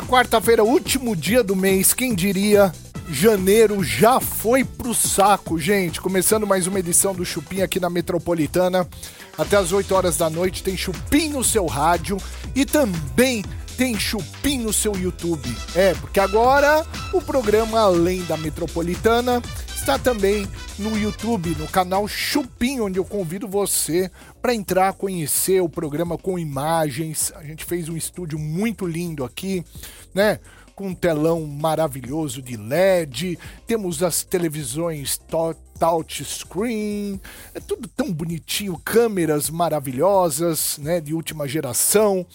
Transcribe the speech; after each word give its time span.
Quarta-feira, 0.08 0.64
último 0.64 1.14
dia 1.14 1.45
do 1.45 1.54
mês, 1.54 1.92
quem 1.92 2.14
diria? 2.14 2.72
Janeiro 3.10 3.84
já 3.84 4.18
foi 4.18 4.64
pro 4.64 4.94
saco, 4.94 5.58
gente. 5.58 6.00
Começando 6.00 6.46
mais 6.46 6.66
uma 6.66 6.78
edição 6.78 7.14
do 7.14 7.26
Chupim 7.26 7.60
aqui 7.60 7.78
na 7.78 7.90
Metropolitana. 7.90 8.88
Até 9.36 9.58
as 9.58 9.70
8 9.70 9.94
horas 9.94 10.16
da 10.16 10.30
noite 10.30 10.62
tem 10.62 10.78
Chupim 10.78 11.28
no 11.28 11.44
seu 11.44 11.66
rádio 11.66 12.16
e 12.54 12.64
também 12.64 13.44
tem 13.79 13.96
Chupim 13.98 14.58
no 14.58 14.72
seu 14.72 14.92
YouTube. 14.96 15.48
É, 15.76 15.94
porque 15.94 16.18
agora 16.18 16.84
o 17.14 17.22
programa 17.22 17.79
Além 17.79 18.25
da 18.25 18.36
Metropolitana 18.36 19.40
está 19.72 19.96
também 19.96 20.48
no 20.80 20.98
YouTube, 20.98 21.54
no 21.57 21.68
canal 21.68 22.08
Chupim, 22.08 22.80
onde 22.80 22.98
eu 22.98 23.04
convido 23.04 23.46
você 23.46 24.11
para 24.43 24.53
entrar, 24.53 24.93
conhecer 24.94 25.62
o 25.62 25.68
programa 25.68 26.18
com 26.18 26.36
imagens. 26.36 27.32
A 27.36 27.44
gente 27.44 27.64
fez 27.64 27.89
um 27.89 27.96
estúdio 27.96 28.36
muito 28.36 28.84
lindo 28.84 29.25
aqui, 29.25 29.64
né? 30.12 30.40
Com 30.75 30.89
um 30.89 30.95
telão 30.95 31.46
maravilhoso 31.46 32.42
de 32.42 32.56
LED, 32.56 33.39
temos 33.64 34.03
as 34.03 34.25
televisões 34.25 35.19
to- 35.19 35.55
touchscreen, 35.78 37.20
é 37.55 37.61
tudo 37.61 37.89
tão 37.89 38.12
bonitinho, 38.12 38.77
câmeras 38.84 39.50
maravilhosas, 39.50 40.78
né? 40.78 41.00
De 41.00 41.14
última 41.14 41.47
geração, 41.48 42.27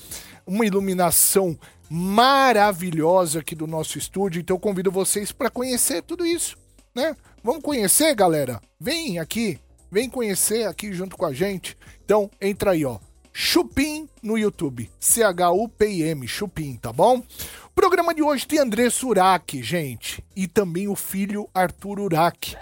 uma 0.46 0.66
iluminação 0.66 1.58
maravilhosa 1.90 3.40
aqui 3.40 3.56
do 3.56 3.68
nosso 3.68 3.98
estúdio. 3.98 4.40
Então 4.40 4.60
convido 4.60 4.92
vocês 4.92 5.32
para 5.32 5.50
conhecer 5.50 6.02
tudo 6.02 6.26
isso, 6.26 6.58
né? 6.96 7.16
Vamos 7.44 7.62
conhecer, 7.62 8.16
galera? 8.16 8.62
Vem 8.80 9.20
aqui, 9.20 9.60
vem 9.92 10.10
conhecer 10.10 10.68
aqui 10.68 10.94
junto 10.94 11.18
com 11.18 11.26
a 11.26 11.34
gente. 11.34 11.78
Então 12.04 12.30
entra 12.42 12.72
aí, 12.72 12.86
ó. 12.86 13.00
Chupim 13.32 14.08
no 14.22 14.38
YouTube. 14.38 14.90
C-H-U-P-I-M, 15.00 16.28
Chupim, 16.28 16.76
tá 16.78 16.94
bom? 16.94 17.18
O 17.18 17.74
programa 17.74 18.14
de 18.14 18.22
hoje 18.22 18.46
tem 18.48 18.60
André 18.60 18.90
Surak, 18.90 19.62
gente. 19.64 20.24
E 20.36 20.48
também 20.48 20.88
o 20.88 20.96
filho 20.96 21.50
Arthur 21.54 22.00
Urak 22.00 22.56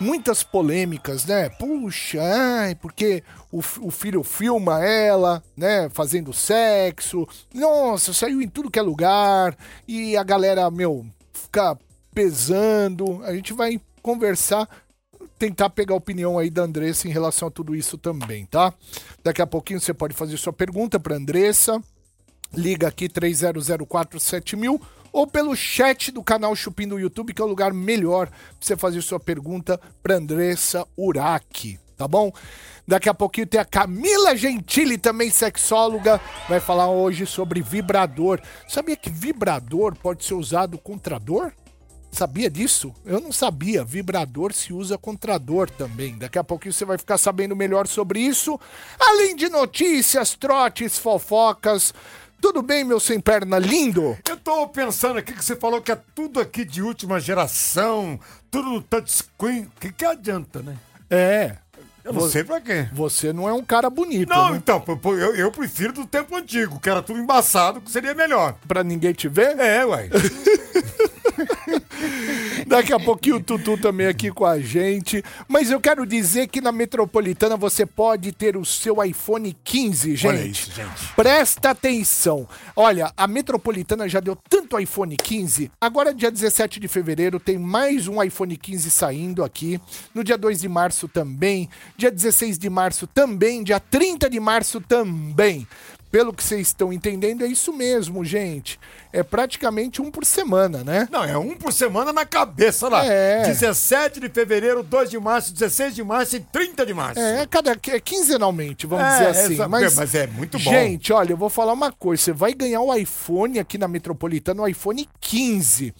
muitas 0.00 0.42
polêmicas, 0.42 1.24
né? 1.24 1.48
Puxa, 1.48 2.20
ai, 2.22 2.74
porque 2.74 3.22
o, 3.50 3.58
o 3.58 3.90
filho 3.90 4.22
filma 4.22 4.84
ela, 4.84 5.42
né? 5.56 5.88
Fazendo 5.90 6.32
sexo. 6.32 7.26
Nossa, 7.54 8.12
saiu 8.12 8.42
em 8.42 8.48
tudo 8.48 8.70
que 8.70 8.78
é 8.78 8.82
lugar. 8.82 9.56
E 9.86 10.16
a 10.16 10.22
galera, 10.22 10.70
meu, 10.70 11.06
fica 11.32 11.78
pesando. 12.14 13.22
A 13.24 13.34
gente 13.34 13.52
vai 13.52 13.80
conversar, 14.02 14.68
tentar 15.38 15.70
pegar 15.70 15.94
a 15.94 15.98
opinião 15.98 16.38
aí 16.38 16.50
da 16.50 16.62
Andressa 16.62 17.08
em 17.08 17.12
relação 17.12 17.48
a 17.48 17.50
tudo 17.50 17.74
isso 17.74 17.98
também, 17.98 18.46
tá? 18.46 18.72
Daqui 19.22 19.42
a 19.42 19.46
pouquinho 19.46 19.80
você 19.80 19.92
pode 19.92 20.14
fazer 20.14 20.36
sua 20.36 20.52
pergunta 20.52 21.00
pra 21.00 21.16
Andressa. 21.16 21.82
Liga 22.54 22.88
aqui 22.88 23.08
30047000 23.08 24.80
ou 25.16 25.26
pelo 25.26 25.56
chat 25.56 26.12
do 26.12 26.22
canal 26.22 26.54
Chupim 26.54 26.86
do 26.86 27.00
YouTube, 27.00 27.32
que 27.32 27.40
é 27.40 27.44
o 27.44 27.48
lugar 27.48 27.72
melhor 27.72 28.28
pra 28.28 28.36
você 28.60 28.76
fazer 28.76 29.00
sua 29.00 29.18
pergunta 29.18 29.80
pra 30.02 30.16
Andressa 30.16 30.86
Uraki, 30.94 31.80
tá 31.96 32.06
bom? 32.06 32.30
Daqui 32.86 33.08
a 33.08 33.14
pouquinho 33.14 33.46
tem 33.46 33.58
a 33.58 33.64
Camila 33.64 34.36
Gentili, 34.36 34.98
também 34.98 35.30
sexóloga, 35.30 36.20
vai 36.50 36.60
falar 36.60 36.90
hoje 36.90 37.24
sobre 37.24 37.62
vibrador. 37.62 38.42
Sabia 38.68 38.94
que 38.94 39.08
vibrador 39.08 39.96
pode 39.96 40.22
ser 40.22 40.34
usado 40.34 40.76
contra 40.76 41.18
dor? 41.18 41.54
Sabia 42.12 42.50
disso? 42.50 42.94
Eu 43.04 43.18
não 43.18 43.32
sabia. 43.32 43.84
Vibrador 43.84 44.52
se 44.52 44.72
usa 44.72 44.96
contra 44.98 45.38
dor 45.38 45.68
também. 45.68 46.16
Daqui 46.16 46.38
a 46.38 46.44
pouquinho 46.44 46.74
você 46.74 46.84
vai 46.84 46.96
ficar 46.98 47.16
sabendo 47.18 47.56
melhor 47.56 47.86
sobre 47.86 48.20
isso. 48.20 48.60
Além 49.00 49.34
de 49.34 49.48
notícias, 49.48 50.34
trotes, 50.34 50.98
fofocas. 50.98 51.92
Tudo 52.40 52.62
bem, 52.62 52.84
meu 52.84 53.00
sem 53.00 53.18
perna 53.20 53.58
lindo? 53.58 54.16
Eu 54.28 54.36
tô 54.36 54.66
pensando 54.68 55.18
aqui 55.18 55.32
que 55.32 55.44
você 55.44 55.56
falou 55.56 55.80
que 55.80 55.90
é 55.92 55.98
tudo 56.14 56.40
aqui 56.40 56.64
de 56.64 56.82
última 56.82 57.18
geração, 57.18 58.18
tudo 58.50 58.70
no 58.70 58.82
touchscreen. 58.82 59.62
O 59.64 59.80
que, 59.80 59.92
que 59.92 60.04
adianta, 60.04 60.60
né? 60.62 60.76
É. 61.10 61.56
Eu 62.04 62.12
não 62.12 62.28
sei 62.30 62.44
pra 62.44 62.60
quê. 62.60 62.88
Você 62.92 63.32
não 63.32 63.48
é 63.48 63.52
um 63.52 63.64
cara 63.64 63.90
bonito, 63.90 64.28
Não, 64.28 64.52
né? 64.52 64.58
então, 64.58 64.80
eu, 65.06 65.34
eu 65.34 65.50
prefiro 65.50 65.92
do 65.92 66.06
tempo 66.06 66.36
antigo, 66.36 66.78
que 66.78 66.88
era 66.88 67.02
tudo 67.02 67.18
embaçado, 67.18 67.80
que 67.80 67.90
seria 67.90 68.14
melhor. 68.14 68.54
Pra 68.68 68.84
ninguém 68.84 69.12
te 69.12 69.26
ver? 69.28 69.58
É, 69.58 69.84
ué. 69.84 70.08
Daqui 72.66 72.92
a 72.92 72.98
pouquinho 72.98 73.36
o 73.36 73.42
Tutu 73.42 73.78
também 73.78 74.06
aqui 74.06 74.30
com 74.30 74.44
a 74.44 74.58
gente. 74.58 75.22
Mas 75.48 75.70
eu 75.70 75.80
quero 75.80 76.06
dizer 76.06 76.48
que 76.48 76.60
na 76.60 76.72
Metropolitana 76.72 77.56
você 77.56 77.84
pode 77.84 78.32
ter 78.32 78.56
o 78.56 78.64
seu 78.64 79.02
iPhone 79.04 79.56
15, 79.64 80.16
gente. 80.16 80.26
Olha 80.26 80.46
isso, 80.46 80.70
gente. 80.72 81.14
Presta 81.14 81.70
atenção. 81.70 82.48
Olha, 82.74 83.12
a 83.16 83.26
Metropolitana 83.26 84.08
já 84.08 84.20
deu 84.20 84.36
tanto 84.48 84.78
iPhone 84.78 85.16
15. 85.16 85.70
Agora, 85.80 86.14
dia 86.14 86.30
17 86.30 86.80
de 86.80 86.88
fevereiro, 86.88 87.38
tem 87.38 87.58
mais 87.58 88.08
um 88.08 88.22
iPhone 88.22 88.56
15 88.56 88.90
saindo 88.90 89.44
aqui. 89.44 89.80
No 90.14 90.24
dia 90.24 90.36
2 90.36 90.60
de 90.60 90.68
março 90.68 91.08
também. 91.08 91.68
Dia 91.96 92.10
16 92.10 92.58
de 92.58 92.70
março 92.70 93.06
também. 93.06 93.62
Dia 93.62 93.80
30 93.80 94.28
de 94.28 94.40
março 94.40 94.80
também. 94.80 95.66
Pelo 96.10 96.32
que 96.32 96.42
vocês 96.42 96.68
estão 96.68 96.92
entendendo, 96.92 97.44
é 97.44 97.48
isso 97.48 97.72
mesmo, 97.72 98.24
gente. 98.24 98.78
É 99.12 99.22
praticamente 99.22 100.00
um 100.00 100.10
por 100.10 100.24
semana, 100.24 100.82
né? 100.84 101.08
Não, 101.10 101.24
é 101.24 101.36
um 101.36 101.54
por 101.56 101.72
semana 101.72 102.12
na 102.12 102.24
cabeça 102.24 102.88
lá. 102.88 103.04
É. 103.04 103.42
17 103.42 104.20
de 104.20 104.28
fevereiro, 104.28 104.82
2 104.82 105.10
de 105.10 105.18
março, 105.18 105.52
16 105.52 105.94
de 105.94 106.04
março 106.04 106.36
e 106.36 106.40
30 106.40 106.86
de 106.86 106.94
março. 106.94 107.20
É, 107.20 107.44
cada, 107.46 107.72
é 107.72 108.00
quinzenalmente, 108.00 108.86
vamos 108.86 109.04
É, 109.04 109.10
dizer 109.18 109.26
assim. 109.44 109.52
exa- 109.54 109.68
Mas, 109.68 109.94
mas 109.94 110.14
é 110.14 110.26
muito 110.26 110.58
bom. 110.58 110.70
Gente, 110.70 111.12
olha, 111.12 111.32
eu 111.32 111.36
vou 111.36 111.50
falar 111.50 111.72
uma 111.72 111.90
coisa. 111.92 112.22
Você 112.22 112.32
vai 112.32 112.54
ganhar 112.54 112.80
o 112.80 112.94
iPhone 112.94 113.58
aqui 113.58 113.76
na 113.76 113.88
Metropolitana, 113.88 114.62
o 114.62 114.68
iPhone 114.68 115.08
15. 115.20 115.92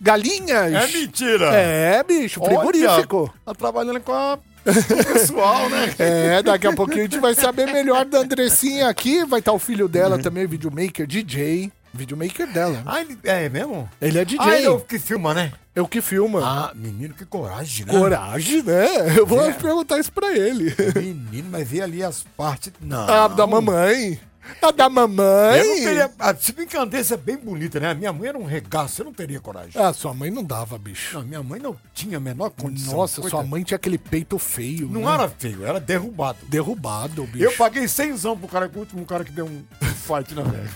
Galinhas. 0.00 0.72
É 0.72 0.98
mentira. 0.98 1.54
É, 1.54 2.02
bicho, 2.02 2.42
frigorífico. 2.42 3.22
Olha, 3.22 3.32
tá 3.44 3.54
trabalhando 3.54 4.00
com 4.00 4.12
a 4.12 4.38
pessoal, 5.12 5.68
né? 5.68 5.94
É, 5.98 6.42
daqui 6.42 6.66
a 6.66 6.72
pouquinho 6.72 7.00
a 7.00 7.04
gente 7.04 7.18
vai 7.18 7.34
saber 7.34 7.66
melhor 7.72 8.04
da 8.04 8.18
Andressinha 8.18 8.88
aqui. 8.88 9.24
Vai 9.24 9.40
estar 9.40 9.52
o 9.52 9.58
filho 9.58 9.88
dela 9.88 10.18
também, 10.18 10.46
videomaker, 10.46 11.06
DJ. 11.06 11.72
Videomaker 11.94 12.50
dela. 12.50 12.82
Ah, 12.86 13.00
ele 13.02 13.18
é 13.24 13.48
mesmo? 13.50 13.88
Ele 14.00 14.18
é 14.18 14.24
DJ. 14.24 14.38
Ah, 14.46 14.56
ele 14.56 14.66
é 14.66 14.70
o 14.70 14.80
que 14.80 14.98
filma, 14.98 15.34
né? 15.34 15.52
É 15.74 15.82
o 15.82 15.86
que 15.88 16.00
filma. 16.00 16.40
Ah, 16.42 16.72
menino, 16.74 17.12
que 17.12 17.24
coragem, 17.26 17.84
né? 17.86 17.92
Coragem, 17.92 18.62
né? 18.62 18.86
Eu 19.18 19.26
vou 19.26 19.44
É. 19.44 19.52
perguntar 19.52 19.98
isso 19.98 20.10
pra 20.12 20.32
ele. 20.36 20.74
Menino, 20.96 21.48
mas 21.50 21.68
vê 21.68 21.82
ali 21.82 22.02
as 22.02 22.24
partes. 22.36 22.72
Não. 22.80 23.08
A 23.08 23.28
da 23.28 23.46
mamãe. 23.46 24.18
A 24.60 24.70
da 24.72 24.88
mamãe. 24.88 25.58
Eu 25.60 25.66
não 25.66 25.84
teria. 25.84 26.12
ah, 26.18 26.34
Se 26.34 26.52
bem 26.52 26.66
que 26.66 26.76
a 26.76 26.82
Andressa 26.82 27.14
é 27.14 27.16
bem 27.16 27.36
bonita, 27.36 27.78
né? 27.78 27.90
A 27.90 27.94
minha 27.94 28.12
mãe 28.12 28.28
era 28.28 28.38
um 28.38 28.44
regaço, 28.44 29.00
eu 29.00 29.04
não 29.06 29.12
teria 29.12 29.38
coragem. 29.40 29.80
Ah, 29.80 29.92
sua 29.92 30.12
mãe 30.12 30.30
não 30.30 30.42
dava, 30.42 30.76
bicho. 30.78 31.14
Não, 31.18 31.24
minha 31.24 31.42
mãe 31.42 31.60
não 31.60 31.76
tinha 31.94 32.16
a 32.16 32.20
menor 32.20 32.50
condição. 32.50 32.94
Nossa, 32.96 33.14
sua 33.20 33.22
Coitada. 33.30 33.44
mãe 33.48 33.62
tinha 33.62 33.76
aquele 33.76 33.98
peito 33.98 34.38
feio. 34.38 34.88
Não 34.88 35.02
né? 35.02 35.14
era 35.14 35.28
feio, 35.28 35.64
era 35.64 35.78
derrubado. 35.78 36.38
Derrubado, 36.48 37.24
bicho. 37.26 37.44
Eu 37.44 37.52
paguei 37.56 37.86
100 37.86 38.16
pro 38.38 38.48
cara, 38.48 38.70
o 38.74 38.78
último 38.78 39.04
cara 39.06 39.24
que 39.24 39.32
deu 39.32 39.46
um 39.46 39.64
fight 40.06 40.34
na 40.34 40.42
velha. 40.42 40.70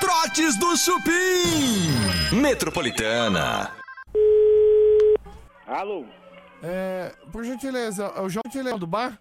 Trotes 0.00 0.58
do 0.58 0.76
Chupim. 0.76 2.32
Metropolitana. 2.40 3.70
Alô, 5.66 6.04
É, 6.62 7.12
por 7.30 7.44
gentileza, 7.44 8.04
é 8.16 8.20
o 8.20 8.28
João 8.28 8.42
gentileza 8.46 8.78
do 8.78 8.86
bar? 8.86 9.18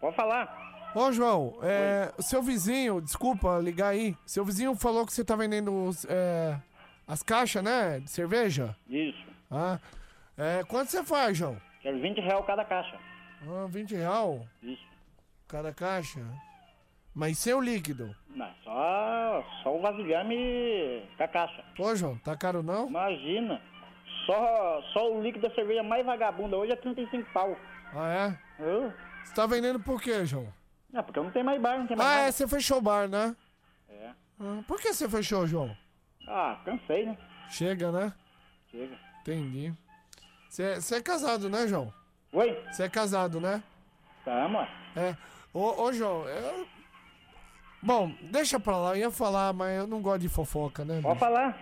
pode 0.00 0.16
falar? 0.16 0.65
Ô, 0.96 1.12
João, 1.12 1.58
é, 1.62 2.10
o 2.16 2.22
seu 2.22 2.40
vizinho, 2.42 3.02
desculpa 3.02 3.58
ligar 3.58 3.88
aí, 3.88 4.16
seu 4.24 4.42
vizinho 4.46 4.74
falou 4.74 5.04
que 5.04 5.12
você 5.12 5.22
tá 5.22 5.36
vendendo 5.36 5.90
é, 6.08 6.56
as 7.06 7.22
caixas, 7.22 7.62
né, 7.62 8.00
de 8.00 8.10
cerveja? 8.10 8.74
Isso. 8.88 9.22
Ah, 9.50 9.78
é, 10.38 10.64
quanto 10.64 10.90
você 10.90 11.04
faz, 11.04 11.36
João? 11.36 11.60
Quero 11.82 12.00
20 12.00 12.18
real 12.22 12.42
cada 12.44 12.64
caixa. 12.64 12.98
Ah, 13.42 13.66
20 13.68 13.94
real 13.94 14.48
Isso. 14.62 14.86
cada 15.46 15.70
caixa? 15.70 16.20
Mas 17.14 17.36
sem 17.36 17.52
o 17.52 17.60
líquido. 17.60 18.16
Não, 18.30 18.50
só, 18.64 19.44
só 19.62 19.76
o 19.76 19.82
vasilhame 19.82 21.06
com 21.14 21.22
a 21.24 21.28
caixa. 21.28 21.62
Pô, 21.76 21.94
João, 21.94 22.16
tá 22.20 22.34
caro 22.38 22.62
não? 22.62 22.88
Imagina. 22.88 23.60
Só, 24.24 24.82
só 24.94 25.12
o 25.12 25.22
líquido 25.22 25.46
da 25.46 25.54
cerveja 25.54 25.82
mais 25.82 26.06
vagabunda 26.06 26.56
hoje 26.56 26.72
é 26.72 26.76
35 26.76 27.30
pau. 27.34 27.54
Ah, 27.94 28.38
é? 28.58 28.64
Eu? 28.64 28.90
Você 29.22 29.34
tá 29.34 29.44
vendendo 29.46 29.78
por 29.78 30.00
quê, 30.00 30.24
João? 30.24 30.50
Não, 30.92 31.02
porque 31.02 31.18
eu 31.18 31.24
não 31.24 31.30
tenho 31.30 31.44
mais 31.44 31.60
bar, 31.60 31.78
não 31.78 31.86
tem 31.86 31.96
mais 31.96 32.08
Ah, 32.08 32.14
é, 32.14 32.18
nada. 32.20 32.32
você 32.32 32.46
fechou 32.48 32.78
o 32.78 32.82
bar, 32.82 33.08
né? 33.08 33.34
É. 33.88 34.10
Ah, 34.40 34.62
por 34.66 34.80
que 34.80 34.92
você 34.92 35.08
fechou, 35.08 35.46
João? 35.46 35.76
Ah, 36.28 36.58
cansei, 36.64 37.06
né? 37.06 37.16
Chega, 37.50 37.92
né? 37.92 38.12
Chega. 38.70 38.96
Entendi. 39.20 39.72
Você 40.48 40.94
é 40.96 41.02
casado, 41.02 41.48
né, 41.50 41.66
João? 41.66 41.92
Oi? 42.32 42.58
Você 42.70 42.84
é 42.84 42.88
casado, 42.88 43.40
né? 43.40 43.62
Tamo. 44.24 44.58
ó. 44.58 44.66
É. 44.98 45.16
Ô, 45.52 45.82
ô 45.84 45.92
João, 45.92 46.26
eu... 46.28 46.66
Bom, 47.82 48.12
deixa 48.30 48.58
pra 48.58 48.76
lá, 48.76 48.90
eu 48.96 48.96
ia 49.02 49.10
falar, 49.10 49.52
mas 49.52 49.78
eu 49.78 49.86
não 49.86 50.00
gosto 50.00 50.20
de 50.22 50.28
fofoca, 50.28 50.84
né? 50.84 51.00
Pode 51.00 51.14
bicho? 51.14 51.18
falar. 51.24 51.56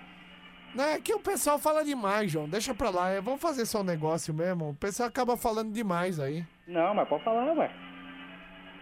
Não, 0.74 0.84
é 0.84 1.00
que 1.00 1.12
o 1.14 1.20
pessoal 1.20 1.58
fala 1.58 1.84
demais, 1.84 2.30
João. 2.32 2.48
Deixa 2.48 2.74
pra 2.74 2.90
lá, 2.90 3.10
é, 3.10 3.20
vamos 3.20 3.40
fazer 3.40 3.66
só 3.66 3.80
um 3.80 3.84
negócio 3.84 4.32
mesmo. 4.32 4.70
O 4.70 4.74
pessoal 4.74 5.08
acaba 5.08 5.36
falando 5.36 5.72
demais 5.72 6.18
aí. 6.18 6.44
Não, 6.66 6.94
mas 6.94 7.08
pode 7.08 7.22
falar, 7.24 7.52
ué. 7.52 7.70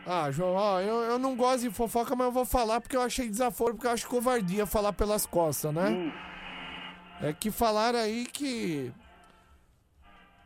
Ah, 0.06 0.30
João, 0.30 0.54
ó, 0.54 0.80
eu, 0.80 0.96
eu 1.02 1.18
não 1.18 1.36
gosto 1.36 1.60
de 1.60 1.70
fofoca, 1.70 2.16
mas 2.16 2.26
eu 2.26 2.32
vou 2.32 2.44
falar 2.44 2.80
porque 2.80 2.96
eu 2.96 3.02
achei 3.02 3.28
desaforo, 3.28 3.74
porque 3.74 3.86
eu 3.86 3.92
acho 3.92 4.08
covardia 4.08 4.66
falar 4.66 4.92
pelas 4.92 5.24
costas, 5.26 5.72
né? 5.72 5.88
Hum. 5.90 6.12
É 7.20 7.32
que 7.32 7.50
falaram 7.52 8.00
aí 8.00 8.26
que. 8.26 8.92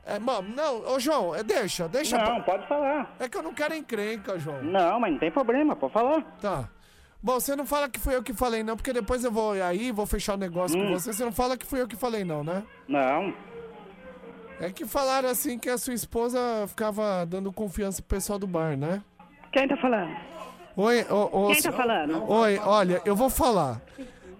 É, 0.05 0.19
mano, 0.19 0.55
não, 0.55 0.94
ô 0.94 1.00
João, 1.00 1.35
é, 1.35 1.43
deixa, 1.43 1.88
deixa. 1.88 2.17
Não, 2.19 2.25
pra- 2.25 2.41
pode 2.56 2.69
falar. 2.69 3.17
É 3.19 3.29
que 3.29 3.37
eu 3.37 3.43
não 3.43 3.55
quero 3.55 3.75
encrenca, 3.75 4.38
João. 4.38 4.62
Não, 4.62 5.00
mas 5.00 5.12
não 5.12 5.19
tem 5.19 5.31
problema, 5.32 5.75
pode 5.75 5.93
falar. 5.93 6.23
Tá. 6.41 6.69
Bom, 7.23 7.41
você 7.41 7.56
não 7.56 7.67
fala 7.67 7.88
que 7.88 7.99
fui 7.99 8.14
eu 8.14 8.23
que 8.23 8.32
falei, 8.35 8.62
não, 8.62 8.76
porque 8.76 8.93
depois 8.93 9.25
eu 9.25 9.32
vou 9.32 9.52
aí, 9.61 9.91
vou 9.91 10.06
fechar 10.06 10.35
o 10.35 10.37
negócio 10.38 10.79
com 10.79 10.93
você. 10.93 11.12
Você 11.12 11.25
não 11.25 11.32
fala 11.32 11.56
que 11.56 11.67
fui 11.67 11.81
eu 11.81 11.88
que 11.88 11.97
falei, 11.97 12.25
não, 12.25 12.44
né? 12.44 12.62
Não. 12.87 13.35
É 14.61 14.70
que 14.70 14.87
falaram 14.87 15.29
assim 15.29 15.59
que 15.59 15.69
a 15.69 15.76
sua 15.79 15.94
esposa 15.94 16.38
ficava 16.69 17.25
dando 17.26 17.52
confiança 17.52 18.00
pro 18.00 18.17
pessoal 18.17 18.38
do 18.38 18.47
bar, 18.47 18.76
né? 18.76 19.02
Quem 19.56 19.67
tá 19.67 19.76
falando? 19.79 20.14
Oi, 20.76 21.06
Quem 21.55 21.62
tá 21.62 21.73
falando? 21.73 22.31
Oi, 22.31 22.58
olha, 22.58 23.00
eu 23.06 23.17
vou 23.17 23.31
falar. 23.31 23.81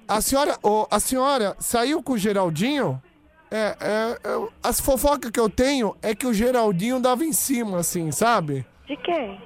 A 0.07 0.21
senhora, 0.21 0.59
a 0.91 1.01
senhora 1.01 1.57
saiu 1.59 2.03
com 2.03 2.13
o 2.13 2.19
Geraldinho? 2.19 3.03
É, 3.51 3.57
é, 3.81 4.19
é, 4.23 4.49
as 4.63 4.79
fofocas 4.79 5.31
que 5.31 5.41
eu 5.41 5.49
tenho 5.49 5.97
é 6.03 6.15
que 6.15 6.27
o 6.27 6.35
Geraldinho 6.35 7.01
dava 7.01 7.25
em 7.25 7.33
cima, 7.33 7.79
assim, 7.79 8.13
sabe? 8.13 8.67
De 8.87 8.95
quem? 8.99 9.41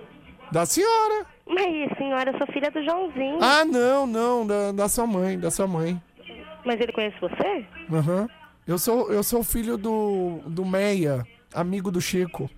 Da 0.51 0.67
senhora. 0.67 1.25
Mas, 1.47 1.97
senhora, 1.97 2.33
eu 2.33 2.39
sou 2.39 2.49
filha 2.49 2.69
do 2.73 2.83
Joãozinho. 2.83 3.39
Ah, 3.41 3.65
não, 3.65 4.09
não, 4.09 4.45
da, 4.45 4.73
da 4.73 4.89
sua 4.89 5.07
mãe, 5.07 5.39
da 5.39 5.53
sua 5.53 5.69
mãe. 5.69 6.03
Mas 6.65 6.81
ele 6.81 6.93
conhece 6.93 7.17
você? 7.21 7.65
Aham. 7.93 8.29
Eu 8.67 8.77
sou 8.77 9.13
eu 9.13 9.23
sou 9.23 9.45
filho 9.45 9.77
do, 9.77 10.41
do 10.47 10.65
Meia, 10.65 11.25
amigo 11.55 11.93
do 11.93 12.01
Chico. 12.01 12.51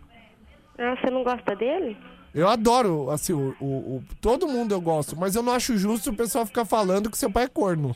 Ah, 0.79 0.97
você 0.97 1.11
não 1.11 1.23
gosta 1.23 1.55
dele? 1.55 1.95
Eu 2.35 2.49
adoro, 2.49 3.11
assim, 3.11 3.33
o, 3.33 3.55
o, 3.61 3.67
o- 3.67 4.05
todo 4.21 4.49
mundo 4.49 4.73
eu 4.75 4.81
gosto, 4.81 5.17
mas 5.17 5.35
eu 5.35 5.43
não 5.43 5.53
acho 5.53 5.77
justo 5.77 6.11
o 6.11 6.17
pessoal 6.17 6.47
ficar 6.47 6.65
falando 6.65 7.11
que 7.11 7.19
seu 7.19 7.31
pai 7.31 7.45
é 7.45 7.49
corno. 7.49 7.95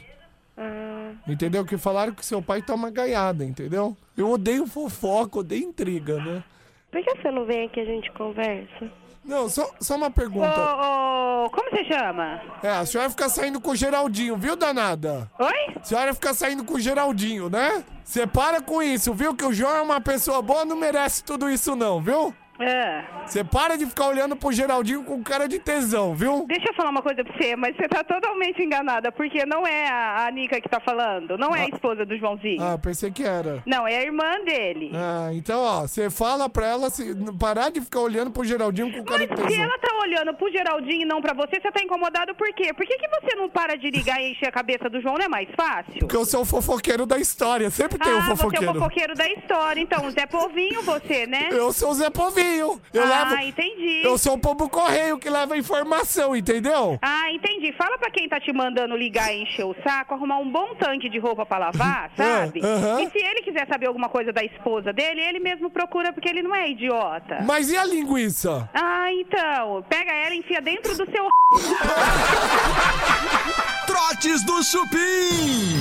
Ah, 0.57 1.13
Entendeu? 1.27 1.65
Que 1.65 1.77
falaram 1.77 2.13
que 2.13 2.25
seu 2.25 2.41
pai 2.43 2.63
toma 2.63 2.91
gaiada, 2.91 3.45
entendeu? 3.45 3.97
Eu 4.17 4.31
odeio 4.31 4.67
fofoca, 4.67 5.39
odeio 5.41 5.65
intriga, 5.65 6.17
né? 6.23 6.43
por 6.91 7.03
que 7.03 7.15
você 7.21 7.31
não 7.31 7.45
vem 7.45 7.67
aqui 7.67 7.81
e 7.81 7.83
a 7.83 7.87
gente 7.87 8.11
conversa? 8.13 8.91
Não, 9.25 9.49
só, 9.49 9.71
só 9.81 9.97
uma 9.97 10.07
Ô, 10.07 10.11
pergunta. 10.11 10.47
ô, 10.49 11.51
como 11.51 11.69
você 11.71 11.85
chama? 11.85 12.41
É, 12.63 12.71
a 12.71 12.87
senhora 12.87 13.11
fica 13.11 13.29
saindo 13.29 13.61
com 13.61 13.73
o 13.73 13.77
Geraldinho, 13.77 14.37
viu, 14.37 14.55
danada? 14.57 15.29
Oi? 15.39 15.75
A 15.81 15.83
senhora 15.85 16.15
fica 16.15 16.33
saindo 16.33 16.65
com 16.65 16.75
o 16.75 16.81
Geraldinho, 16.81 17.51
né? 17.51 17.85
Você 18.05 18.25
para 18.27 18.63
com 18.63 18.81
isso, 18.83 19.13
viu? 19.13 19.35
Que 19.35 19.45
o 19.45 19.53
João 19.53 19.77
é 19.77 19.83
uma 19.83 20.01
pessoa 20.01 20.41
boa, 20.41 20.65
não 20.65 20.77
merece 20.77 21.25
tudo 21.25 21.51
isso 21.51 21.75
não, 21.75 22.01
viu? 22.01 22.33
É. 22.59 23.05
Você 23.27 23.45
para 23.45 23.77
de 23.77 23.87
ficar 23.87 24.07
olhando 24.07 24.37
pro 24.37 24.53
Geraldinho 24.53 25.03
com 25.05 25.23
cara 25.23 25.47
de 25.47 25.59
tesão, 25.59 26.15
viu? 26.15 26.47
Deixa 26.47 26.71
eu 26.71 26.75
falar 26.75 26.91
uma 26.91 27.03
coisa 27.03 27.23
pra 27.25 27.33
você, 27.37 27.57
mas 27.57 27.77
você 27.77 27.89
tá 27.89 28.03
totalmente 28.03 28.63
enganada, 28.63 29.11
porque 29.13 29.45
não 29.45 29.67
é 29.67 29.89
a, 29.89 30.27
a 30.27 30.31
Nica 30.31 30.61
que 30.61 30.69
tá 30.69 30.81
falando, 30.81 31.37
não 31.37 31.55
é 31.55 31.63
a 31.63 31.69
esposa 31.69 32.07
do 32.07 32.17
Joãozinho. 32.17 32.63
Ah, 32.63 32.79
pensei 32.79 33.11
que 33.11 33.25
era. 33.25 33.63
Não, 33.67 33.87
é 33.87 33.99
a 33.99 34.03
irmã 34.03 34.45
dele. 34.45 34.91
Ah, 34.95 35.31
então, 35.33 35.61
ó, 35.61 35.81
você 35.83 36.09
fala 36.09 36.49
pra 36.49 36.67
ela 36.67 36.91
se, 36.91 37.15
parar 37.39 37.71
de 37.71 37.81
ficar 37.81 38.01
olhando 38.01 38.31
pro 38.31 38.45
Geraldinho 38.45 38.93
com 38.93 39.05
cara 39.05 39.19
Mas 39.19 39.29
de 39.29 39.35
tesão. 39.35 39.51
se 39.51 39.61
ela 39.61 39.79
tá 39.79 39.99
olhando 40.03 40.35
pro 40.35 40.51
Geraldinho 40.51 41.03
e 41.03 41.05
não 41.05 41.21
pra 41.21 41.35
você, 41.35 41.61
você 41.61 41.71
tá 41.71 41.83
incomodado 41.83 42.35
por 42.35 42.53
quê? 42.55 42.73
Por 42.73 42.87
que, 42.87 42.97
que 42.97 43.09
você 43.09 43.37
não 43.37 43.49
para 43.49 43.77
de 43.77 43.91
ligar 43.91 44.21
e 44.21 44.33
encher 44.33 44.49
a 44.49 44.53
cabeça 44.53 44.89
do 44.89 45.01
João? 45.01 45.17
Não 45.17 45.25
é 45.25 45.29
mais 45.29 45.49
fácil? 45.57 45.99
Porque 45.99 46.17
eu 46.17 46.25
sou 46.25 46.43
o 46.43 46.45
fofoqueiro 46.45 47.05
da 47.07 47.19
história, 47.19 47.69
sempre 47.71 47.99
tem 47.99 48.13
um 48.13 48.19
ah, 48.19 48.21
você 48.21 48.33
é 48.33 48.37
fofoqueiro. 48.37 48.71
o 48.71 48.75
fofoqueiro 48.75 49.15
da 49.15 49.29
história, 49.29 49.81
então, 49.81 50.11
Zé 50.11 50.27
Povinho 50.27 50.83
você, 50.83 51.27
né? 51.27 51.49
Eu 51.51 51.73
sou 51.73 51.91
o 51.91 51.95
Zé 51.95 52.09
Povinho. 52.11 52.46
Eu 52.47 52.81
ah, 53.03 53.31
levo. 53.31 53.43
entendi. 53.43 54.03
Eu 54.05 54.17
sou 54.19 54.35
o 54.35 54.39
pombo 54.39 54.69
correio 54.69 55.19
que 55.19 55.29
leva 55.29 55.57
informação, 55.57 56.37
entendeu? 56.37 56.99
Ah, 57.03 57.31
entendi. 57.31 57.73
Fala 57.73 57.99
pra 57.99 58.11
quem 58.11 58.29
tá 58.29 58.41
te 58.41 58.53
mandando 58.53 58.97
ligar 58.97 59.35
e 59.35 59.43
encher 59.43 59.65
o 59.65 59.75
saco, 59.83 60.15
arrumar 60.15 60.39
um 60.39 60.51
bom 60.51 60.75
tanque 60.77 61.09
de 61.09 61.19
roupa 61.19 61.45
pra 61.45 61.59
lavar, 61.59 62.11
sabe? 62.17 62.61
aham. 62.63 63.03
E 63.03 63.11
se 63.11 63.19
ele 63.19 63.43
quiser 63.43 63.67
saber 63.69 63.87
alguma 63.87 64.09
coisa 64.09 64.33
da 64.33 64.45
esposa 64.45 64.93
dele, 64.93 65.21
ele 65.21 65.41
mesmo 65.41 65.71
procura 65.71 66.13
porque 66.13 66.29
ele 66.29 66.43
não 66.43 66.55
é 66.55 66.71
idiota. 66.71 67.41
Mas 67.47 67.71
e 67.71 67.77
a 67.77 67.85
linguiça? 67.85 68.69
Ah, 68.75 69.13
então. 69.13 69.85
Pega 69.89 70.13
ela 70.13 70.35
e 70.35 70.39
enfia 70.39 70.61
dentro 70.61 70.97
do 70.97 71.11
seu. 71.11 71.29
Trotes 73.87 74.45
do 74.45 74.63
Chupim. 74.63 75.77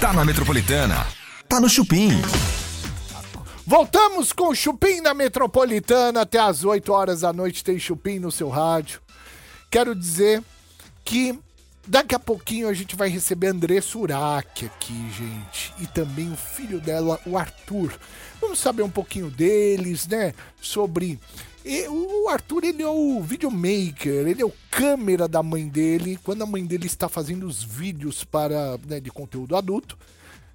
Tá 0.00 0.12
na 0.12 0.24
Metropolitana. 0.24 1.06
Tá 1.48 1.60
no 1.60 1.68
Chupim. 1.68 2.10
Voltamos 3.64 4.32
com 4.32 4.48
o 4.48 4.54
Chupim 4.54 5.00
na 5.00 5.14
Metropolitana. 5.14 6.22
Até 6.22 6.38
às 6.38 6.64
8 6.64 6.92
horas 6.92 7.20
da 7.20 7.32
noite 7.32 7.62
tem 7.62 7.78
Chupim 7.78 8.18
no 8.18 8.32
seu 8.32 8.48
rádio. 8.48 9.00
Quero 9.70 9.94
dizer 9.94 10.42
que 11.04 11.38
daqui 11.86 12.12
a 12.14 12.18
pouquinho 12.18 12.68
a 12.68 12.74
gente 12.74 12.96
vai 12.96 13.08
receber 13.08 13.48
André 13.48 13.80
Surak 13.80 14.66
aqui, 14.66 15.10
gente. 15.12 15.72
E 15.78 15.86
também 15.86 16.32
o 16.32 16.36
filho 16.36 16.80
dela, 16.80 17.20
o 17.24 17.38
Arthur. 17.38 17.96
Vamos 18.40 18.58
saber 18.58 18.82
um 18.82 18.90
pouquinho 18.90 19.30
deles, 19.30 20.08
né? 20.08 20.34
Sobre. 20.60 21.18
E 21.64 21.86
o 21.86 22.28
Arthur, 22.28 22.64
ele 22.64 22.82
é 22.82 22.88
o 22.88 23.22
videomaker, 23.22 24.26
ele 24.26 24.42
é 24.42 24.44
o 24.44 24.52
câmera 24.68 25.28
da 25.28 25.40
mãe 25.40 25.68
dele, 25.68 26.18
quando 26.24 26.42
a 26.42 26.46
mãe 26.46 26.66
dele 26.66 26.86
está 26.86 27.08
fazendo 27.08 27.46
os 27.46 27.62
vídeos 27.62 28.24
para 28.24 28.76
né, 28.88 28.98
de 28.98 29.12
conteúdo 29.12 29.54
adulto. 29.54 29.96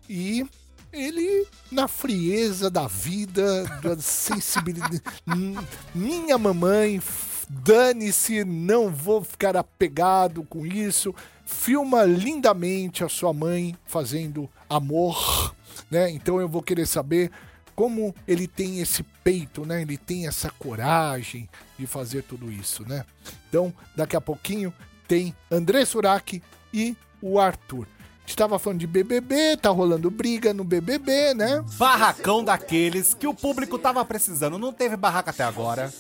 E 0.10 0.46
ele, 0.92 1.46
na 1.72 1.88
frieza 1.88 2.70
da 2.70 2.88
vida, 2.88 3.64
da 3.82 3.98
sensibilidade. 3.98 5.02
Minha 5.94 6.38
mamãe, 6.38 7.02
dane-se, 7.50 8.44
não 8.44 8.90
vou 8.90 9.24
ficar 9.24 9.56
apegado 9.56 10.44
com 10.44 10.66
isso. 10.66 11.14
Filma 11.46 12.04
lindamente 12.04 13.04
a 13.04 13.10
sua 13.10 13.34
mãe 13.34 13.76
fazendo 13.86 14.50
amor, 14.70 15.56
né? 15.90 16.10
Então 16.10 16.42
eu 16.42 16.50
vou 16.50 16.62
querer 16.62 16.86
saber 16.86 17.32
como 17.76 18.14
ele 18.28 18.48
tem 18.48 18.80
esse 18.80 19.04
peito, 19.24 19.66
né? 19.66 19.84
Ele 19.84 19.98
tem 19.98 20.28
essa 20.28 20.50
coragem 20.50 21.48
de 21.78 21.86
fazer 21.86 22.24
tudo 22.24 22.52
isso, 22.52 22.84
né? 22.88 23.06
Então, 23.48 23.74
daqui 23.96 24.16
a 24.16 24.22
pouquinho 24.22 24.74
tem 25.08 25.34
André 25.50 25.86
Surak 25.86 26.42
e 26.74 26.98
o 27.22 27.40
Arthur. 27.40 27.88
A 28.28 28.30
gente 28.30 28.40
tava 28.40 28.60
falando 28.60 28.82
de 28.82 28.88
BBB, 28.88 29.56
tá 29.56 29.70
rolando 29.70 30.12
briga 30.12 30.54
no 30.54 30.66
BBB, 30.66 31.34
né? 31.34 31.64
Barracão 31.78 32.44
daqueles 32.44 33.14
que 33.14 33.26
o 33.26 33.34
público 33.34 33.80
tava 33.80 34.04
precisando. 34.04 34.60
Não 34.60 34.74
teve 34.74 34.98
barraco 34.98 35.30
até 35.30 35.46
agora. 35.46 35.94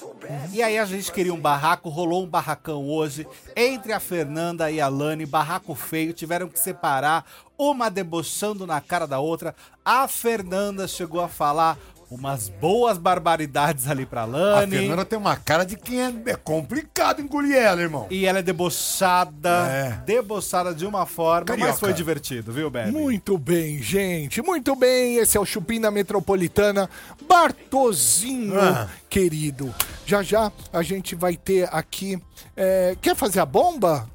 E 0.52 0.62
aí 0.62 0.78
a 0.78 0.84
gente 0.84 1.10
queria 1.10 1.34
um 1.34 1.40
barraco, 1.40 1.88
rolou 1.88 2.22
um 2.22 2.28
barracão 2.28 2.90
hoje 2.90 3.26
entre 3.56 3.94
a 3.94 4.00
Fernanda 4.02 4.70
e 4.70 4.82
a 4.82 4.90
Lani, 4.90 5.26
barraco 5.26 5.74
feio, 5.74 6.12
tiveram 6.12 6.50
que 6.50 6.60
separar, 6.60 7.26
uma 7.58 7.90
debochando 7.90 8.68
na 8.68 8.82
cara 8.82 9.08
da 9.08 9.20
outra. 9.20 9.56
A 9.86 10.06
Fernanda 10.10 10.86
chegou 10.86 11.22
a 11.22 11.30
falar 11.30 11.78
umas 12.10 12.48
boas 12.48 12.98
barbaridades 12.98 13.88
ali 13.90 14.06
pra 14.06 14.22
A 14.22 14.26
Lani. 14.26 14.78
Fernanda 14.78 15.04
tem 15.06 15.20
uma 15.20 15.36
cara 15.36 15.66
de 15.66 15.76
quem 15.76 16.02
é, 16.02 16.14
é 16.28 16.36
complicado 16.36 17.22
engolir 17.22 17.56
ela, 17.56 17.82
irmão. 17.82 18.08
E 18.10 18.26
ela 18.26 18.40
é 18.40 18.42
debochada, 18.42 19.50
É. 19.70 20.02
debochada 20.06 20.74
de 20.74 20.86
uma 20.86 21.06
forma, 21.06 21.46
Carioca. 21.46 21.72
mas 21.72 21.80
foi 21.80 21.92
divertido, 21.94 22.52
viu, 22.54 22.70
Bebe? 22.70 22.92
Muito 22.92 23.38
bem, 23.38 23.82
gente. 23.82 24.42
Muito 24.42 24.76
bem. 24.76 25.18
Esse 25.18 25.38
é 25.38 25.40
o 25.40 25.46
Chupim 25.46 25.80
na 25.80 25.92
Metropolitana. 25.92 26.90
Bartozinho, 27.28 28.60
Ah. 28.60 28.88
querido. 29.10 29.74
Já 30.06 30.24
já 30.24 30.52
a 30.72 30.82
gente 30.82 31.14
vai 31.16 31.36
ter 31.36 31.68
aqui. 31.72 32.22
é, 32.56 32.96
Quer 33.02 33.16
fazer 33.16 33.40
a 33.42 33.46
bomba? 33.46 34.08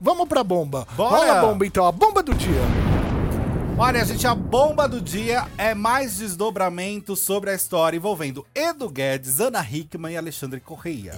Vamos 0.00 0.28
pra 0.28 0.42
bomba. 0.44 0.86
Bora. 0.96 1.16
Rola 1.16 1.38
a 1.38 1.40
bomba 1.46 1.66
então, 1.66 1.86
a 1.86 1.92
bomba 1.92 2.22
do 2.22 2.34
dia. 2.34 2.91
Olha, 3.78 4.04
gente, 4.04 4.26
a 4.26 4.34
bomba 4.34 4.86
do 4.86 5.00
dia 5.00 5.46
é 5.58 5.74
mais 5.74 6.18
desdobramento 6.18 7.16
sobre 7.16 7.50
a 7.50 7.54
história 7.54 7.96
envolvendo 7.96 8.46
Edu 8.54 8.88
Guedes, 8.88 9.40
Ana 9.40 9.66
Hickman 9.68 10.12
e 10.12 10.16
Alexandre 10.16 10.60
Correia. 10.60 11.14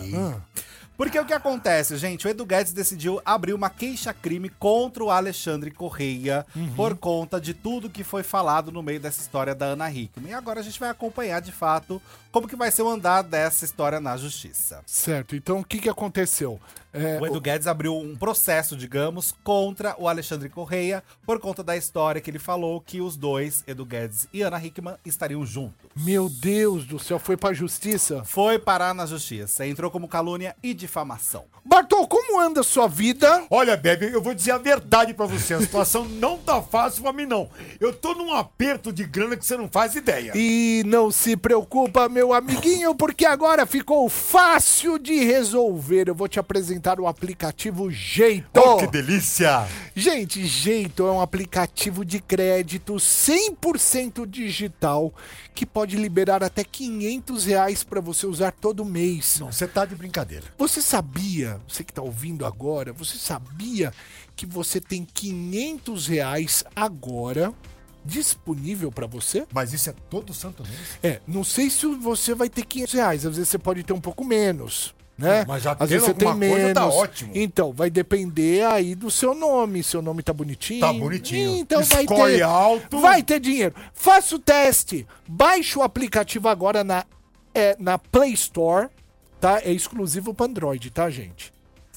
Porque 0.96 1.18
o 1.18 1.26
que 1.26 1.32
acontece, 1.32 1.96
gente? 1.96 2.26
O 2.26 2.30
Edu 2.30 2.46
Guedes 2.46 2.72
decidiu 2.72 3.20
abrir 3.24 3.52
uma 3.52 3.68
queixa-crime 3.68 4.48
contra 4.48 5.02
o 5.02 5.10
Alexandre 5.10 5.70
Correia 5.70 6.46
por 6.76 6.96
conta 6.96 7.40
de 7.40 7.52
tudo 7.52 7.90
que 7.90 8.04
foi 8.04 8.22
falado 8.22 8.70
no 8.70 8.82
meio 8.82 9.00
dessa 9.00 9.20
história 9.20 9.54
da 9.54 9.66
Ana 9.66 9.90
Hickman. 9.90 10.30
E 10.30 10.34
agora 10.34 10.60
a 10.60 10.62
gente 10.62 10.78
vai 10.78 10.88
acompanhar, 10.88 11.40
de 11.40 11.50
fato, 11.52 12.00
como 12.30 12.48
que 12.48 12.56
vai 12.56 12.70
ser 12.70 12.82
o 12.82 12.88
andar 12.88 13.22
dessa 13.22 13.64
história 13.64 14.00
na 14.00 14.16
justiça. 14.16 14.80
Certo, 14.86 15.34
então 15.34 15.58
o 15.58 15.64
que, 15.64 15.80
que 15.80 15.88
aconteceu? 15.88 16.60
É, 16.94 17.20
O 17.20 17.26
Edu 17.26 17.40
Guedes 17.40 17.66
abriu 17.66 17.96
um 17.96 18.14
processo, 18.14 18.76
digamos, 18.76 19.34
contra 19.42 19.96
o 19.98 20.08
Alexandre 20.08 20.48
Correia 20.48 21.02
por 21.26 21.40
conta 21.40 21.62
da 21.62 21.76
história 21.76 22.20
que 22.20 22.30
ele 22.30 22.38
falou 22.38 22.80
que 22.80 23.00
os 23.00 23.16
dois, 23.16 23.64
Edu 23.66 23.84
Guedes 23.84 24.28
e 24.32 24.42
Ana 24.42 24.64
Hickman, 24.64 24.94
estariam 25.04 25.44
juntos. 25.44 25.74
Meu 25.96 26.28
Deus 26.28 26.84
do 26.84 26.98
céu, 26.98 27.18
foi 27.18 27.36
pra 27.36 27.52
justiça? 27.52 28.22
Foi 28.24 28.58
parar 28.58 28.94
na 28.94 29.06
justiça, 29.06 29.66
entrou 29.66 29.90
como 29.90 30.06
calúnia 30.06 30.54
e 30.62 30.72
difamação. 30.72 31.44
Bartol, 31.64 32.06
como 32.06 32.40
anda 32.40 32.60
a 32.60 32.64
sua 32.64 32.86
vida? 32.86 33.44
Olha, 33.50 33.76
Bebe, 33.76 34.12
eu 34.12 34.20
vou 34.22 34.34
dizer 34.34 34.52
a 34.52 34.58
verdade 34.58 35.14
pra 35.14 35.26
você. 35.26 35.54
A 35.54 35.60
situação 35.60 36.04
não 36.20 36.38
tá 36.38 36.60
fácil 36.62 37.02
pra 37.02 37.12
mim, 37.12 37.26
não. 37.26 37.48
Eu 37.80 37.92
tô 37.92 38.14
num 38.14 38.32
aperto 38.32 38.92
de 38.92 39.02
grana 39.04 39.36
que 39.36 39.44
você 39.44 39.56
não 39.56 39.68
faz 39.68 39.94
ideia. 39.96 40.32
E 40.34 40.82
não 40.86 41.10
se 41.10 41.36
preocupa, 41.36 42.08
meu 42.08 42.32
amiguinho, 42.34 42.94
porque 42.94 43.24
agora 43.24 43.64
ficou 43.64 44.08
fácil 44.08 44.98
de 44.98 45.24
resolver. 45.24 46.08
Eu 46.08 46.14
vou 46.14 46.28
te 46.28 46.38
apresentar 46.38 46.83
o 47.00 47.06
aplicativo 47.06 47.90
Jeito. 47.90 48.60
Oh, 48.60 48.76
que 48.76 48.86
delícia! 48.86 49.66
Gente, 49.96 50.44
Jeito 50.46 51.06
é 51.06 51.10
um 51.10 51.20
aplicativo 51.20 52.04
de 52.04 52.20
crédito 52.20 52.94
100% 52.94 54.26
digital 54.26 55.12
que 55.54 55.64
pode 55.64 55.96
liberar 55.96 56.44
até 56.44 56.62
500 56.62 57.44
reais 57.46 57.82
para 57.82 58.00
você 58.00 58.26
usar 58.26 58.52
todo 58.52 58.84
mês. 58.84 59.38
Não, 59.40 59.50
você 59.50 59.66
tá 59.66 59.86
de 59.86 59.94
brincadeira. 59.94 60.44
Você 60.58 60.82
sabia, 60.82 61.58
você 61.66 61.82
que 61.82 61.90
está 61.90 62.02
ouvindo 62.02 62.44
agora, 62.44 62.92
você 62.92 63.16
sabia 63.16 63.92
que 64.36 64.44
você 64.44 64.80
tem 64.80 65.04
500 65.04 66.06
reais 66.06 66.64
agora 66.76 67.54
disponível 68.04 68.92
para 68.92 69.06
você? 69.06 69.46
Mas 69.52 69.72
isso 69.72 69.88
é 69.88 69.94
todo 70.10 70.34
santo 70.34 70.62
mês? 70.64 70.98
É, 71.02 71.20
não 71.26 71.42
sei 71.42 71.70
se 71.70 71.86
você 71.86 72.34
vai 72.34 72.48
ter 72.48 72.64
500 72.64 72.92
reais, 72.94 73.26
às 73.26 73.36
vezes 73.36 73.48
você 73.48 73.58
pode 73.58 73.82
ter 73.82 73.92
um 73.92 74.00
pouco 74.00 74.24
menos. 74.24 74.94
Né? 75.16 75.44
Mas 75.46 75.62
já 75.62 75.76
Às 75.78 75.90
vezes 75.90 76.06
você 76.06 76.14
tem 76.14 76.26
alguma 76.26 76.46
coisa, 76.46 76.66
menos. 76.66 76.74
tá 76.74 76.86
ótimo. 76.86 77.30
Então, 77.34 77.72
vai 77.72 77.88
depender 77.88 78.66
aí 78.66 78.94
do 78.96 79.10
seu 79.10 79.32
nome. 79.34 79.82
Seu 79.82 80.02
nome 80.02 80.22
tá 80.22 80.32
bonitinho. 80.32 80.80
Tá 80.80 80.92
bonitinho. 80.92 81.56
Então 81.56 81.82
vai 81.84 82.04
ter. 82.06 82.42
alto. 82.42 82.98
Vai 83.00 83.22
ter 83.22 83.38
dinheiro. 83.38 83.74
Faça 83.92 84.34
o 84.34 84.38
teste. 84.38 85.06
Baixe 85.26 85.78
o 85.78 85.82
aplicativo 85.82 86.48
agora 86.48 86.82
na, 86.82 87.04
é, 87.54 87.76
na 87.78 87.96
Play 87.96 88.32
Store. 88.32 88.88
Tá? 89.40 89.60
É 89.62 89.70
exclusivo 89.70 90.34
para 90.34 90.46
Android, 90.46 90.90
tá, 90.90 91.08
gente? 91.10 91.52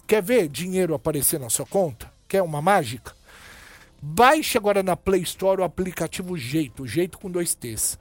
Quer 0.05 0.21
ver 0.21 0.47
dinheiro 0.47 0.93
aparecer 0.93 1.39
na 1.39 1.49
sua 1.49 1.65
conta? 1.65 2.11
Quer 2.27 2.41
uma 2.43 2.61
mágica? 2.61 3.15
Baixe 4.01 4.57
agora 4.57 4.83
na 4.83 4.95
Play 4.95 5.21
Store 5.21 5.61
o 5.61 5.63
aplicativo 5.63 6.37
Jeito, 6.37 6.85
Jeito 6.85 7.17
com 7.17 7.31
dois 7.31 7.55
T's. 7.55 7.97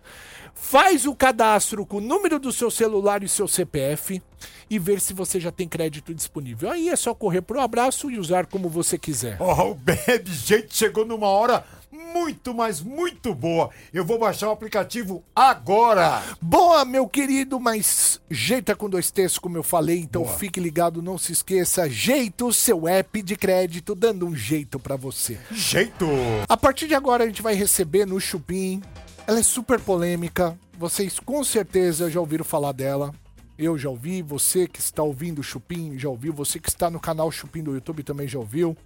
Faz 0.59 1.07
o 1.07 1.15
cadastro 1.15 1.87
com 1.87 1.99
o 1.99 2.01
número 2.01 2.41
do 2.41 2.51
seu 2.51 2.71
celular 2.71 3.23
e 3.23 3.29
seu 3.29 3.47
CPF 3.47 4.21
e 4.69 4.79
ver 4.79 5.01
se 5.01 5.13
você 5.13 5.39
já 5.39 5.53
tem 5.53 5.69
crédito 5.69 6.13
disponível. 6.13 6.71
Aí 6.71 6.89
é 6.89 6.97
só 6.97 7.15
correr 7.15 7.43
pro 7.43 7.61
abraço 7.61 8.11
e 8.11 8.19
usar 8.19 8.47
como 8.47 8.69
você 8.69 8.99
quiser. 8.99 9.37
Oh, 9.41 9.71
o 9.71 9.75
Bebe 9.75 10.33
Jeito 10.33 10.75
chegou 10.75 11.05
numa 11.05 11.29
hora 11.29 11.65
muito, 11.93 12.53
mas 12.55 12.81
muito 12.81 13.35
boa. 13.35 13.71
Eu 13.93 14.05
vou 14.05 14.19
baixar 14.19 14.49
o 14.49 14.53
aplicativo 14.53 15.23
agora. 15.35 16.23
Boa, 16.41 16.85
meu 16.85 17.07
querido, 17.07 17.61
mas 17.61 18.21
jeita 18.31 18.75
com 18.75 18.89
dois 18.89 19.11
T's, 19.11 19.39
como 19.39 19.57
eu 19.57 19.63
falei, 19.63 19.99
então 20.01 20.27
fique 20.27 20.59
ligado, 20.59 21.03
não 21.03 21.19
se 21.19 21.33
esqueça. 21.33 21.89
Jeito, 21.89 22.53
seu 22.53 22.89
app 22.89 23.23
de 23.23 23.37
crédito, 23.37 23.95
dando 23.95 24.27
um 24.27 24.35
jeito 24.35 24.81
pra 24.81 24.97
você. 24.97 25.39
Jeito! 25.51 26.07
A 26.49 26.57
partir 26.57 26.89
de 26.89 26.95
agora 26.95 27.25
a 27.25 27.27
gente 27.27 27.43
vai 27.43 27.55
receber 27.55 28.07
no 28.07 28.19
Chupim. 28.19 28.83
Ela 29.27 29.41
é 29.41 29.43
super 29.43 29.81
polêmica. 29.81 30.57
Vocês 30.79 31.19
com 31.19 31.43
certeza 31.43 32.09
já 32.09 32.21
ouviram 32.21 32.45
falar 32.45 32.73
dela. 32.73 33.13
Eu 33.59 33.77
já 33.77 33.89
ouvi, 33.89 34.23
você 34.23 34.69
que 34.69 34.79
está 34.79 35.03
ouvindo 35.03 35.41
o 35.41 35.43
Chupim 35.43 35.99
já 35.99 36.09
ouviu, 36.09 36.33
você 36.33 36.61
que 36.61 36.69
está 36.69 36.91
no 36.91 37.01
canal 37.01 37.33
Chupim 37.33 37.63
do 37.63 37.75
YouTube 37.75 38.03
também 38.03 38.29
já 38.29 38.39
ouviu. 38.39 38.77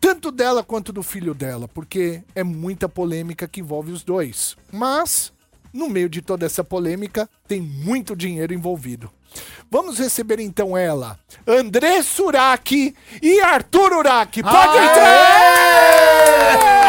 Tanto 0.00 0.32
dela 0.32 0.64
quanto 0.64 0.92
do 0.92 1.02
filho 1.02 1.34
dela, 1.34 1.68
porque 1.68 2.22
é 2.34 2.42
muita 2.42 2.88
polêmica 2.88 3.46
que 3.46 3.60
envolve 3.60 3.92
os 3.92 4.02
dois. 4.02 4.56
Mas, 4.72 5.30
no 5.72 5.90
meio 5.90 6.08
de 6.08 6.22
toda 6.22 6.46
essa 6.46 6.64
polêmica, 6.64 7.28
tem 7.46 7.60
muito 7.60 8.16
dinheiro 8.16 8.54
envolvido. 8.54 9.10
Vamos 9.70 9.98
receber 9.98 10.40
então 10.40 10.76
ela, 10.76 11.18
André 11.46 12.02
Suraki 12.02 12.96
e 13.22 13.40
Arthur 13.40 13.92
Uraki. 13.92 14.42
Pode 14.42 14.78
entrar! 14.78 16.79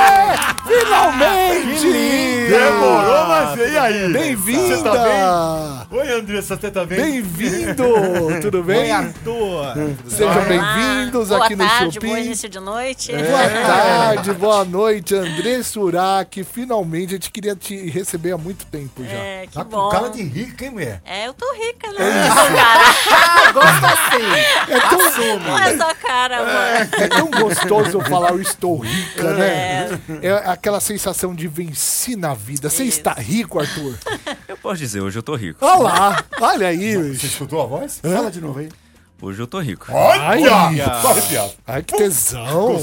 Finalmente! 0.67 2.49
Demorou, 2.49 3.27
mas 3.27 3.59
e 3.59 3.77
aí? 3.77 4.13
Bem-vinda! 4.13 4.75
Você 4.77 4.83
tá 4.83 4.91
bem? 4.91 5.99
Oi, 5.99 6.11
Andressa, 6.13 6.55
você 6.57 6.71
tá 6.71 6.85
bem? 6.85 7.01
Bem-vindo! 7.01 7.83
Tudo 8.41 8.63
bem? 8.63 8.79
Oi, 8.83 8.91
Arthur! 8.91 9.73
Sejam 10.07 10.43
bem-vindos 10.45 11.29
boa 11.29 11.45
aqui 11.45 11.55
no 11.55 11.67
tarde, 11.67 11.93
Chupim. 11.95 12.07
bom 12.07 12.17
início 12.17 12.49
de 12.49 12.59
noite. 12.59 13.11
Boa 13.11 13.49
tarde, 13.65 14.33
boa 14.33 14.65
noite, 14.65 15.15
André 15.15 15.63
Suraki. 15.63 16.43
Finalmente, 16.43 17.07
a 17.09 17.11
gente 17.13 17.31
queria 17.31 17.55
te 17.55 17.75
receber 17.89 18.31
há 18.33 18.37
muito 18.37 18.65
tempo 18.65 19.03
já. 19.03 19.11
É, 19.17 19.47
que 19.47 19.53
Tá 19.53 19.63
com 19.63 19.69
bom. 19.71 19.89
cara 19.89 20.09
de 20.09 20.21
rica, 20.23 20.65
hein, 20.65 20.71
mulher? 20.71 21.01
É, 21.05 21.27
eu 21.27 21.33
tô 21.33 21.45
rica, 21.53 21.91
né? 21.91 22.27
Não, 22.27 22.35
cara. 22.55 23.51
Gosto 23.51 23.85
assim! 23.85 24.71
É 24.71 24.79
tão, 24.79 25.39
Não 25.39 25.59
é 25.59 25.77
só 25.77 25.93
cara, 25.95 26.37
mano. 26.43 26.89
é 26.97 27.07
tão 27.07 27.27
gostoso 27.27 27.99
falar 28.01 28.29
eu 28.31 28.41
estou 28.41 28.77
rica, 28.79 29.31
né? 29.33 29.87
É 29.90 29.90
aquela 30.45 30.79
sensação 30.79 31.33
de 31.33 31.47
vencer 31.47 32.17
na 32.17 32.33
vida. 32.33 32.69
Você 32.69 32.83
Isso. 32.83 32.99
está 32.99 33.13
rico, 33.13 33.59
Arthur? 33.59 33.97
Eu 34.47 34.57
posso 34.57 34.77
dizer, 34.77 35.01
hoje 35.01 35.17
eu 35.17 35.23
tô 35.23 35.35
rico. 35.35 35.65
Olha 35.65 35.81
lá, 35.81 36.23
olha 36.41 36.67
aí. 36.67 37.15
Você 37.15 37.27
escutou 37.27 37.61
a 37.61 37.65
voz? 37.65 37.99
Fala 38.01 38.29
de 38.29 38.41
novo 38.41 38.59
aí. 38.59 38.69
Hoje 39.21 39.39
eu 39.39 39.45
tô 39.45 39.59
rico. 39.59 39.85
Ai, 39.89 40.47
Olha! 40.47 40.85
Arrepiado. 40.85 41.53
ai, 41.67 41.83
que 41.83 41.95
tesão. 41.95 42.77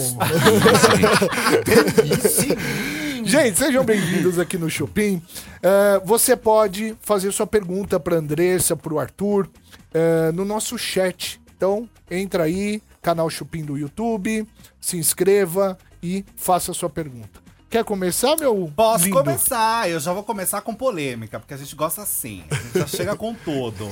Gente, 3.24 3.58
sejam 3.58 3.84
bem-vindos 3.84 4.38
aqui 4.38 4.56
no 4.56 4.70
Chupim. 4.70 5.20
É, 5.60 6.00
você 6.04 6.36
pode 6.36 6.96
fazer 7.02 7.32
sua 7.32 7.46
pergunta 7.46 7.98
para 7.98 8.16
Andressa, 8.16 8.76
para 8.76 8.94
o 8.94 9.00
Arthur, 9.00 9.50
é, 9.92 10.30
no 10.32 10.44
nosso 10.44 10.78
chat. 10.78 11.40
Então, 11.56 11.88
entra 12.08 12.44
aí, 12.44 12.80
canal 13.02 13.28
Chupim 13.28 13.64
do 13.64 13.76
YouTube, 13.76 14.46
se 14.80 14.96
inscreva 14.96 15.76
e 16.02 16.24
faça 16.36 16.72
sua 16.72 16.90
pergunta. 16.90 17.47
Quer 17.70 17.84
começar, 17.84 18.34
meu 18.40 18.72
Posso 18.74 19.04
lindo? 19.04 19.18
começar, 19.18 19.90
eu 19.90 20.00
já 20.00 20.10
vou 20.14 20.22
começar 20.22 20.62
com 20.62 20.74
polêmica, 20.74 21.38
porque 21.38 21.52
a 21.52 21.56
gente 21.58 21.76
gosta 21.76 22.00
assim, 22.00 22.42
a 22.50 22.54
gente 22.54 22.78
já 22.78 22.86
chega 22.86 23.14
com 23.14 23.34
tudo. 23.34 23.86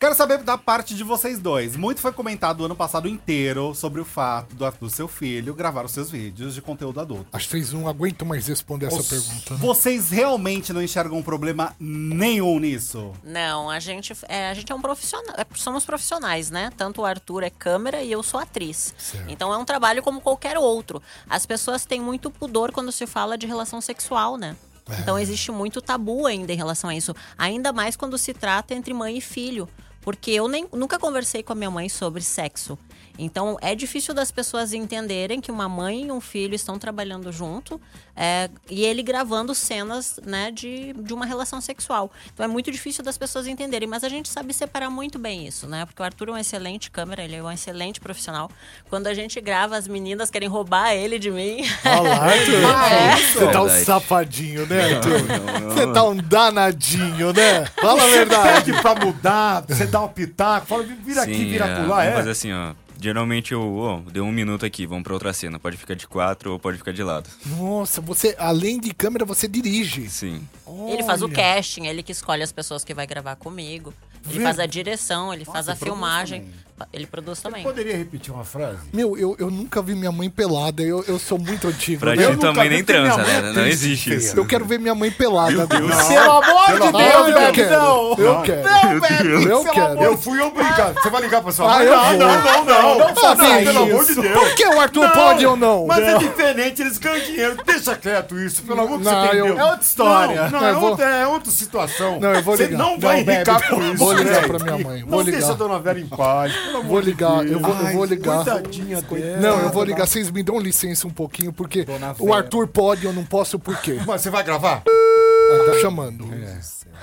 Quero 0.00 0.14
saber 0.14 0.38
da 0.38 0.56
parte 0.56 0.94
de 0.94 1.04
vocês 1.04 1.38
dois. 1.38 1.76
Muito 1.76 2.00
foi 2.00 2.12
comentado 2.12 2.62
o 2.62 2.64
ano 2.64 2.74
passado 2.74 3.06
inteiro 3.06 3.74
sobre 3.74 4.00
o 4.00 4.06
fato 4.06 4.54
do, 4.54 4.70
do 4.80 4.88
seu 4.88 5.06
filho 5.06 5.52
gravar 5.52 5.84
os 5.84 5.92
seus 5.92 6.10
vídeos 6.10 6.54
de 6.54 6.62
conteúdo 6.62 6.98
adulto. 6.98 7.26
Acho 7.30 7.44
que 7.46 7.50
vocês 7.58 7.74
não 7.74 7.86
aguentam 7.86 8.26
mais 8.26 8.46
responder 8.46 8.86
essa 8.86 9.00
Os- 9.00 9.08
pergunta. 9.08 9.52
né? 9.52 9.60
Vocês 9.60 10.08
realmente 10.10 10.72
não 10.72 10.82
enxergam 10.82 11.18
um 11.18 11.22
problema 11.22 11.76
nenhum 11.78 12.58
nisso? 12.58 13.12
Não, 13.22 13.68
a 13.68 13.78
gente 13.80 14.14
é, 14.30 14.48
a 14.48 14.54
gente 14.54 14.72
é 14.72 14.74
um 14.74 14.80
profissional, 14.80 15.34
é, 15.36 15.44
somos 15.56 15.84
profissionais, 15.84 16.50
né? 16.50 16.70
Tanto 16.74 17.02
o 17.02 17.04
Arthur 17.04 17.42
é 17.42 17.50
câmera 17.50 18.02
e 18.02 18.10
eu 18.10 18.22
sou 18.22 18.40
atriz. 18.40 18.94
Então 19.28 19.52
é 19.52 19.58
um 19.58 19.64
trabalho 19.66 20.02
como 20.02 20.22
qualquer 20.22 20.56
outro. 20.56 21.02
As 21.28 21.44
pessoas 21.44 21.84
têm 21.84 22.00
muito 22.00 22.30
pudor 22.30 22.72
quando 22.72 22.90
se 22.90 23.09
fala 23.10 23.36
de 23.36 23.46
relação 23.46 23.80
sexual, 23.80 24.36
né? 24.36 24.56
Então 24.98 25.18
existe 25.18 25.52
muito 25.52 25.82
tabu 25.82 26.26
ainda 26.26 26.52
em 26.52 26.56
relação 26.56 26.88
a 26.90 26.94
isso, 26.94 27.14
ainda 27.36 27.72
mais 27.72 27.96
quando 27.96 28.16
se 28.16 28.32
trata 28.32 28.74
entre 28.74 28.94
mãe 28.94 29.18
e 29.18 29.20
filho, 29.20 29.68
porque 30.00 30.30
eu 30.30 30.48
nem, 30.48 30.66
nunca 30.72 30.98
conversei 30.98 31.42
com 31.42 31.52
a 31.52 31.56
minha 31.56 31.70
mãe 31.70 31.88
sobre 31.88 32.22
sexo. 32.22 32.78
Então 33.18 33.56
é 33.60 33.74
difícil 33.74 34.14
das 34.14 34.30
pessoas 34.30 34.72
entenderem 34.72 35.40
que 35.40 35.50
uma 35.50 35.68
mãe 35.68 36.06
e 36.06 36.12
um 36.12 36.20
filho 36.20 36.54
estão 36.54 36.78
trabalhando 36.78 37.30
junto 37.30 37.80
é, 38.16 38.50
e 38.68 38.84
ele 38.84 39.02
gravando 39.02 39.54
cenas 39.54 40.20
né, 40.24 40.50
de, 40.50 40.92
de 40.92 41.14
uma 41.14 41.24
relação 41.24 41.60
sexual. 41.60 42.10
Então 42.32 42.44
é 42.44 42.48
muito 42.48 42.70
difícil 42.70 43.02
das 43.02 43.16
pessoas 43.16 43.46
entenderem, 43.46 43.88
mas 43.88 44.04
a 44.04 44.08
gente 44.08 44.28
sabe 44.28 44.52
separar 44.52 44.90
muito 44.90 45.18
bem 45.18 45.46
isso, 45.46 45.66
né? 45.66 45.86
Porque 45.86 46.02
o 46.02 46.04
Arthur 46.04 46.28
é 46.28 46.32
um 46.32 46.36
excelente 46.36 46.90
câmera, 46.90 47.22
ele 47.22 47.36
é 47.36 47.42
um 47.42 47.50
excelente 47.50 48.00
profissional. 48.00 48.50
Quando 48.88 49.06
a 49.06 49.14
gente 49.14 49.40
grava, 49.40 49.76
as 49.76 49.88
meninas 49.88 50.30
querem 50.30 50.48
roubar 50.48 50.92
ele 50.92 51.18
de 51.18 51.30
mim. 51.30 51.62
Olha 51.84 52.00
lá, 52.00 52.16
Arthur. 52.28 52.92
É. 52.92 53.16
Você 53.16 53.38
tá 53.38 53.62
um 53.62 53.64
Verdade. 53.64 53.84
safadinho, 53.84 54.66
né, 54.66 54.94
Arthur? 54.94 55.22
não, 55.22 55.60
não. 55.60 55.70
Você 55.70 55.86
tá 55.92 56.04
um 56.04 56.16
danadinho, 56.16 57.32
né? 57.32 57.64
Fala 57.80 58.02
a 58.02 58.06
verdade. 58.06 58.64
Pede 58.64 58.82
pra 58.82 58.94
mudar, 58.94 59.64
você 59.66 59.86
dá 59.86 60.02
o 60.02 60.08
pitaco, 60.08 60.66
fala, 60.66 60.82
vira 60.82 61.22
aqui, 61.22 61.34
Sim, 61.34 61.50
vira 61.50 61.66
é, 61.66 61.76
por 61.76 61.88
lá, 61.88 61.96
vamos 61.96 62.12
é. 62.12 62.16
fazer 62.16 62.30
assim, 62.30 62.52
ó. 62.52 62.74
Geralmente 63.00 63.52
eu, 63.52 63.76
ó, 63.78 64.00
deu 64.10 64.24
um 64.24 64.32
minuto 64.32 64.66
aqui, 64.66 64.86
vamos 64.86 65.02
pra 65.04 65.14
outra 65.14 65.32
cena. 65.32 65.58
Pode 65.58 65.76
ficar 65.76 65.94
de 65.94 66.06
quatro 66.06 66.52
ou 66.52 66.58
pode 66.58 66.78
ficar 66.78 66.92
de 66.92 67.02
lado. 67.02 67.28
Nossa, 67.46 68.00
você, 68.00 68.36
além 68.38 68.78
de 68.78 68.92
câmera, 68.92 69.24
você 69.24 69.48
dirige. 69.48 70.08
Sim. 70.10 70.46
Ele 70.88 71.02
faz 71.02 71.22
o 71.22 71.24
Olha. 71.26 71.34
casting, 71.34 71.86
ele 71.86 72.02
que 72.02 72.12
escolhe 72.12 72.42
as 72.42 72.52
pessoas 72.52 72.84
que 72.84 72.92
vai 72.92 73.06
gravar 73.06 73.36
comigo. 73.36 73.94
Ele 74.28 74.38
Vê- 74.38 74.44
faz 74.44 74.58
a 74.58 74.66
direção, 74.66 75.32
ele 75.32 75.46
faz 75.46 75.68
a 75.68 75.74
filmagem. 75.74 76.42
também. 76.42 76.54
Ele 76.92 77.06
produz 77.06 77.40
também. 77.40 77.62
Poderia 77.62 77.96
repetir 77.96 78.32
uma 78.32 78.44
frase? 78.44 78.78
Meu, 78.92 79.16
eu, 79.16 79.36
eu 79.38 79.50
nunca 79.50 79.82
vi 79.82 79.94
minha 79.94 80.10
mãe 80.12 80.30
pelada. 80.30 80.82
Eu, 80.82 81.04
eu 81.06 81.18
sou 81.18 81.38
muito 81.38 81.68
antigo. 81.68 82.00
Pra 82.00 82.14
né? 82.16 82.26
ti 82.30 82.36
tua 82.38 82.52
mãe 82.52 82.68
vi 82.68 82.74
nem 82.76 82.84
transa, 82.84 83.20
é 83.22 83.40
né? 83.42 83.52
Não 83.52 83.66
existe 83.66 84.14
isso. 84.14 84.36
eu 84.38 84.46
quero 84.46 84.64
ver 84.64 84.78
minha 84.78 84.94
mãe 84.94 85.10
pelada. 85.10 85.66
Deus. 85.66 85.94
Pelo 86.08 86.30
amor 86.30 86.72
de 86.72 86.92
Deus, 86.92 87.34
não! 87.34 87.46
Eu 87.46 87.52
quero. 87.52 87.70
Não, 87.70 88.18
Eu 88.18 89.64
quero. 89.64 90.02
Eu 90.02 90.16
fui 90.18 90.40
obrigado. 90.40 90.94
Você 91.00 91.10
vai 91.10 91.20
ligar 91.22 91.42
pra 91.42 91.52
sua 91.52 91.66
Ah, 91.72 91.78
mãe? 91.78 91.86
não, 91.86 92.12
não, 92.18 92.44
não, 92.44 92.64
não. 92.64 92.98
Não 92.98 93.14
faça 93.14 93.42
Não, 93.42 93.64
pelo 93.64 93.78
amor 93.82 94.04
de 94.04 94.12
isso. 94.12 94.22
Deus. 94.22 94.38
Por 94.38 94.54
que 94.54 94.66
o 94.66 94.80
Arthur 94.80 95.02
Não, 95.04 95.10
pode 95.10 95.46
ou 95.46 95.56
não? 95.56 95.86
Mas 95.86 96.02
é 96.02 96.18
diferente, 96.18 96.82
eles 96.82 96.98
ganham 96.98 97.24
dinheiro. 97.24 97.56
Deixa 97.64 97.94
quieto 97.96 98.38
isso, 98.38 98.62
pelo 98.62 98.80
amor 98.82 98.98
de 98.98 99.04
Não, 99.04 99.22
Deus. 99.30 99.48
eu- 99.48 99.58
É 99.58 99.64
outra 99.64 99.82
história. 99.82 100.42
Não, 100.42 100.50
não, 100.50 100.60
Não, 100.60 100.66
é, 100.68 100.76
outra, 100.76 101.04
é 101.06 101.26
outra 101.26 101.50
situação. 101.52 102.18
Não, 102.20 102.32
eu 102.34 102.42
vou 102.42 102.56
Você 102.56 102.64
ligar. 102.66 102.78
não 102.78 102.98
vai 102.98 103.18
Não, 103.18 103.24
Bebe, 103.24 103.38
ricar 103.38 103.68
por 103.68 103.82
isso, 103.82 103.96
vou 103.96 104.12
ligar 104.12 104.46
pra 104.46 104.58
minha 104.58 104.78
mãe, 104.78 105.00
vou 105.02 105.10
Não 105.10 105.20
ligar. 105.20 105.38
deixa 105.38 105.52
a 105.52 105.56
dona 105.56 105.78
Vera 105.78 105.98
em 106.00 106.06
paz, 106.06 106.52
Vou 106.84 107.00
ligar, 107.00 107.46
eu 107.46 107.60
vou, 107.60 107.74
eu 107.74 107.92
vou 107.92 108.04
ligar. 108.04 108.44
Coitadinha 108.44 109.02
dela. 109.02 109.36
Não, 109.40 109.60
eu 109.60 109.70
vou 109.70 109.84
ligar. 109.84 110.06
Vocês 110.06 110.30
me 110.30 110.42
dão 110.42 110.58
licença 110.58 111.06
um 111.06 111.10
pouquinho, 111.10 111.52
porque 111.52 111.84
Dona 111.84 112.12
o 112.18 112.26
Vera. 112.26 112.36
Arthur 112.38 112.68
pode, 112.68 113.04
eu 113.04 113.12
não 113.12 113.24
posso, 113.24 113.58
por 113.58 113.80
quê? 113.80 113.98
Mas 114.06 114.22
você 114.22 114.30
vai 114.30 114.42
gravar? 114.42 114.82
Ah, 114.86 115.64
tá 115.66 115.80
chamando. 115.80 116.26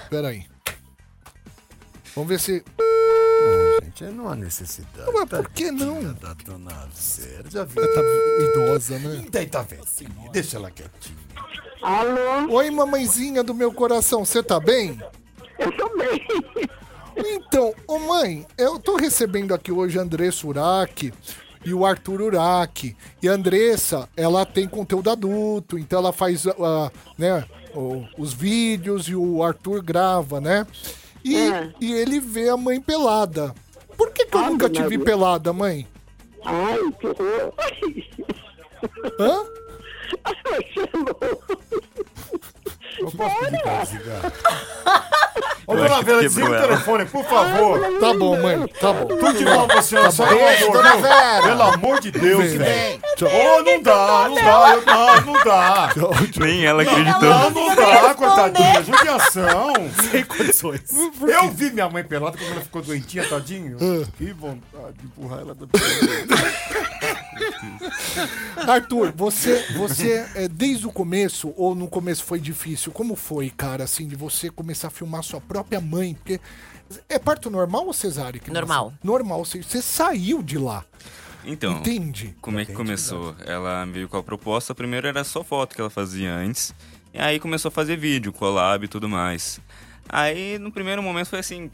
Pera 0.10 0.30
aí. 0.30 0.46
Vamos 2.16 2.30
ver 2.30 2.40
se... 2.40 2.64
Gente, 3.84 4.04
não 4.06 4.30
há 4.30 4.36
necessidade. 4.36 5.12
Mas 5.14 5.30
por 5.30 5.50
que 5.50 5.72
não? 5.72 6.02
Da 6.14 6.34
dona 6.34 6.88
Vera, 6.94 7.44
já 7.50 7.64
vi. 7.64 7.80
Ela 7.80 7.88
tá 7.88 8.02
idosa, 8.44 9.00
né? 9.00 9.26
Daí 9.32 9.46
tá 9.46 9.62
velhinha, 9.62 10.32
deixa 10.32 10.58
ela 10.58 10.72
quietinha. 10.72 11.18
Alô? 11.82 12.56
Oi, 12.56 12.72
mamãezinha 12.72 13.44
do 13.44 13.54
meu 13.54 13.72
coração, 13.72 14.26
você 14.26 14.42
tá 14.42 14.60
bem? 14.60 15.00
Eu 15.60 15.72
tô 15.78 15.90
bem. 15.96 16.26
Mãe, 18.20 18.48
eu 18.58 18.80
tô 18.80 18.96
recebendo 18.96 19.54
aqui 19.54 19.72
hoje 19.72 20.00
Andressa 20.00 20.48
Urach 20.48 21.14
e 21.64 21.72
o 21.72 21.86
Arthur 21.86 22.20
Urach. 22.22 22.98
E 23.22 23.30
a 23.30 23.32
Andressa, 23.34 24.10
ela 24.18 24.44
tem 24.44 24.68
conteúdo 24.68 25.12
adulto, 25.12 25.78
então 25.78 26.00
ela 26.00 26.12
faz 26.12 26.48
ah, 26.48 26.92
né, 27.16 27.46
os 28.18 28.34
vídeos 28.34 29.08
e 29.08 29.16
o 29.16 29.44
Arthur 29.44 29.84
grava, 29.84 30.42
né? 30.42 30.66
E, 31.24 31.36
É. 31.38 31.72
e 31.80 31.94
ele 31.94 32.20
vê 32.20 32.50
a 32.50 32.58
mãe 32.58 32.82
pelada. 32.82 33.54
Por 33.96 34.10
que, 34.10 34.26
que 34.26 34.36
eu 34.36 34.42
Ai, 34.42 34.50
nunca 34.50 34.68
te 34.68 34.82
vi 34.88 34.98
pelada, 34.98 35.54
mãe? 35.54 35.88
Ai, 36.44 36.80
que 37.00 37.06
horror. 37.06 37.54
Hã? 39.20 39.46
Eu 43.00 43.12
posso 43.12 43.36
pedir 43.40 43.62
pra 43.62 43.78
desligar? 43.84 44.34
Ô, 45.68 45.76
dona 45.76 46.02
Vera, 46.02 46.22
desliga 46.22 46.50
o 46.50 46.62
telefone, 46.62 47.06
por 47.06 47.26
favor. 47.26 47.80
Tá 48.00 48.14
bom, 48.14 48.42
mãe, 48.42 48.66
tá 48.80 48.94
bom. 48.94 49.06
Tudo 49.06 49.34
de 49.38 49.44
bom 49.44 49.68
pra 49.68 49.82
senhora, 49.82 50.12
só 50.12 50.26
pelo 50.26 50.40
Beijo, 50.40 50.64
amor, 50.66 50.78
dona? 50.78 50.96
Vera. 50.98 51.42
Pelo 51.44 51.62
amor 51.64 52.00
de 52.00 52.12
Deus, 52.12 52.54
velho. 52.54 53.02
Ô, 53.22 53.64
não 53.64 53.82
dá, 53.84 54.30
não 54.30 54.36
dá, 54.36 54.74
eu- 54.76 54.86
não, 54.86 55.22
não 55.34 55.44
dá. 55.44 55.90
Nem 56.40 56.66
ela 56.66 56.84
acreditou. 56.84 57.22
Não, 57.22 57.50
não 57.50 57.76
dá, 57.76 58.16
coitadinha, 58.16 58.82
judiação. 58.84 59.74
Sem 60.10 60.24
condições. 60.24 60.82
Eu 61.28 61.50
vi 61.52 61.70
minha 61.72 61.90
mãe 61.90 62.04
pelada 62.04 62.38
quando 62.38 62.52
ela 62.54 62.62
ficou 62.62 62.82
doentinha, 62.82 63.28
tadinho. 63.28 63.78
Ah. 63.82 64.08
Que 64.18 64.32
vontade 64.32 64.94
de 65.00 65.06
empurrar 65.06 65.40
ela 65.42 65.54
da 65.54 65.68
Arthur, 68.74 69.14
você, 69.16 69.64
você 69.76 70.26
é, 70.36 70.48
desde 70.48 70.88
o 70.88 70.92
começo, 70.92 71.54
ou 71.58 71.76
no 71.76 71.88
começo 71.88 72.24
foi 72.24 72.40
difícil? 72.40 72.87
Como 72.92 73.16
foi, 73.16 73.50
cara, 73.50 73.84
assim, 73.84 74.08
de 74.08 74.16
você 74.16 74.50
começar 74.50 74.88
a 74.88 74.92
filmar 74.92 75.24
sua 75.24 75.40
própria 75.42 75.80
mãe? 75.82 76.14
Porque 76.14 76.40
é 77.10 77.20
parto 77.20 77.50
normal 77.50 77.86
ou 77.86 77.94
cesárea? 77.94 78.40
que 78.40 78.52
Normal. 78.52 78.86
nasceu? 78.92 79.00
Normal, 79.04 79.46
você, 79.46 79.62
você 79.62 79.82
saiu 79.82 80.42
de 80.42 80.58
lá, 80.58 80.86
Então, 81.46 81.78
entende? 81.80 82.36
como 82.42 82.60
é 82.60 82.66
que 82.66 82.74
começou? 82.74 83.36
Ela 83.46 83.86
veio 83.86 84.08
com 84.10 84.18
a 84.18 84.24
proposta, 84.24 84.74
primeiro 84.76 85.08
era 85.08 85.24
só 85.24 85.44
foto 85.44 85.76
que 85.76 85.82
ela 85.82 85.90
fazia 85.90 86.34
antes. 86.34 86.74
E 87.14 87.20
aí 87.20 87.40
começou 87.40 87.70
a 87.70 87.72
fazer 87.72 87.98
vídeo, 87.98 88.32
collab 88.34 88.84
e 88.86 88.88
tudo 88.88 89.08
mais. 89.10 89.60
Aí 90.10 90.58
no 90.60 90.72
primeiro 90.72 91.02
momento 91.02 91.28
foi 91.28 91.40
assim. 91.40 91.70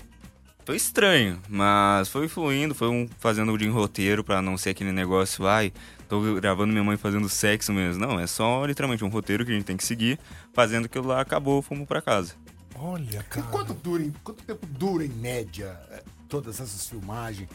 Foi 0.66 0.78
estranho, 0.78 1.42
mas 1.50 2.08
foi 2.08 2.30
fluindo, 2.30 2.74
foi 2.74 2.88
um 2.88 3.06
fazendo 3.20 3.58
de 3.58 3.68
roteiro 3.68 4.24
pra 4.24 4.42
não 4.42 4.58
ser 4.58 4.70
aquele 4.70 4.94
negócio, 4.94 5.46
ai, 5.46 5.74
tô 6.08 6.36
gravando 6.36 6.72
minha 6.72 6.84
mãe 6.84 6.98
fazendo 6.98 7.28
sexo 7.30 7.72
mesmo. 7.74 8.06
Não, 8.06 8.20
é 8.20 8.28
só 8.28 8.66
literalmente 8.66 9.04
um 9.04 9.10
roteiro 9.10 9.46
que 9.46 9.52
a 9.52 9.56
gente 9.56 9.66
tem 9.66 9.78
que 9.78 9.86
seguir, 9.86 10.20
fazendo 10.54 10.86
aquilo 10.86 11.08
lá, 11.08 11.22
acabou, 11.22 11.62
fomos 11.62 11.88
pra 11.88 12.02
casa. 12.02 12.34
Olha, 12.76 13.20
E 13.20 13.24
cara. 13.24 13.48
quanto, 13.48 13.74
dura, 13.74 14.04
quanto 14.24 14.44
tempo 14.44 14.66
dura, 14.66 15.06
em 15.06 15.10
média, 15.10 15.80
eh, 15.92 16.04
todas 16.28 16.60
essas 16.60 16.88
filmagens? 16.90 17.48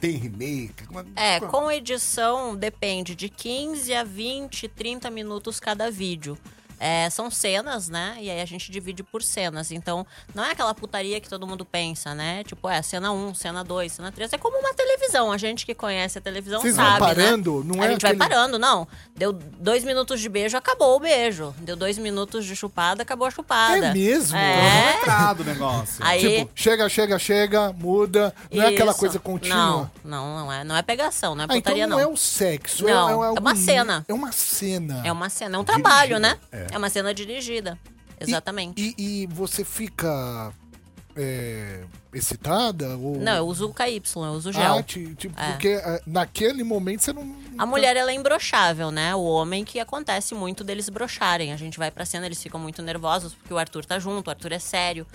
Tem 0.00 0.12
remake? 0.16 0.86
Como 0.86 1.04
É, 1.16 1.40
como- 1.40 1.52
com 1.52 1.70
edição 1.72 2.54
depende 2.56 3.14
de 3.16 3.28
15 3.28 3.92
a 3.92 4.04
20, 4.04 4.68
30 4.68 5.10
minutos 5.10 5.58
cada 5.58 5.90
vídeo. 5.90 6.38
É, 6.80 7.08
são 7.10 7.30
cenas, 7.30 7.88
né? 7.88 8.16
E 8.20 8.30
aí 8.30 8.40
a 8.40 8.44
gente 8.44 8.70
divide 8.70 9.02
por 9.02 9.22
cenas. 9.22 9.70
Então, 9.72 10.06
não 10.34 10.44
é 10.44 10.52
aquela 10.52 10.72
putaria 10.74 11.20
que 11.20 11.28
todo 11.28 11.46
mundo 11.46 11.64
pensa, 11.64 12.14
né? 12.14 12.44
Tipo, 12.44 12.68
é 12.68 12.80
cena 12.82 13.10
1, 13.12 13.34
cena 13.34 13.64
2, 13.64 13.92
cena 13.92 14.12
3. 14.12 14.32
É 14.32 14.38
como 14.38 14.58
uma 14.58 14.72
televisão. 14.74 15.32
A 15.32 15.36
gente 15.36 15.66
que 15.66 15.74
conhece 15.74 16.18
a 16.18 16.20
televisão 16.20 16.60
Vocês 16.60 16.76
vão 16.76 16.84
sabe, 16.84 16.98
parando? 17.00 17.64
né? 17.64 17.72
Não 17.76 17.82
a 17.82 17.86
é 17.86 17.90
gente 17.90 18.06
aquele- 18.06 18.18
vai 18.18 18.28
parando, 18.28 18.58
não. 18.58 18.86
Deu 19.16 19.32
dois 19.32 19.82
minutos 19.84 20.20
de 20.20 20.28
beijo, 20.28 20.56
acabou 20.56 20.96
o 20.96 21.00
beijo. 21.00 21.54
Deu 21.58 21.74
dois 21.76 21.98
minutos 21.98 22.44
de 22.44 22.54
chupada, 22.54 23.02
acabou 23.02 23.26
a 23.26 23.30
chupada. 23.30 23.86
É 23.88 23.92
mesmo? 23.92 24.36
É. 24.36 24.96
Entrado 25.00 25.40
o 25.40 25.44
negócio. 25.44 25.96
Aí, 26.04 26.18
Tipo, 26.38 26.50
chega, 26.54 26.88
chega, 26.88 27.18
chega, 27.18 27.72
muda. 27.72 28.34
Não 28.52 28.62
é 28.62 28.68
aquela 28.68 28.90
Isso. 28.92 29.00
coisa 29.00 29.18
contínua. 29.18 29.56
Não, 29.56 29.90
não, 30.04 30.36
não 30.46 30.52
é. 30.52 30.64
Não 30.64 30.76
é 30.76 30.82
pegação, 30.82 31.34
não 31.34 31.42
é 31.42 31.46
Ah, 31.48 31.56
então 31.56 31.62
putaria, 31.72 31.86
não, 31.86 31.96
não. 31.96 32.04
é 32.04 32.06
o 32.06 32.16
sexo. 32.16 32.84
Não, 32.84 32.90
é, 33.08 33.12
é 33.24 33.26
algo 33.28 33.40
uma 33.40 33.56
cena. 33.56 34.04
É 34.08 34.12
uma 34.14 34.32
cena. 34.32 35.02
É 35.04 35.12
uma 35.12 35.28
cena, 35.28 35.56
é 35.56 35.60
um 35.60 35.64
trabalho, 35.64 36.18
né? 36.18 36.38
É. 36.52 36.67
uma 36.76 36.90
cena 36.90 37.14
dirigida. 37.14 37.78
Exatamente. 38.20 38.94
E, 38.98 39.22
e 39.22 39.26
você 39.28 39.64
fica 39.64 40.52
é, 41.16 41.84
excitada? 42.12 42.96
Ou... 42.96 43.18
Não, 43.18 43.36
eu 43.36 43.46
uso 43.46 43.68
o 43.68 43.74
KY, 43.74 44.02
eu 44.16 44.22
uso 44.32 44.52
gel. 44.52 44.78
Ah, 44.78 44.82
ti- 44.82 45.14
tipo, 45.14 45.38
É. 45.40 45.50
porque 45.52 45.80
ah, 45.84 46.00
naquele 46.06 46.62
momento 46.62 47.02
você 47.02 47.12
não. 47.12 47.36
A 47.56 47.66
mulher, 47.66 47.96
ela 47.96 48.10
é 48.10 48.14
imbrochável, 48.14 48.90
né? 48.90 49.14
O 49.14 49.22
homem 49.22 49.64
que 49.64 49.80
acontece 49.80 50.34
muito 50.34 50.62
deles 50.62 50.88
brocharem. 50.88 51.52
A 51.52 51.56
gente 51.56 51.78
vai 51.78 51.90
pra 51.90 52.04
cena, 52.04 52.26
eles 52.26 52.42
ficam 52.42 52.60
muito 52.60 52.82
nervosos 52.82 53.34
porque 53.34 53.52
o 53.52 53.58
Arthur 53.58 53.84
tá 53.84 53.98
junto, 53.98 54.28
o 54.28 54.30
Arthur 54.30 54.52
é 54.52 54.58
sério. 54.58 55.06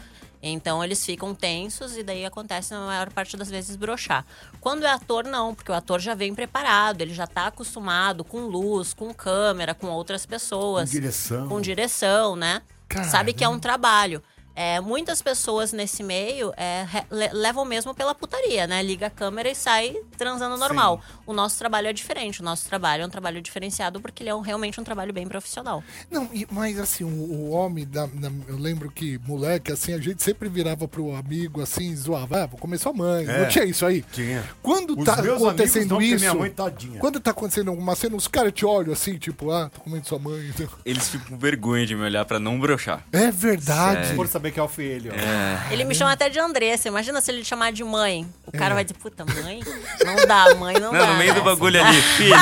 Então 0.45 0.83
eles 0.83 1.05
ficam 1.05 1.33
tensos 1.33 1.95
e 1.95 2.03
daí 2.03 2.25
acontece 2.25 2.73
na 2.73 2.85
maior 2.85 3.09
parte 3.11 3.37
das 3.37 3.49
vezes 3.49 3.77
brochar. 3.77 4.25
Quando 4.59 4.83
é 4.83 4.91
ator, 4.91 5.23
não, 5.23 5.55
porque 5.55 5.71
o 5.71 5.73
ator 5.73 6.01
já 6.01 6.13
vem 6.13 6.35
preparado, 6.35 7.01
ele 7.01 7.13
já 7.13 7.25
tá 7.25 7.47
acostumado 7.47 8.25
com 8.25 8.41
luz, 8.41 8.93
com 8.93 9.13
câmera, 9.13 9.73
com 9.73 9.87
outras 9.87 10.25
pessoas. 10.25 10.89
Com 10.89 10.95
direção. 10.99 11.47
Com 11.47 11.61
direção, 11.61 12.35
né? 12.35 12.61
Sabe 13.09 13.33
que 13.33 13.43
é 13.43 13.47
um 13.47 13.57
trabalho. 13.57 14.21
É, 14.55 14.79
muitas 14.79 15.21
pessoas 15.21 15.73
nesse 15.73 16.03
meio 16.03 16.53
é, 16.55 16.85
le- 17.11 17.33
levam 17.33 17.65
mesmo 17.65 17.93
pela 17.93 18.13
putaria, 18.13 18.67
né? 18.67 18.83
Liga 18.83 19.07
a 19.07 19.09
câmera 19.09 19.49
e 19.49 19.55
sai 19.55 19.95
transando 20.17 20.57
normal. 20.57 21.01
O 21.25 21.33
nosso 21.33 21.57
trabalho 21.57 21.87
é 21.87 21.93
diferente. 21.93 22.41
O 22.41 22.43
nosso 22.43 22.67
trabalho 22.69 23.03
é 23.03 23.05
um 23.05 23.09
trabalho 23.09 23.41
diferenciado 23.41 23.99
porque 23.99 24.21
ele 24.21 24.29
é 24.29 24.35
um- 24.35 24.41
realmente 24.41 24.79
um 24.79 24.83
trabalho 24.83 25.11
bem 25.11 25.27
profissional. 25.27 25.83
Não, 26.11 26.29
e- 26.31 26.47
mas 26.51 26.79
assim, 26.79 27.03
o, 27.03 27.07
o 27.07 27.49
homem, 27.49 27.85
da, 27.87 28.05
da- 28.05 28.31
eu 28.47 28.57
lembro 28.57 28.91
que 28.91 29.17
moleque, 29.27 29.71
assim, 29.71 29.93
a 29.93 29.97
gente 29.99 30.21
sempre 30.21 30.47
virava 30.49 30.87
pro 30.87 31.15
amigo 31.15 31.59
assim, 31.61 31.95
zoava, 31.95 32.43
ah, 32.43 32.45
vou 32.45 32.59
comer 32.59 32.77
sua 32.77 32.93
mãe. 32.93 33.25
É. 33.27 33.39
Não 33.41 33.49
tinha 33.49 33.65
isso 33.65 33.85
aí? 33.85 34.03
Tinha. 34.11 34.43
Quando 34.61 34.95
Os 34.97 35.03
tá 35.05 35.13
acontecendo 35.13 35.99
isso. 36.01 36.19
minha 36.19 36.33
mãe 36.35 36.51
tadinha. 36.51 36.99
Quando 36.99 37.19
tá 37.19 37.31
acontecendo 37.31 37.69
alguma 37.71 37.95
cena, 37.95 38.15
os 38.15 38.27
caras 38.27 38.51
te 38.53 38.65
olham 38.65 38.93
assim, 38.93 39.17
tipo, 39.17 39.49
ah, 39.51 39.69
tô 39.73 39.81
comendo 39.81 40.07
sua 40.07 40.19
mãe. 40.19 40.47
então. 40.53 40.67
Eles 40.85 41.07
ficam 41.09 41.27
com 41.29 41.37
vergonha 41.37 41.85
de 41.87 41.95
me 41.95 42.03
olhar 42.03 42.23
pra 42.25 42.39
não 42.39 42.59
brochar. 42.59 43.03
É 43.11 43.31
verdade. 43.31 44.03
Sério. 44.03 44.15
Por 44.15 44.27
saber 44.43 44.51
que 44.51 44.59
é 44.59 44.63
o 44.63 44.67
filho. 44.67 45.13
É. 45.13 45.73
Ele 45.73 45.85
me 45.85 45.95
chama 45.95 46.11
até 46.11 46.27
de 46.27 46.37
Andressa. 46.37 46.89
Imagina 46.89 47.21
se 47.21 47.31
ele 47.31 47.41
te 47.41 47.47
chamar 47.47 47.71
de 47.71 47.83
mãe. 47.83 48.27
O 48.45 48.51
cara 48.51 48.75
vai 48.75 48.83
dizer, 48.83 48.95
puta, 48.99 49.23
mãe? 49.25 49.61
Não 50.03 50.27
dá, 50.27 50.53
mãe, 50.55 50.75
não, 50.79 50.91
Não, 50.91 50.99
dá. 50.99 51.07
no 51.07 51.17
meio 51.17 51.33
do 51.33 51.41
bagulho 51.41 51.81
ali, 51.81 52.01
filho. 52.01 52.35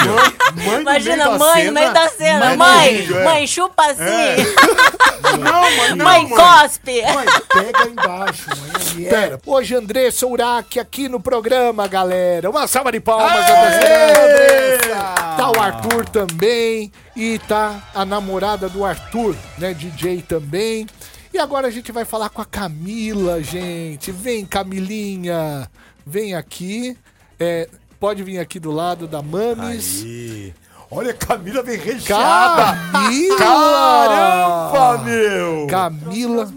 Mãe 0.55 0.75
no 0.75 0.81
Imagina, 0.81 1.37
mãe 1.37 1.65
no 1.67 1.73
meio 1.73 1.93
da 1.93 2.09
cena. 2.09 2.45
mãe 2.47 2.57
Mãe, 2.57 2.97
vídeo, 2.97 3.17
é. 3.19 3.23
mãe, 3.23 3.47
chupa 3.47 3.83
assim. 3.85 4.01
Não, 5.31 5.61
mãe, 5.77 5.95
não, 5.95 6.03
mãe, 6.05 6.27
mãe. 6.27 6.29
cospe. 6.29 7.01
Mãe, 7.03 7.25
pega 7.53 7.87
embaixo, 7.89 8.49
mãe. 8.49 9.05
é. 9.05 9.09
Pera, 9.09 9.39
hoje 9.45 9.73
Andressa 9.75 10.27
Urach 10.27 10.77
aqui 10.77 11.07
no 11.07 11.21
programa, 11.21 11.87
galera. 11.87 12.49
Uma 12.49 12.67
salva 12.67 12.91
de 12.91 12.99
palmas, 12.99 13.31
Aê! 13.31 14.11
Andressa. 14.11 14.95
Tá 15.37 15.51
o 15.55 15.61
Arthur 15.61 16.09
também. 16.09 16.91
E 17.15 17.39
tá 17.39 17.81
a 17.95 18.03
namorada 18.03 18.67
do 18.67 18.83
Arthur, 18.83 19.35
né? 19.57 19.73
DJ 19.73 20.21
também. 20.21 20.85
E 21.33 21.39
agora 21.39 21.67
a 21.67 21.71
gente 21.71 21.91
vai 21.91 22.03
falar 22.03 22.29
com 22.29 22.41
a 22.41 22.45
Camila, 22.45 23.41
gente. 23.41 24.11
Vem, 24.11 24.45
Camilinha. 24.45 25.69
Vem 26.05 26.35
aqui. 26.35 26.97
É, 27.39 27.69
pode 27.99 28.21
vir 28.23 28.39
aqui 28.39 28.59
do 28.59 28.71
lado 28.71 29.07
da 29.07 29.21
Mames. 29.21 30.03
Ih, 30.03 30.53
Olha, 30.89 31.11
a 31.11 31.13
Camila 31.13 31.63
vem 31.63 31.77
recheada. 31.77 32.77
Camila! 32.91 33.37
Caramba, 33.37 34.97
meu! 35.05 35.67
Camila. 35.67 36.53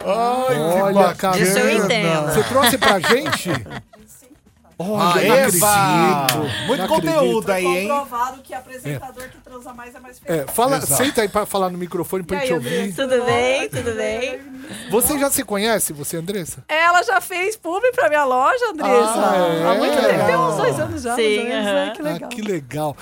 Ai, 0.00 0.54
que 0.54 0.60
Olha, 0.80 0.94
bacana. 0.94 1.14
Camila. 1.16 1.42
Isso 1.48 1.58
eu 1.58 1.84
entendo. 1.84 2.32
Você 2.32 2.42
trouxe 2.44 2.78
pra 2.78 3.00
gente? 3.00 3.50
Olha, 4.80 5.28
não 5.28 5.34
Eva! 5.34 6.22
acredito. 6.22 6.66
Muito 6.68 6.80
Não 6.82 6.88
conteúdo 6.88 7.50
aí, 7.50 7.66
hein? 7.66 7.88
Comprovado 7.88 8.42
que 8.42 8.54
apresentador 8.54 9.24
que 9.28 9.38
transa 9.38 9.74
mais 9.74 9.92
é 9.94 9.98
mais 9.98 10.18
feliz. 10.20 10.42
É, 10.42 10.46
fala, 10.46 10.76
Exato. 10.76 11.02
senta 11.02 11.22
aí 11.22 11.28
pra 11.28 11.44
falar 11.44 11.68
no 11.70 11.76
microfone 11.76 12.22
pra 12.22 12.36
E 12.36 12.40
gente 12.40 12.48
aí, 12.50 12.54
ouvir. 12.54 12.94
Tudo 12.94 13.24
bem, 13.24 13.68
tudo 13.68 13.92
bem. 13.96 14.40
Você 14.90 15.18
já 15.18 15.30
se 15.30 15.42
conhece, 15.44 15.92
você, 15.92 16.18
Andressa? 16.18 16.62
Ela 16.68 17.02
já 17.02 17.20
fez 17.20 17.56
publi 17.56 17.90
pra 17.92 18.08
minha 18.08 18.24
loja, 18.24 18.66
Andressa. 18.70 19.14
Ah, 19.16 19.36
é? 19.36 19.64
Há 19.68 19.74
muito 19.74 19.96
tempo. 19.96 20.26
Tem 20.26 20.36
uns 20.36 20.56
dois 20.56 20.78
anos 20.80 21.02
já. 21.02 21.16
Sim, 21.16 21.38
ou 21.38 21.44
menos, 21.44 21.66
aham. 21.66 21.74
né? 21.74 21.92
Que 21.96 22.02
legal. 22.02 22.20
Ah, 22.22 22.28
que 22.34 22.42
legal. 22.42 22.96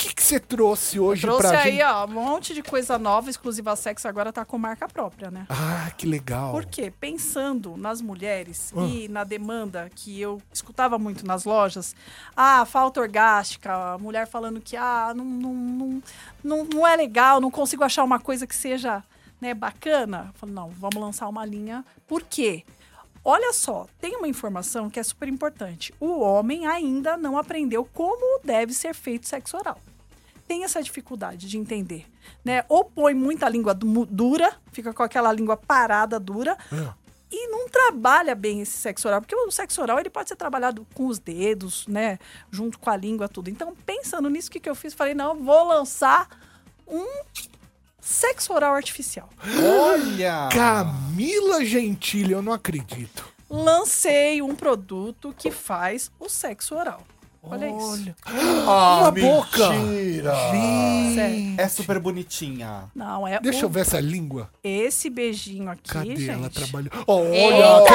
O 0.00 0.02
que 0.02 0.14
que 0.14 0.22
você 0.22 0.40
trouxe 0.40 0.98
hoje 0.98 1.20
Trouxe 1.20 1.46
pra 1.48 1.60
aí, 1.60 1.72
gente? 1.72 1.82
ó, 1.82 2.06
um 2.06 2.08
monte 2.08 2.54
de 2.54 2.62
coisa 2.62 2.98
nova, 2.98 3.28
exclusiva 3.28 3.76
sexo, 3.76 4.08
agora 4.08 4.32
tá 4.32 4.46
com 4.46 4.56
marca 4.56 4.88
própria, 4.88 5.30
né? 5.30 5.44
Ah, 5.50 5.90
que 5.94 6.06
legal. 6.06 6.52
Por 6.52 6.64
quê? 6.64 6.90
Pensando 6.90 7.76
nas 7.76 8.00
mulheres 8.00 8.72
Ah. 8.74 8.80
e 8.86 9.08
na 9.08 9.24
demanda 9.24 9.90
que 9.94 10.18
eu 10.18 10.40
escutava 10.50 10.98
muito 10.98 11.26
nas 11.26 11.44
lojas, 11.44 11.94
ah, 12.34 12.64
falta 12.64 12.98
orgástica, 12.98 13.92
a 13.92 13.98
mulher 13.98 14.26
falando 14.26 14.58
que 14.58 14.74
ah, 14.74 15.12
não, 15.14 15.24
não, 15.26 15.52
não, 15.54 16.02
não, 16.42 16.64
não 16.64 16.86
é 16.88 16.96
legal, 16.96 17.38
não 17.38 17.50
consigo 17.50 17.84
achar 17.84 18.02
uma 18.02 18.18
coisa 18.18 18.46
que 18.46 18.56
seja 18.56 19.04
né, 19.38 19.52
bacana. 19.52 20.28
Eu 20.28 20.32
falo, 20.32 20.52
não, 20.52 20.70
vamos 20.70 20.96
lançar 20.96 21.28
uma 21.28 21.44
linha. 21.44 21.84
Por 22.08 22.22
quê? 22.22 22.64
Olha 23.22 23.52
só, 23.52 23.86
tem 24.00 24.16
uma 24.16 24.26
informação 24.28 24.88
que 24.88 24.98
é 24.98 25.02
super 25.02 25.28
importante. 25.28 25.92
O 26.00 26.20
homem 26.20 26.66
ainda 26.66 27.18
não 27.18 27.36
aprendeu 27.36 27.84
como 27.92 28.40
deve 28.42 28.72
ser 28.72 28.94
feito 28.94 29.28
sexo 29.28 29.58
oral 29.58 29.78
tem 30.50 30.64
essa 30.64 30.82
dificuldade 30.82 31.46
de 31.48 31.56
entender, 31.56 32.06
né? 32.44 32.64
Ou 32.68 32.84
põe 32.84 33.14
muita 33.14 33.48
língua 33.48 33.72
du- 33.72 34.04
dura, 34.04 34.52
fica 34.72 34.92
com 34.92 35.00
aquela 35.04 35.32
língua 35.32 35.56
parada 35.56 36.18
dura, 36.18 36.58
e 37.30 37.46
não 37.46 37.68
trabalha 37.68 38.34
bem 38.34 38.60
esse 38.60 38.76
sexo 38.76 39.06
oral, 39.06 39.20
porque 39.20 39.36
o 39.36 39.48
sexo 39.52 39.80
oral 39.80 40.00
ele 40.00 40.10
pode 40.10 40.28
ser 40.28 40.34
trabalhado 40.34 40.84
com 40.92 41.06
os 41.06 41.20
dedos, 41.20 41.86
né? 41.86 42.18
Junto 42.50 42.80
com 42.80 42.90
a 42.90 42.96
língua, 42.96 43.28
tudo. 43.28 43.48
Então, 43.48 43.72
pensando 43.86 44.28
nisso, 44.28 44.48
o 44.48 44.50
que, 44.50 44.58
que 44.58 44.68
eu 44.68 44.74
fiz? 44.74 44.92
Falei, 44.92 45.14
não, 45.14 45.36
vou 45.36 45.64
lançar 45.68 46.28
um 46.88 47.06
sexo 48.00 48.52
oral 48.52 48.74
artificial. 48.74 49.30
Olha! 49.78 50.48
Camila 50.52 51.64
Gentili, 51.64 52.32
eu 52.32 52.42
não 52.42 52.52
acredito. 52.52 53.24
Lancei 53.48 54.42
um 54.42 54.56
produto 54.56 55.32
que 55.38 55.52
faz 55.52 56.10
o 56.18 56.28
sexo 56.28 56.74
oral. 56.74 57.06
Olha, 57.42 57.66
isso. 57.68 58.14
Ah, 58.66 58.98
Uma 59.00 59.10
boca. 59.18 59.70
mentira. 59.70 60.34
Sério. 61.14 61.54
É 61.56 61.68
super 61.68 61.98
bonitinha. 61.98 62.84
Não, 62.94 63.26
é 63.26 63.40
Deixa 63.40 63.60
o- 63.60 63.62
eu 63.64 63.68
ver 63.70 63.80
essa 63.80 63.98
língua. 63.98 64.50
esse 64.62 65.08
beijinho 65.08 65.70
aqui, 65.70 65.90
Cadê 65.90 66.16
gente. 66.16 66.30
ela 66.30 66.50
trabalhou? 66.50 66.90
Olha, 67.06 67.34
Eita! 67.34 67.90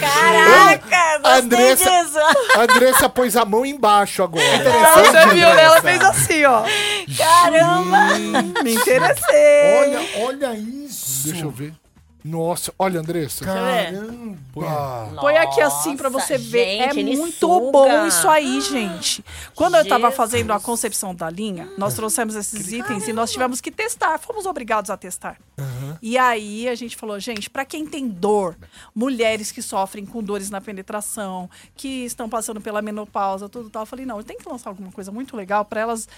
Caraca, 0.00 1.18
gostei 1.18 1.40
Andressa- 1.40 1.90
disso. 2.04 2.18
a 2.54 2.60
Andressa 2.62 3.08
pôs 3.08 3.36
a 3.36 3.44
mão 3.44 3.66
embaixo 3.66 4.22
agora. 4.22 4.44
Você 4.44 5.34
viu, 5.34 5.54
né? 5.54 5.62
Ela 5.62 5.82
fez 5.82 6.00
assim, 6.00 6.44
ó. 6.44 6.62
Caramba! 7.16 8.18
Me 8.62 8.74
interessei. 8.74 9.74
Olha, 9.80 10.00
olha 10.26 10.54
isso. 10.54 11.28
Deixa 11.28 11.44
eu 11.44 11.50
ver. 11.50 11.74
Nossa, 12.26 12.74
olha, 12.76 12.98
Andressa. 12.98 13.44
Caramba. 13.44 14.36
Põe 15.20 15.36
aqui 15.36 15.60
assim 15.60 15.96
pra 15.96 16.10
Nossa, 16.10 16.26
você 16.26 16.36
ver. 16.36 16.78
gente, 16.78 16.98
é 16.98 17.00
ele 17.00 17.16
muito 17.16 17.38
suga. 17.38 17.70
bom 17.70 18.06
isso 18.06 18.28
aí, 18.28 18.60
gente. 18.60 19.24
Quando 19.54 19.76
eu 19.76 19.86
tava 19.86 20.08
Jesus. 20.08 20.16
fazendo 20.16 20.52
a 20.52 20.58
concepção 20.58 21.14
da 21.14 21.30
linha, 21.30 21.68
nós 21.78 21.94
trouxemos 21.94 22.34
esses 22.34 22.72
itens 22.72 23.06
e 23.06 23.12
nós 23.12 23.30
tivemos 23.30 23.60
que 23.60 23.70
testar. 23.70 24.18
Fomos 24.18 24.44
obrigados 24.44 24.90
a 24.90 24.96
testar. 24.96 25.38
E 26.02 26.18
aí 26.18 26.68
a 26.68 26.74
gente 26.74 26.96
falou, 26.96 27.18
gente, 27.20 27.48
pra 27.48 27.64
quem 27.64 27.86
tem 27.86 28.08
dor, 28.08 28.56
mulheres 28.92 29.52
que 29.52 29.62
sofrem 29.62 30.04
com 30.04 30.20
dores 30.20 30.50
na 30.50 30.60
penetração, 30.60 31.48
que 31.76 32.04
estão 32.04 32.28
passando 32.28 32.60
pela 32.60 32.82
menopausa, 32.82 33.48
tudo 33.48 33.70
tal, 33.70 33.82
eu 33.82 33.86
falei, 33.86 34.04
não, 34.04 34.18
eu 34.18 34.24
tenho 34.24 34.40
que 34.40 34.48
lançar 34.48 34.70
alguma 34.70 34.90
coisa 34.90 35.12
muito 35.12 35.36
legal 35.36 35.64
pra 35.64 35.80
elas 35.80 36.08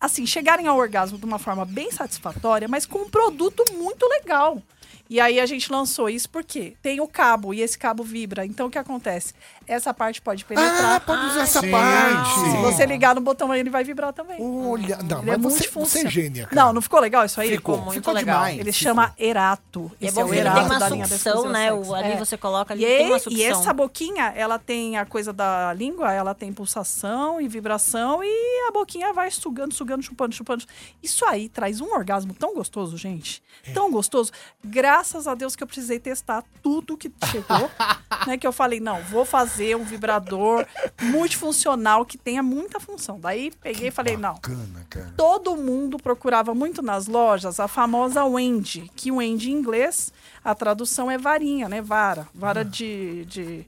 assim, 0.00 0.24
chegarem 0.26 0.66
ao 0.66 0.76
orgasmo 0.76 1.18
de 1.18 1.24
uma 1.24 1.38
forma 1.38 1.64
bem 1.64 1.90
satisfatória, 1.90 2.68
mas 2.68 2.86
com 2.86 3.00
um 3.00 3.10
produto 3.10 3.64
muito 3.72 4.06
legal. 4.06 4.62
E 5.10 5.20
aí 5.20 5.40
a 5.40 5.46
gente 5.46 5.72
lançou 5.72 6.08
isso 6.10 6.28
porque 6.28 6.76
tem 6.82 7.00
o 7.00 7.08
cabo 7.08 7.54
e 7.54 7.60
esse 7.60 7.78
cabo 7.78 8.02
vibra. 8.02 8.44
Então 8.44 8.66
o 8.66 8.70
que 8.70 8.78
acontece? 8.78 9.32
Essa 9.68 9.92
parte 9.92 10.20
pode 10.22 10.44
penetrar. 10.46 10.96
Ah, 10.96 11.00
pode 11.00 11.26
usar 11.26 11.42
essa 11.42 11.60
sim, 11.60 11.70
parte. 11.70 12.40
Se 12.40 12.56
você 12.62 12.86
ligar 12.86 13.14
no 13.14 13.20
botão 13.20 13.52
aí, 13.52 13.60
ele 13.60 13.68
vai 13.68 13.84
vibrar 13.84 14.12
também. 14.14 14.38
Olha, 14.40 14.96
não, 15.02 15.20
Ele 15.20 15.30
é 15.30 15.36
mas 15.36 15.52
você, 15.52 15.68
você 15.68 16.06
é 16.06 16.10
gênia, 16.10 16.46
cara. 16.46 16.56
Não, 16.64 16.72
não 16.72 16.80
ficou 16.80 16.98
legal 17.00 17.24
isso 17.24 17.38
aí? 17.40 17.50
Ficou, 17.50 17.76
muito 17.78 17.92
ficou 17.92 18.14
legal. 18.14 18.36
demais. 18.38 18.58
Ele 18.58 18.72
Ficou. 18.72 18.88
chama 18.90 19.14
Erato. 19.18 19.92
E 20.00 20.06
é 20.08 20.10
bom 20.12 20.22
o 20.22 20.26
que 20.26 20.30
ele 20.32 20.40
Erato 20.40 20.56
tem 20.58 20.66
uma 20.70 20.78
da 20.78 20.88
linha 20.88 21.06
sucção, 21.06 21.32
Exclusiva 21.34 21.52
né? 21.58 21.72
O, 21.72 21.94
ali 21.94 22.12
É. 22.12 22.16
você 22.16 22.36
coloca 22.38 22.72
ali, 22.72 22.82
E, 22.84 22.86
tem 22.98 23.06
uma 23.08 23.16
e 23.16 23.20
sucção. 23.20 23.44
essa 23.46 23.72
boquinha, 23.74 24.32
ela 24.34 24.58
tem 24.58 24.96
a 24.96 25.04
coisa 25.04 25.32
da 25.32 25.72
língua, 25.74 26.12
ela 26.12 26.34
tem 26.34 26.50
pulsação 26.52 27.38
e 27.40 27.46
vibração 27.46 28.24
e 28.24 28.68
a 28.68 28.72
boquinha 28.72 29.12
vai 29.12 29.30
sugando, 29.30 29.74
sugando, 29.74 30.02
chupando, 30.02 30.34
chupando. 30.34 30.64
Isso 31.02 31.24
aí 31.26 31.48
traz 31.48 31.80
um 31.82 31.92
orgasmo 31.92 32.32
tão 32.32 32.54
gostoso, 32.54 32.96
gente. 32.96 33.42
Tão 33.74 33.90
gostoso. 33.90 34.32
Graças 34.64 35.26
a 35.28 35.34
Deus 35.34 35.54
que 35.54 35.62
eu 35.62 35.66
precisei 35.66 35.98
testar 35.98 36.42
tudo 36.62 36.96
que 36.96 37.12
chegou, 37.30 37.70
né? 38.26 38.38
Que 38.38 38.46
eu 38.46 38.52
falei, 38.52 38.80
não, 38.80 39.02
vou 39.02 39.24
fazer 39.26 39.57
um 39.76 39.84
vibrador 39.84 40.66
multifuncional 41.02 42.04
que 42.04 42.18
tenha 42.18 42.42
muita 42.42 42.80
função. 42.80 43.18
Daí 43.18 43.50
peguei 43.60 43.88
e 43.88 43.90
falei, 43.90 44.16
não, 44.16 44.34
Bacana, 44.34 44.86
cara. 44.88 45.14
todo 45.16 45.56
mundo 45.56 45.98
procurava 45.98 46.54
muito 46.54 46.82
nas 46.82 47.06
lojas 47.06 47.60
a 47.60 47.68
famosa 47.68 48.24
Wendy, 48.24 48.90
que 48.94 49.10
Wendy 49.10 49.50
em 49.50 49.54
inglês, 49.54 50.12
a 50.44 50.54
tradução 50.54 51.10
é 51.10 51.18
varinha, 51.18 51.68
né? 51.68 51.80
Vara. 51.80 52.28
Vara 52.34 52.64
de, 52.64 53.24
de, 53.26 53.66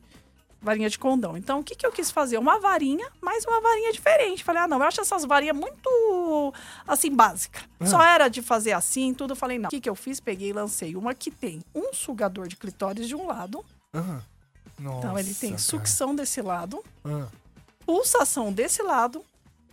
varinha 0.61 0.89
de 0.89 0.99
condão. 0.99 1.37
Então, 1.37 1.61
o 1.61 1.65
que, 1.65 1.75
que 1.75 1.87
eu 1.87 1.93
quis 1.93 2.11
fazer? 2.11 2.39
Uma 2.39 2.59
varinha, 2.59 3.09
mas 3.21 3.45
uma 3.45 3.61
varinha 3.61 3.93
diferente. 3.93 4.45
Falei, 4.45 4.63
ah, 4.63 4.69
não, 4.69 4.79
eu 4.79 4.85
acho 4.85 5.01
essas 5.01 5.25
varinhas 5.25 5.57
muito, 5.57 6.55
assim, 6.87 7.15
básica. 7.15 7.61
Ah. 7.79 7.87
Só 7.87 8.03
era 8.03 8.29
de 8.29 8.43
fazer 8.43 8.73
assim, 8.73 9.15
tudo. 9.15 9.35
Falei, 9.35 9.59
não. 9.59 9.69
O 9.69 9.71
que, 9.71 9.81
que 9.81 9.89
eu 9.89 9.95
fiz? 9.95 10.21
Peguei 10.21 10.51
e 10.51 10.53
lancei 10.53 10.95
uma 10.97 11.15
que 11.15 11.31
tem 11.31 11.63
um 11.75 11.93
sugador 11.93 12.47
de 12.47 12.57
clitóris 12.57 13.09
de 13.09 13.15
um 13.15 13.27
lado. 13.27 13.65
Ah, 13.93 14.21
então, 14.81 15.19
ele 15.19 15.35
tem 15.35 15.53
nossa, 15.53 15.65
sucção 15.65 16.15
desse 16.15 16.41
lado. 16.41 16.83
Ah. 17.05 17.27
pulsação 17.85 18.53
desse 18.53 18.83
lado 18.83 19.25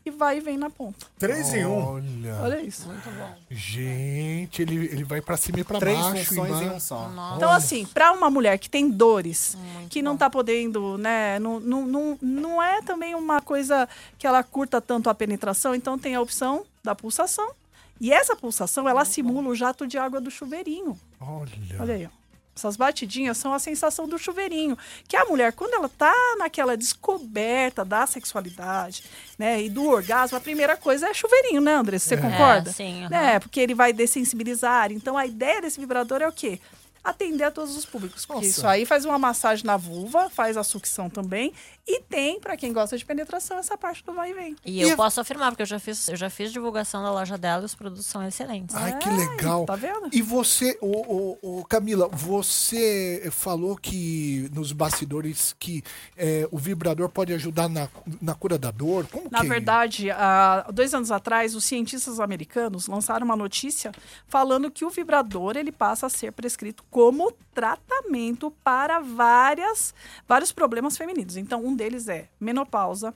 e 0.05 0.09
vai 0.09 0.37
e 0.37 0.39
vem 0.39 0.57
na 0.57 0.69
ponta. 0.69 1.05
Três 1.19 1.53
em 1.53 1.65
um. 1.65 1.85
Olha. 1.85 2.35
Olha 2.41 2.61
isso. 2.61 2.87
Muito 2.87 3.09
bom. 3.11 3.35
Gente, 3.51 4.61
ele, 4.61 4.75
ele 4.85 5.03
vai 5.03 5.19
pra 5.21 5.35
cima 5.35 5.59
e 5.59 5.63
pra 5.65 5.79
Três 5.79 5.99
baixo. 5.99 6.25
funções 6.25 6.49
embaixo. 6.49 6.63
em 6.63 6.75
um 6.75 6.79
só. 6.79 7.11
Então, 7.35 7.51
assim, 7.51 7.85
para 7.85 8.13
uma 8.13 8.29
mulher 8.29 8.57
que 8.57 8.69
tem 8.69 8.89
dores, 8.89 9.57
que 9.89 10.01
não 10.01 10.15
tá 10.15 10.29
podendo, 10.29 10.97
né? 10.97 11.37
Não, 11.39 11.59
não, 11.59 11.85
não, 11.85 12.17
não 12.21 12.63
é 12.63 12.81
também 12.81 13.15
uma 13.15 13.41
coisa 13.41 13.87
que 14.17 14.25
ela 14.25 14.41
curta 14.43 14.79
tanto 14.79 15.09
a 15.09 15.13
penetração, 15.13 15.75
então 15.75 15.99
tem 15.99 16.15
a 16.15 16.21
opção 16.21 16.65
da 16.83 16.95
pulsação. 16.95 17.51
E 17.99 18.13
essa 18.13 18.35
pulsação, 18.35 18.87
ela 18.87 19.03
simula 19.03 19.49
o 19.49 19.55
jato 19.55 19.85
de 19.85 19.97
água 19.97 20.21
do 20.21 20.31
chuveirinho. 20.31 20.97
Olha. 21.19 21.51
Olha 21.81 21.93
aí, 21.95 22.05
ó. 22.05 22.09
Essas 22.57 22.75
batidinhas 22.75 23.37
são 23.37 23.53
a 23.53 23.59
sensação 23.59 24.07
do 24.07 24.17
chuveirinho. 24.17 24.75
Que 25.07 25.15
a 25.15 25.25
mulher, 25.25 25.53
quando 25.53 25.75
ela 25.75 25.87
tá 25.87 26.13
naquela 26.39 26.75
descoberta 26.75 27.85
da 27.85 28.07
sexualidade, 28.07 29.03
né, 29.37 29.61
e 29.61 29.69
do 29.69 29.85
orgasmo, 29.87 30.37
a 30.37 30.41
primeira 30.41 30.75
coisa 30.75 31.07
é 31.07 31.13
chuveirinho, 31.13 31.61
né, 31.61 31.75
André? 31.75 31.99
Você 31.99 32.15
É. 32.15 32.17
concorda? 32.17 32.71
É, 32.71 32.73
sim, 32.73 33.01
aham. 33.01 33.09
Né, 33.09 33.39
porque 33.39 33.59
ele 33.59 33.75
vai 33.75 33.93
dessensibilizar. 33.93 34.91
Então, 34.91 35.15
a 35.17 35.25
ideia 35.25 35.61
desse 35.61 35.79
vibrador 35.79 36.21
é 36.21 36.27
o 36.27 36.31
quê? 36.31 36.59
Atender 37.03 37.43
a 37.45 37.51
todos 37.51 37.77
os 37.77 37.85
públicos. 37.85 38.25
Porque 38.25 38.47
Nossa. 38.47 38.59
isso 38.59 38.67
aí 38.67 38.85
faz 38.85 39.05
uma 39.05 39.17
massagem 39.19 39.63
na 39.65 39.77
vulva, 39.77 40.29
faz 40.29 40.57
a 40.57 40.63
sucção 40.63 41.09
também. 41.09 41.53
E 41.87 42.01
tem, 42.01 42.39
pra 42.39 42.57
quem 42.57 42.73
gosta 42.73 42.97
de 42.97 43.05
penetração, 43.05 43.57
essa 43.57 43.77
parte 43.77 44.03
do 44.03 44.13
vai 44.13 44.31
e 44.31 44.33
vem. 44.33 44.55
E 44.65 44.81
eu 44.81 44.95
posso 44.97 45.21
afirmar, 45.21 45.51
porque 45.51 45.61
eu 45.61 45.67
já 45.67 45.79
fiz, 45.79 46.09
eu 46.09 46.17
já 46.17 46.29
fiz 46.29 46.51
divulgação 46.51 47.01
da 47.01 47.11
loja 47.11 47.37
dela 47.37 47.61
e 47.61 47.65
os 47.65 47.75
produtos 47.75 48.05
são 48.05 48.21
excelentes. 48.27 48.75
Ai, 48.75 48.97
que 48.97 49.09
legal. 49.09 49.65
Tá 49.65 49.75
vendo? 49.75 50.09
E 50.11 50.21
você, 50.21 50.77
o, 50.81 51.37
o, 51.41 51.59
o 51.59 51.65
Camila, 51.65 52.09
você 52.09 53.29
falou 53.31 53.77
que 53.77 54.49
nos 54.53 54.73
bastidores 54.73 55.55
que 55.57 55.81
é, 56.17 56.47
o 56.51 56.57
vibrador 56.57 57.07
pode 57.07 57.33
ajudar 57.33 57.69
na, 57.69 57.87
na 58.21 58.35
cura 58.35 58.57
da 58.57 58.69
dor. 58.69 59.07
Como 59.07 59.29
Na 59.31 59.39
que 59.39 59.45
é? 59.45 59.49
verdade, 59.49 60.11
há 60.11 60.69
dois 60.73 60.93
anos 60.93 61.09
atrás, 61.09 61.55
os 61.55 61.63
cientistas 61.63 62.19
americanos 62.19 62.87
lançaram 62.87 63.23
uma 63.23 63.35
notícia 63.35 63.93
falando 64.27 64.69
que 64.69 64.83
o 64.83 64.89
vibrador 64.89 65.55
ele 65.55 65.71
passa 65.71 66.07
a 66.07 66.09
ser 66.09 66.33
prescrito 66.33 66.83
como 66.89 67.31
tratamento 67.53 68.51
para 68.63 68.99
várias, 68.99 69.93
vários 70.27 70.51
problemas 70.51 70.97
femininos. 70.97 71.37
Então, 71.37 71.65
um 71.65 71.75
deles 71.77 72.07
é 72.09 72.27
menopausa, 72.39 73.13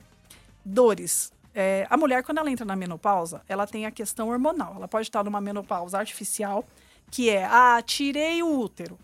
dores. 0.64 1.34
É, 1.54 1.86
a 1.90 1.98
mulher, 1.98 2.24
quando 2.24 2.38
ela 2.38 2.50
entra 2.50 2.66
na 2.66 2.76
menopausa, 2.76 3.42
ela 3.50 3.68
tem 3.68 3.86
a 3.86 3.92
questão 3.92 4.30
hormonal. 4.30 4.76
Ela 4.78 4.88
pode 4.88 5.08
estar 5.08 5.24
numa 5.24 5.42
menopausa 5.42 5.98
artificial, 5.98 6.66
que 7.10 7.30
é, 7.30 7.44
ah, 7.46 7.82
tirei 7.86 8.42
o 8.42 8.58
útero, 8.58 8.98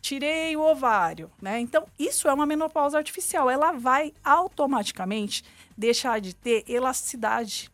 tirei 0.00 0.56
o 0.56 0.60
ovário, 0.60 1.28
né? 1.42 1.58
Então, 1.58 1.84
isso 1.98 2.28
é 2.28 2.32
uma 2.32 2.46
menopausa 2.46 2.96
artificial. 2.98 3.50
Ela 3.50 3.72
vai 3.72 4.12
automaticamente 4.22 5.42
deixar 5.76 6.20
de 6.20 6.34
ter 6.34 6.64
elasticidade. 6.68 7.70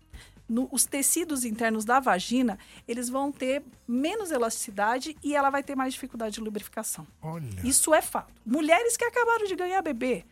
No- 0.49 0.69
os 0.71 0.85
tecidos 0.85 1.45
internos 1.45 1.85
da 1.87 2.01
vagina, 2.01 2.59
eles 2.87 3.09
vão 3.09 3.33
ter 3.33 3.63
menos 3.89 4.31
elasticidade 4.31 5.17
e 5.23 5.35
ela 5.35 5.49
vai 5.49 5.63
ter 5.63 5.75
mais 5.75 5.95
dificuldade 5.95 6.35
de 6.35 6.41
lubrificação. 6.41 7.07
Olha. 7.23 7.47
Isso 7.63 7.95
é 7.95 8.03
fato. 8.03 8.33
Mulheres 8.45 8.95
que 8.97 9.05
acabaram 9.05 9.47
de 9.47 9.57
ganhar 9.57 9.81
bebê. 9.83 10.25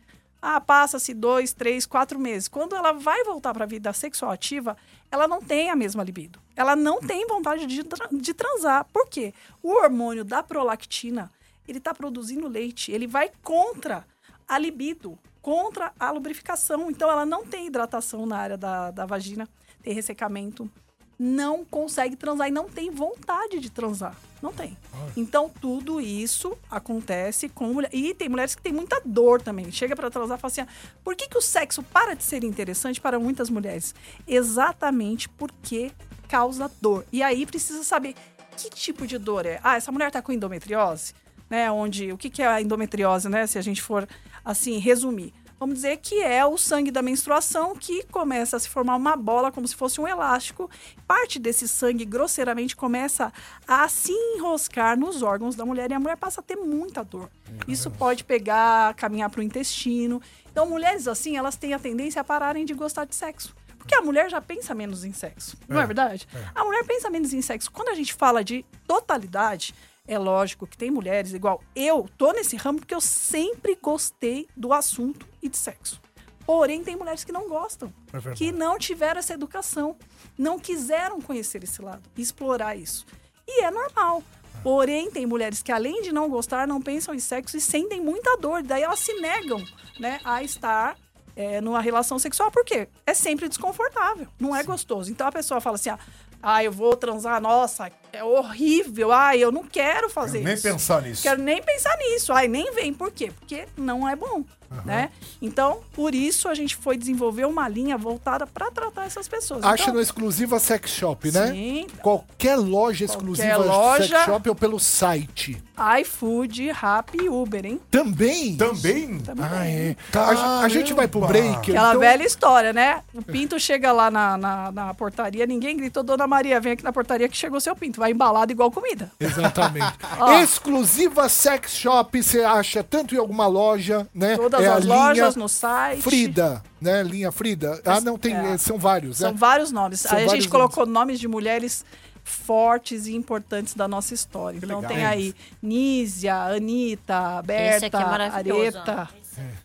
Ah, 0.45 0.59
passa-se 0.59 1.13
dois, 1.13 1.53
três, 1.53 1.85
quatro 1.85 2.19
meses. 2.19 2.49
Quando 2.49 2.75
ela 2.75 2.91
vai 2.91 3.23
voltar 3.23 3.53
para 3.53 3.63
a 3.63 3.67
vida 3.67 3.93
sexual 3.93 4.29
ativa, 4.29 4.75
ela 5.09 5.25
não 5.25 5.41
tem 5.41 5.69
a 5.69 5.75
mesma 5.75 6.03
libido. 6.03 6.37
Ela 6.53 6.75
não 6.75 6.99
tem 6.99 7.25
vontade 7.25 7.65
de, 7.65 7.81
de 7.81 8.33
transar. 8.33 8.85
Por 8.91 9.07
quê? 9.07 9.33
O 9.61 9.69
hormônio 9.69 10.25
da 10.25 10.43
prolactina, 10.43 11.31
ele 11.65 11.77
está 11.77 11.93
produzindo 11.93 12.45
leite. 12.49 12.91
Ele 12.91 13.07
vai 13.07 13.31
contra 13.41 14.05
a 14.45 14.57
libido, 14.57 15.17
contra 15.41 15.93
a 15.97 16.11
lubrificação. 16.11 16.91
Então, 16.91 17.09
ela 17.09 17.25
não 17.25 17.45
tem 17.45 17.67
hidratação 17.67 18.25
na 18.25 18.37
área 18.37 18.57
da, 18.57 18.91
da 18.91 19.05
vagina, 19.05 19.47
tem 19.81 19.93
ressecamento, 19.93 20.69
não 21.17 21.63
consegue 21.63 22.15
transar 22.15 22.47
e 22.47 22.51
não 22.51 22.67
tem 22.67 22.91
vontade 22.91 23.59
de 23.59 23.69
transar. 23.69 24.15
Não 24.41 24.51
tem. 24.51 24.77
Então, 25.15 25.49
tudo 25.61 26.01
isso 26.01 26.57
acontece 26.69 27.47
com 27.47 27.73
mulher. 27.73 27.89
E 27.93 28.13
tem 28.13 28.27
mulheres 28.27 28.55
que 28.55 28.61
têm 28.61 28.73
muita 28.73 29.01
dor 29.05 29.41
também. 29.41 29.71
Chega 29.71 29.95
pra 29.95 30.09
transar 30.09 30.37
e 30.37 30.41
fala 30.41 30.51
assim: 30.51 30.61
ah, 30.61 30.67
por 31.01 31.15
que, 31.15 31.29
que 31.29 31.37
o 31.37 31.41
sexo 31.41 31.81
para 31.81 32.13
de 32.13 32.23
ser 32.23 32.43
interessante 32.43 32.99
para 32.99 33.17
muitas 33.17 33.49
mulheres? 33.49 33.95
Exatamente 34.27 35.29
porque 35.29 35.91
causa 36.27 36.69
dor. 36.81 37.05
E 37.11 37.23
aí 37.23 37.45
precisa 37.45 37.83
saber 37.83 38.15
que 38.57 38.69
tipo 38.69 39.07
de 39.07 39.17
dor 39.17 39.45
é. 39.45 39.61
Ah, 39.63 39.77
essa 39.77 39.91
mulher 39.93 40.11
tá 40.11 40.21
com 40.21 40.33
endometriose, 40.33 41.13
né? 41.49 41.71
Onde 41.71 42.11
o 42.11 42.17
que, 42.17 42.29
que 42.29 42.41
é 42.41 42.47
a 42.47 42.61
endometriose, 42.61 43.29
né? 43.29 43.47
Se 43.47 43.57
a 43.57 43.61
gente 43.61 43.81
for 43.81 44.07
assim 44.43 44.77
resumir. 44.77 45.33
Vamos 45.63 45.75
dizer 45.75 45.95
que 45.95 46.21
é 46.21 46.45
o 46.45 46.57
sangue 46.57 46.91
da 46.91 47.01
menstruação 47.01 47.73
que 47.73 48.03
começa 48.07 48.57
a 48.57 48.59
se 48.59 48.67
formar 48.67 48.97
uma 48.97 49.15
bola 49.15 49.49
como 49.49 49.65
se 49.65 49.73
fosse 49.73 50.01
um 50.01 50.05
elástico. 50.05 50.69
Parte 51.07 51.39
desse 51.39 51.69
sangue 51.69 52.03
grosseiramente 52.03 52.75
começa 52.75 53.31
a 53.65 53.87
se 53.87 54.11
enroscar 54.11 54.99
nos 54.99 55.23
órgãos 55.23 55.55
da 55.55 55.65
mulher 55.65 55.89
e 55.89 55.93
a 55.93 55.99
mulher 56.01 56.17
passa 56.17 56.41
a 56.41 56.43
ter 56.43 56.57
muita 56.57 57.01
dor. 57.01 57.29
Isso 57.65 57.89
pode 57.89 58.25
pegar, 58.25 58.93
caminhar 58.95 59.29
para 59.29 59.39
o 59.39 59.43
intestino. 59.43 60.21
Então, 60.51 60.67
mulheres 60.67 61.07
assim, 61.07 61.37
elas 61.37 61.55
têm 61.55 61.73
a 61.73 61.79
tendência 61.79 62.19
a 62.19 62.25
pararem 62.25 62.65
de 62.65 62.73
gostar 62.73 63.05
de 63.05 63.15
sexo. 63.15 63.55
Porque 63.77 63.95
a 63.95 64.01
mulher 64.01 64.29
já 64.29 64.41
pensa 64.41 64.75
menos 64.75 65.05
em 65.05 65.13
sexo. 65.13 65.55
Não 65.65 65.79
é, 65.79 65.83
É, 65.83 65.85
verdade? 65.85 66.27
A 66.53 66.65
mulher 66.65 66.83
pensa 66.83 67.09
menos 67.09 67.33
em 67.33 67.41
sexo. 67.41 67.71
Quando 67.71 67.87
a 67.87 67.95
gente 67.95 68.13
fala 68.13 68.43
de 68.43 68.65
totalidade, 68.85 69.73
é 70.07 70.17
lógico 70.17 70.67
que 70.67 70.77
tem 70.77 70.91
mulheres 70.91 71.33
igual 71.33 71.63
eu 71.75 72.09
tô 72.17 72.31
nesse 72.33 72.55
ramo 72.57 72.79
porque 72.79 72.93
eu 72.93 73.01
sempre 73.01 73.77
gostei 73.81 74.47
do 74.55 74.73
assunto 74.73 75.27
e 75.41 75.47
de 75.49 75.57
sexo. 75.57 76.01
Porém, 76.45 76.83
tem 76.83 76.97
mulheres 76.97 77.23
que 77.23 77.31
não 77.31 77.47
gostam, 77.47 77.93
É 78.11 78.33
que 78.33 78.51
não 78.51 78.77
tiveram 78.77 79.19
essa 79.19 79.33
educação, 79.33 79.95
não 80.37 80.59
quiseram 80.59 81.21
conhecer 81.21 81.63
esse 81.63 81.81
lado, 81.81 82.01
explorar 82.17 82.75
isso. 82.75 83.05
E 83.47 83.63
é 83.63 83.71
normal. 83.71 84.21
Porém, 84.61 85.09
tem 85.09 85.25
mulheres 85.25 85.61
que, 85.61 85.71
além 85.71 86.01
de 86.01 86.11
não 86.11 86.29
gostar, 86.29 86.67
não 86.67 86.81
pensam 86.81 87.13
em 87.13 87.19
sexo 87.19 87.55
e 87.55 87.61
sentem 87.61 88.01
muita 88.01 88.37
dor. 88.37 88.61
Daí 88.61 88.83
elas 88.83 88.99
se 88.99 89.13
negam 89.21 89.63
né, 89.97 90.19
a 90.23 90.43
estar 90.43 90.97
é, 91.33 91.61
numa 91.61 91.81
relação 91.81 92.19
sexual. 92.19 92.51
Por 92.51 92.65
quê? 92.65 92.89
É 93.05 93.13
sempre 93.13 93.47
desconfortável, 93.47 94.27
não 94.37 94.53
é 94.53 94.63
gostoso. 94.63 95.11
Então 95.11 95.27
a 95.27 95.31
pessoa 95.31 95.61
fala 95.61 95.75
assim: 95.75 95.89
ah, 95.89 95.99
ah, 96.43 96.61
eu 96.63 96.71
vou 96.71 96.95
transar, 96.97 97.39
nossa, 97.41 97.89
é 98.11 98.21
horrível. 98.23 99.11
Ah, 99.13 99.35
eu 99.35 99.49
não 99.51 99.63
quero 99.63 100.09
fazer 100.09 100.41
Nem 100.41 100.53
isso. 100.53 100.63
pensar 100.63 101.01
nisso. 101.01 101.23
Quero 101.23 101.41
nem 101.41 101.63
pensar 101.63 101.97
nisso. 101.97 102.33
Ai, 102.33 102.49
nem 102.49 102.73
vem. 102.73 102.93
Por 102.93 103.09
quê? 103.11 103.31
Porque 103.39 103.65
não 103.77 104.07
é 104.07 104.13
bom, 104.15 104.43
né? 104.85 105.09
Então, 105.41 105.79
por 105.93 106.15
isso 106.15 106.47
a 106.47 106.53
gente 106.55 106.75
foi 106.75 106.97
desenvolver 106.97 107.45
uma 107.45 107.67
linha 107.67 107.97
voltada 107.97 108.47
para 108.47 108.71
tratar 108.71 109.05
essas 109.05 109.27
pessoas. 109.27 109.63
Acha 109.63 109.83
então, 109.83 109.95
no 109.95 110.01
exclusiva 110.01 110.59
Sex 110.59 110.91
Shop, 110.91 111.31
né? 111.31 111.47
Sim. 111.47 111.87
Qualquer 112.01 112.55
loja 112.55 113.05
exclusiva 113.05 113.57
loja. 113.57 114.07
Sex 114.07 114.25
Shop 114.25 114.49
ou 114.49 114.55
pelo 114.55 114.79
site. 114.79 115.61
iFood, 116.01 116.71
Rappi 116.71 117.23
e 117.23 117.29
Uber, 117.29 117.65
hein? 117.65 117.79
Também? 117.89 118.55
Também? 118.55 119.21
Ah, 119.39 119.65
é. 119.67 119.95
A, 120.13 120.59
a 120.61 120.69
gente 120.69 120.93
vai 120.93 121.07
pro 121.07 121.21
break. 121.21 121.71
Aquela 121.71 121.89
então- 121.89 121.99
velha 121.99 122.23
história, 122.23 122.73
né? 122.73 123.01
O 123.13 123.21
pinto 123.21 123.59
chega 123.59 123.91
lá 123.91 124.09
na, 124.09 124.37
na, 124.37 124.71
na 124.71 124.93
portaria, 124.93 125.45
ninguém 125.45 125.75
gritou, 125.75 126.03
Dona 126.03 126.27
Maria, 126.27 126.59
vem 126.59 126.73
aqui 126.73 126.83
na 126.83 126.93
portaria 126.93 127.27
que 127.27 127.35
chegou 127.35 127.59
seu 127.59 127.75
pinto. 127.75 127.99
Vai 127.99 128.11
embalado 128.11 128.51
igual 128.51 128.71
comida. 128.71 129.11
Exatamente. 129.19 129.93
Exclusiva 130.43 131.27
Sex 131.29 131.75
Shop, 131.75 132.21
você 132.21 132.41
acha 132.41 132.83
tanto 132.83 133.15
em 133.15 133.17
alguma 133.17 133.47
loja, 133.47 134.07
né? 134.13 134.35
Todas 134.65 134.85
é 134.85 134.91
a 134.91 134.93
as 134.93 134.99
lojas, 135.07 135.35
no 135.35 135.47
site. 135.49 136.01
Frida, 136.01 136.63
né? 136.81 137.03
Linha 137.03 137.31
Frida. 137.31 137.81
Ah, 137.85 137.99
não, 138.01 138.17
tem, 138.17 138.35
É. 138.35 138.57
são 138.57 138.77
vários, 138.77 139.17
São 139.17 139.31
né? 139.31 139.37
vários 139.37 139.71
nomes. 139.71 139.99
São 140.01 140.11
Aí 140.17 140.23
a 140.23 140.27
vários 140.27 140.43
gente 140.45 140.51
colocou 140.51 140.85
nomes 140.85 141.19
de 141.19 141.27
mulheres 141.27 141.83
fortes 142.23 143.05
e 143.07 143.15
importantes 143.15 143.73
da 143.75 143.87
nossa 143.87 144.13
história. 144.13 144.57
então 144.57 144.79
legal. 144.79 144.91
tem 144.93 145.05
aí 145.05 145.35
Nízia, 145.61 146.35
Anitta, 146.35 147.41
Berta, 147.43 147.75
Esse 147.77 147.85
aqui 147.85 147.95
é 147.97 148.05
maravilhoso, 148.05 148.77
Areta. 148.77 149.09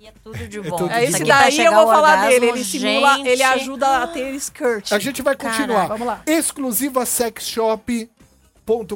E 0.00 0.06
é 0.06 0.12
tudo 0.24 0.48
de 0.48 0.58
É 0.58 0.62
bom. 0.62 0.76
tudo 0.76 0.90
É 0.92 0.98
de 1.00 1.04
esse 1.04 1.18
bom. 1.20 1.28
daí 1.28 1.58
eu 1.64 1.72
vou 1.74 1.87
falar 1.87 2.11
orgasmo, 2.14 2.30
dele. 2.30 2.46
Ele 2.48 2.64
simula, 2.64 3.16
gente. 3.18 3.28
ele 3.28 3.42
ajuda 3.42 4.02
a 4.02 4.06
ter 4.08 4.30
skirt. 4.34 4.92
A 4.92 4.98
gente 4.98 5.20
vai 5.22 5.37
continuar. 5.37 5.87
Vamos 5.88 6.06
lá. 6.06 6.22
Exclusiva 6.26 7.04
Sex 7.06 7.46
Shop. 7.46 8.11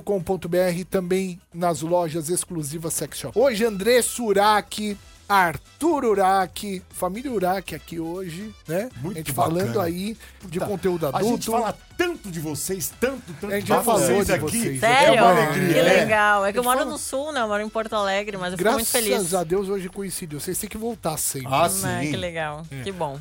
.com.br 0.04 0.84
também 0.90 1.40
nas 1.52 1.80
lojas 1.80 2.28
exclusivas 2.28 2.92
Sex 2.92 3.16
Shop. 3.18 3.38
Hoje 3.38 3.64
André 3.64 4.02
Surak 4.02 4.98
Arthur 5.32 6.04
Uraki, 6.04 6.82
família 6.90 7.32
Uraki 7.32 7.74
aqui 7.74 7.98
hoje, 7.98 8.54
né? 8.68 8.90
Muito 8.96 9.16
a 9.16 9.18
gente 9.18 9.32
bacana. 9.32 9.60
falando 9.60 9.80
aí 9.80 10.16
de 10.42 10.58
Puta, 10.58 10.66
conteúdo 10.70 11.06
A 11.06 11.10
gente 11.12 11.16
adulto. 11.26 11.50
fala 11.52 11.78
tanto 11.96 12.30
de 12.30 12.38
vocês, 12.40 12.92
tanto, 13.00 13.22
tanto 13.40 13.46
A 13.46 13.54
gente 13.56 13.62
de 13.62 13.68
já 13.70 13.82
falou 13.82 14.00
vocês 14.00 14.26
de 14.26 14.32
aqui. 14.32 14.42
vocês. 14.42 14.80
Sério? 14.80 15.14
É 15.18 15.22
uma 15.22 15.30
alegria. 15.30 15.72
que 15.72 15.78
é. 15.78 15.82
legal. 15.82 16.44
É 16.46 16.52
que 16.52 16.58
eu 16.58 16.64
moro 16.64 16.78
fala- 16.80 16.90
no 16.90 16.98
sul, 16.98 17.32
né? 17.32 17.40
Eu 17.40 17.48
moro 17.48 17.62
em 17.62 17.68
Porto 17.68 17.94
Alegre, 17.94 18.36
mas 18.36 18.52
eu 18.52 18.58
fico 18.58 18.70
muito 18.70 18.84
Graças 18.92 18.92
feliz. 18.92 19.34
a 19.34 19.42
Deus 19.42 19.68
hoje 19.68 19.88
coincidiu. 19.88 20.38
Vocês 20.38 20.58
têm 20.58 20.68
que 20.68 20.76
voltar 20.78 21.16
sempre. 21.16 21.48
Ah, 21.50 21.62
Ah, 21.64 21.68
sim. 21.70 22.10
que 22.10 22.16
legal. 22.16 22.66
É. 22.70 22.82
Que 22.82 22.92
bom. 22.92 23.18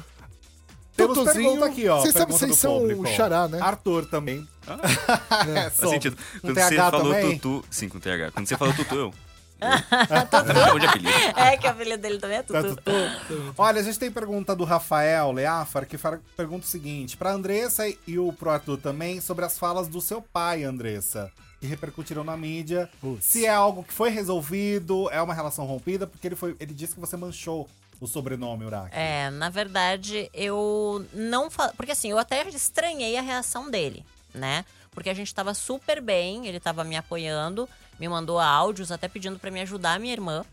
Pergunta 0.95 1.65
aqui, 1.65 1.87
ó. 1.87 1.99
Vocês 2.01 2.13
sabem, 2.13 2.27
pergunta 2.27 2.45
vocês 2.47 2.59
são 2.59 2.77
público, 2.79 3.03
o 3.03 3.07
xará, 3.07 3.47
né? 3.47 3.59
Arthur 3.61 4.05
também. 4.05 4.47
É, 5.55 5.69
Faz 5.71 5.89
sentido. 5.89 6.17
Quando 6.41 6.53
você 6.55 6.75
falou 6.75 7.13
também? 7.13 7.37
tutu. 7.39 7.65
Sim, 7.71 7.89
com 7.89 7.99
TH. 7.99 8.31
Quando 8.31 8.47
você 8.47 8.57
falou 8.57 8.73
tutu, 8.73 8.95
eu. 8.95 9.13
de 10.79 10.85
apelido. 10.87 11.09
É 11.39 11.57
que 11.57 11.67
o 11.67 11.69
apelido 11.69 12.01
dele 12.01 12.17
também 12.19 12.37
é 12.37 12.43
Tá 12.43 12.61
tudo. 12.61 12.81
tudo. 12.81 13.55
Olha, 13.57 13.79
a 13.79 13.83
gente 13.83 13.99
tem 13.99 14.11
pergunta 14.11 14.55
do 14.55 14.63
Rafael 14.63 15.31
Leafar, 15.31 15.85
que 15.85 15.97
fala- 15.97 16.19
pergunta 16.35 16.65
o 16.65 16.69
seguinte: 16.69 17.15
pra 17.17 17.31
Andressa 17.31 17.83
e 18.07 18.17
o 18.17 18.33
pro 18.33 18.49
Arthur 18.49 18.77
também, 18.77 19.21
sobre 19.21 19.45
as 19.45 19.57
falas 19.57 19.87
do 19.87 20.01
seu 20.01 20.21
pai, 20.21 20.63
Andressa, 20.63 21.31
que 21.59 21.67
repercutiram 21.67 22.23
na 22.23 22.35
mídia. 22.35 22.89
Se 23.19 23.45
é 23.45 23.49
algo 23.49 23.83
que 23.83 23.93
foi 23.93 24.09
resolvido, 24.09 25.09
é 25.11 25.21
uma 25.21 25.33
relação 25.33 25.65
rompida, 25.65 26.07
porque 26.07 26.27
ele, 26.27 26.35
foi, 26.35 26.55
ele 26.59 26.73
disse 26.73 26.95
que 26.95 26.99
você 26.99 27.15
manchou 27.15 27.69
o 27.99 28.07
sobrenome 28.07 28.65
Uraki. 28.65 28.95
É, 28.97 29.29
na 29.29 29.49
verdade, 29.49 30.27
eu 30.33 31.05
não 31.13 31.51
falo. 31.51 31.71
Porque 31.77 31.91
assim, 31.91 32.09
eu 32.09 32.17
até 32.17 32.47
estranhei 32.49 33.15
a 33.15 33.21
reação 33.21 33.69
dele, 33.69 34.03
né? 34.33 34.65
Porque 34.89 35.09
a 35.09 35.13
gente 35.13 35.33
tava 35.33 35.53
super 35.53 36.01
bem, 36.01 36.47
ele 36.47 36.59
tava 36.59 36.83
me 36.83 36.97
apoiando, 36.97 37.69
me 38.01 38.09
mandou 38.09 38.39
áudios, 38.39 38.91
até 38.91 39.07
pedindo 39.07 39.37
pra 39.37 39.51
me 39.51 39.61
ajudar 39.61 39.93
a 39.93 39.99
minha 39.99 40.11
irmã, 40.11 40.43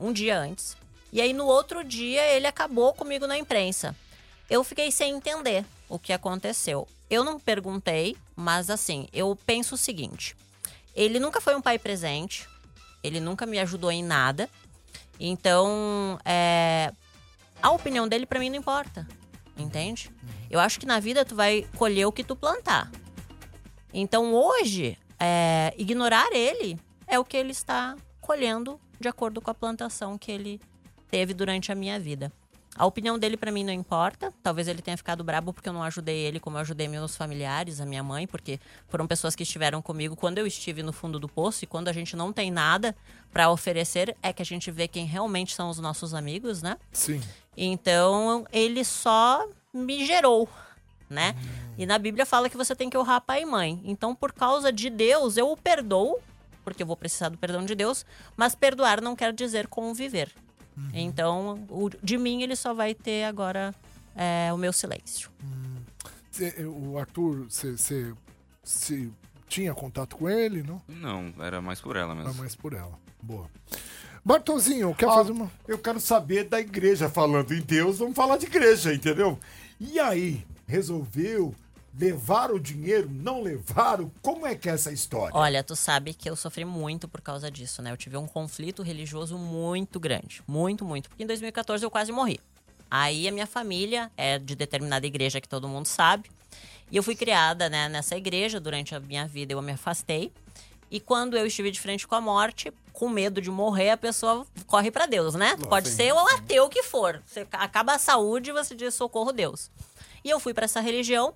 um 0.00 0.12
dia 0.12 0.36
antes. 0.36 0.76
E 1.12 1.20
aí 1.20 1.32
no 1.32 1.46
outro 1.46 1.84
dia 1.84 2.20
ele 2.32 2.48
acabou 2.48 2.92
comigo 2.92 3.28
na 3.28 3.38
imprensa. 3.38 3.94
Eu 4.48 4.64
fiquei 4.64 4.90
sem 4.90 5.14
entender 5.14 5.64
o 5.88 6.00
que 6.00 6.12
aconteceu. 6.12 6.88
Eu 7.08 7.22
não 7.22 7.38
perguntei, 7.38 8.16
mas 8.34 8.68
assim, 8.68 9.06
eu 9.12 9.38
penso 9.46 9.76
o 9.76 9.78
seguinte: 9.78 10.36
ele 10.92 11.20
nunca 11.20 11.40
foi 11.40 11.54
um 11.54 11.62
pai 11.62 11.78
presente, 11.78 12.48
ele 13.04 13.20
nunca 13.20 13.46
me 13.46 13.60
ajudou 13.60 13.92
em 13.92 14.02
nada. 14.02 14.50
Então, 15.20 16.18
é, 16.24 16.92
a 17.62 17.70
opinião 17.70 18.08
dele 18.08 18.26
pra 18.26 18.40
mim 18.40 18.50
não 18.50 18.56
importa, 18.56 19.06
entende? 19.56 20.10
Eu 20.50 20.58
acho 20.58 20.80
que 20.80 20.86
na 20.86 20.98
vida 20.98 21.24
tu 21.24 21.36
vai 21.36 21.68
colher 21.76 22.06
o 22.06 22.12
que 22.12 22.24
tu 22.24 22.34
plantar. 22.34 22.90
Então 23.94 24.34
hoje, 24.34 24.98
é, 25.20 25.74
ignorar 25.76 26.28
ele 26.32 26.78
é 27.06 27.18
o 27.18 27.24
que 27.24 27.36
ele 27.36 27.52
está 27.52 27.94
colhendo 28.20 28.80
de 28.98 29.08
acordo 29.08 29.40
com 29.40 29.50
a 29.50 29.54
plantação 29.54 30.16
que 30.16 30.32
ele 30.32 30.60
teve 31.10 31.34
durante 31.34 31.70
a 31.70 31.74
minha 31.74 32.00
vida. 32.00 32.32
A 32.76 32.86
opinião 32.86 33.18
dele 33.18 33.36
pra 33.36 33.50
mim 33.50 33.64
não 33.64 33.72
importa. 33.72 34.32
Talvez 34.42 34.68
ele 34.68 34.80
tenha 34.80 34.96
ficado 34.96 35.24
brabo 35.24 35.52
porque 35.52 35.68
eu 35.68 35.72
não 35.72 35.82
ajudei 35.82 36.18
ele 36.18 36.38
como 36.38 36.56
eu 36.56 36.60
ajudei 36.60 36.86
meus 36.86 37.16
familiares, 37.16 37.80
a 37.80 37.86
minha 37.86 38.02
mãe, 38.02 38.26
porque 38.26 38.60
foram 38.88 39.06
pessoas 39.06 39.34
que 39.34 39.42
estiveram 39.42 39.82
comigo 39.82 40.14
quando 40.14 40.38
eu 40.38 40.46
estive 40.46 40.82
no 40.82 40.92
fundo 40.92 41.18
do 41.18 41.28
poço 41.28 41.64
e 41.64 41.66
quando 41.66 41.88
a 41.88 41.92
gente 41.92 42.14
não 42.14 42.32
tem 42.32 42.50
nada 42.50 42.96
pra 43.32 43.50
oferecer 43.50 44.16
é 44.22 44.32
que 44.32 44.40
a 44.40 44.46
gente 44.46 44.70
vê 44.70 44.86
quem 44.86 45.04
realmente 45.04 45.54
são 45.54 45.68
os 45.68 45.78
nossos 45.78 46.14
amigos, 46.14 46.62
né? 46.62 46.78
Sim. 46.92 47.20
Então, 47.56 48.46
ele 48.52 48.84
só 48.84 49.46
me 49.74 50.06
gerou, 50.06 50.48
né? 51.10 51.34
E 51.76 51.84
na 51.84 51.98
Bíblia 51.98 52.24
fala 52.24 52.48
que 52.48 52.56
você 52.56 52.74
tem 52.74 52.88
que 52.88 52.96
honrar 52.96 53.20
pai 53.20 53.42
e 53.42 53.46
mãe. 53.46 53.80
Então, 53.84 54.14
por 54.14 54.32
causa 54.32 54.72
de 54.72 54.88
Deus, 54.88 55.36
eu 55.36 55.50
o 55.50 55.56
perdoo, 55.56 56.18
porque 56.64 56.82
eu 56.82 56.86
vou 56.86 56.96
precisar 56.96 57.28
do 57.30 57.36
perdão 57.38 57.64
de 57.64 57.74
Deus, 57.74 58.06
mas 58.36 58.54
perdoar 58.54 59.00
não 59.02 59.16
quer 59.16 59.32
dizer 59.32 59.66
conviver. 59.66 60.32
Então, 60.94 61.62
o- 61.68 61.90
de 62.02 62.16
mim, 62.16 62.42
ele 62.42 62.56
só 62.56 62.72
vai 62.72 62.94
ter 62.94 63.24
agora 63.24 63.74
é, 64.16 64.50
o 64.52 64.56
meu 64.56 64.72
silêncio. 64.72 65.30
Cê- 66.30 66.64
o 66.64 66.98
Arthur, 66.98 67.46
você 67.48 69.08
tinha 69.48 69.74
contato 69.74 70.16
com 70.16 70.28
ele, 70.28 70.62
não? 70.62 70.80
Não, 70.88 71.32
era 71.44 71.60
mais 71.60 71.80
por 71.80 71.96
ela 71.96 72.14
mesmo. 72.14 72.30
Ah, 72.30 72.34
mais 72.34 72.54
por 72.54 72.72
ela. 72.72 72.98
Boa. 73.22 73.48
Bartolzinho, 74.24 74.94
quer 74.94 75.08
Ah, 75.08 75.12
fazer 75.12 75.32
uma. 75.32 75.50
Eu 75.66 75.78
quero 75.78 75.98
saber 76.00 76.44
da 76.44 76.60
igreja 76.60 77.08
falando 77.08 77.52
em 77.54 77.60
Deus, 77.60 77.98
vamos 77.98 78.14
falar 78.16 78.36
de 78.36 78.46
igreja, 78.46 78.92
entendeu? 78.94 79.38
E 79.78 79.98
aí, 79.98 80.44
resolveu 80.70 81.54
levar 81.98 82.52
o 82.52 82.60
dinheiro, 82.60 83.10
não 83.10 83.42
levaram? 83.42 84.10
Como 84.22 84.46
é 84.46 84.54
que 84.54 84.68
é 84.68 84.72
essa 84.72 84.92
história? 84.92 85.36
Olha, 85.36 85.62
tu 85.62 85.74
sabe 85.74 86.14
que 86.14 86.30
eu 86.30 86.36
sofri 86.36 86.64
muito 86.64 87.08
por 87.08 87.20
causa 87.20 87.50
disso, 87.50 87.82
né? 87.82 87.90
Eu 87.90 87.96
tive 87.96 88.16
um 88.16 88.26
conflito 88.26 88.82
religioso 88.82 89.36
muito 89.36 89.98
grande. 89.98 90.42
Muito, 90.46 90.84
muito. 90.84 91.08
Porque 91.08 91.24
em 91.24 91.26
2014 91.26 91.84
eu 91.84 91.90
quase 91.90 92.12
morri. 92.12 92.40
Aí 92.88 93.26
a 93.26 93.32
minha 93.32 93.46
família 93.46 94.10
é 94.16 94.38
de 94.38 94.54
determinada 94.54 95.06
igreja 95.06 95.40
que 95.40 95.48
todo 95.48 95.68
mundo 95.68 95.86
sabe. 95.86 96.30
E 96.90 96.96
eu 96.96 97.02
fui 97.02 97.14
criada 97.14 97.68
né, 97.68 97.88
nessa 97.88 98.16
igreja 98.16 98.60
durante 98.60 98.94
a 98.94 99.00
minha 99.00 99.26
vida, 99.26 99.52
eu 99.52 99.62
me 99.62 99.72
afastei. 99.72 100.32
E 100.90 100.98
quando 100.98 101.36
eu 101.36 101.46
estive 101.46 101.70
de 101.70 101.80
frente 101.80 102.06
com 102.06 102.16
a 102.16 102.20
morte, 102.20 102.72
com 102.92 103.08
medo 103.08 103.40
de 103.40 103.48
morrer, 103.48 103.90
a 103.90 103.96
pessoa 103.96 104.44
corre 104.66 104.90
pra 104.90 105.06
Deus, 105.06 105.34
né? 105.34 105.56
Pode 105.68 105.88
ser 105.88 106.12
o 106.12 106.18
ateu 106.18 106.68
que 106.68 106.82
for. 106.82 107.22
Você 107.24 107.46
acaba 107.52 107.94
a 107.94 107.98
saúde 107.98 108.50
e 108.50 108.52
você 108.52 108.74
diz 108.74 108.94
socorro 108.94 109.30
Deus. 109.30 109.70
E 110.24 110.30
eu 110.30 110.40
fui 110.40 110.54
pra 110.54 110.64
essa 110.64 110.80
religião 110.80 111.34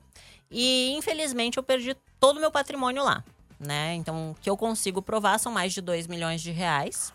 e 0.51 0.93
infelizmente 0.93 1.57
eu 1.57 1.63
perdi 1.63 1.97
todo 2.21 2.37
o 2.37 2.41
meu 2.41 2.51
patrimônio 2.51 3.03
lá, 3.03 3.25
né? 3.59 3.95
Então, 3.95 4.31
o 4.31 4.35
que 4.35 4.49
eu 4.49 4.57
consigo 4.57 5.03
provar 5.03 5.39
são 5.39 5.53
mais 5.53 5.73
de 5.73 5.81
2 5.81 6.07
milhões 6.07 6.41
de 6.41 6.51
reais. 6.51 7.13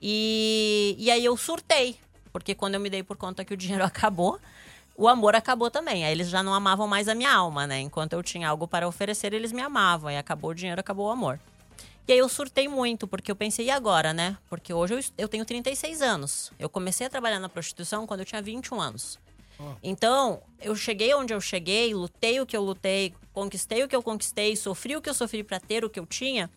E, 0.00 0.94
e 0.98 1.10
aí 1.10 1.24
eu 1.24 1.36
surtei, 1.36 1.98
porque 2.32 2.54
quando 2.54 2.74
eu 2.74 2.80
me 2.80 2.90
dei 2.90 3.02
por 3.02 3.16
conta 3.16 3.44
que 3.44 3.54
o 3.54 3.56
dinheiro 3.56 3.84
acabou, 3.86 4.40
o 4.96 5.06
amor 5.06 5.36
acabou 5.36 5.70
também. 5.70 6.04
Aí 6.04 6.12
eles 6.12 6.28
já 6.28 6.42
não 6.42 6.52
amavam 6.52 6.88
mais 6.88 7.08
a 7.08 7.14
minha 7.14 7.32
alma, 7.32 7.66
né? 7.66 7.80
Enquanto 7.80 8.14
eu 8.14 8.22
tinha 8.22 8.48
algo 8.48 8.66
para 8.66 8.88
oferecer, 8.88 9.32
eles 9.32 9.52
me 9.52 9.62
amavam. 9.62 10.08
Aí 10.08 10.16
acabou 10.16 10.50
o 10.50 10.54
dinheiro, 10.54 10.80
acabou 10.80 11.06
o 11.06 11.10
amor. 11.10 11.38
E 12.08 12.12
aí 12.12 12.18
eu 12.18 12.28
surtei 12.28 12.66
muito, 12.66 13.06
porque 13.06 13.30
eu 13.30 13.36
pensei, 13.36 13.66
e 13.66 13.70
agora, 13.70 14.14
né? 14.14 14.36
Porque 14.48 14.72
hoje 14.72 14.94
eu, 14.94 15.00
eu 15.18 15.28
tenho 15.28 15.44
36 15.44 16.00
anos. 16.00 16.50
Eu 16.58 16.68
comecei 16.68 17.06
a 17.06 17.10
trabalhar 17.10 17.38
na 17.38 17.48
prostituição 17.48 18.06
quando 18.06 18.20
eu 18.20 18.26
tinha 18.26 18.40
21 18.40 18.80
anos. 18.80 19.18
Então, 19.82 20.40
eu 20.60 20.74
cheguei 20.76 21.14
onde 21.14 21.32
eu 21.32 21.40
cheguei, 21.40 21.92
lutei 21.94 22.40
o 22.40 22.46
que 22.46 22.56
eu 22.56 22.62
lutei, 22.62 23.14
conquistei 23.32 23.82
o 23.82 23.88
que 23.88 23.96
eu 23.96 24.02
conquistei, 24.02 24.54
sofri 24.56 24.96
o 24.96 25.02
que 25.02 25.10
eu 25.10 25.14
sofri 25.14 25.42
para 25.42 25.58
ter 25.60 25.84
o 25.84 25.90
que 25.90 25.98
eu 25.98 26.06
tinha. 26.06 26.50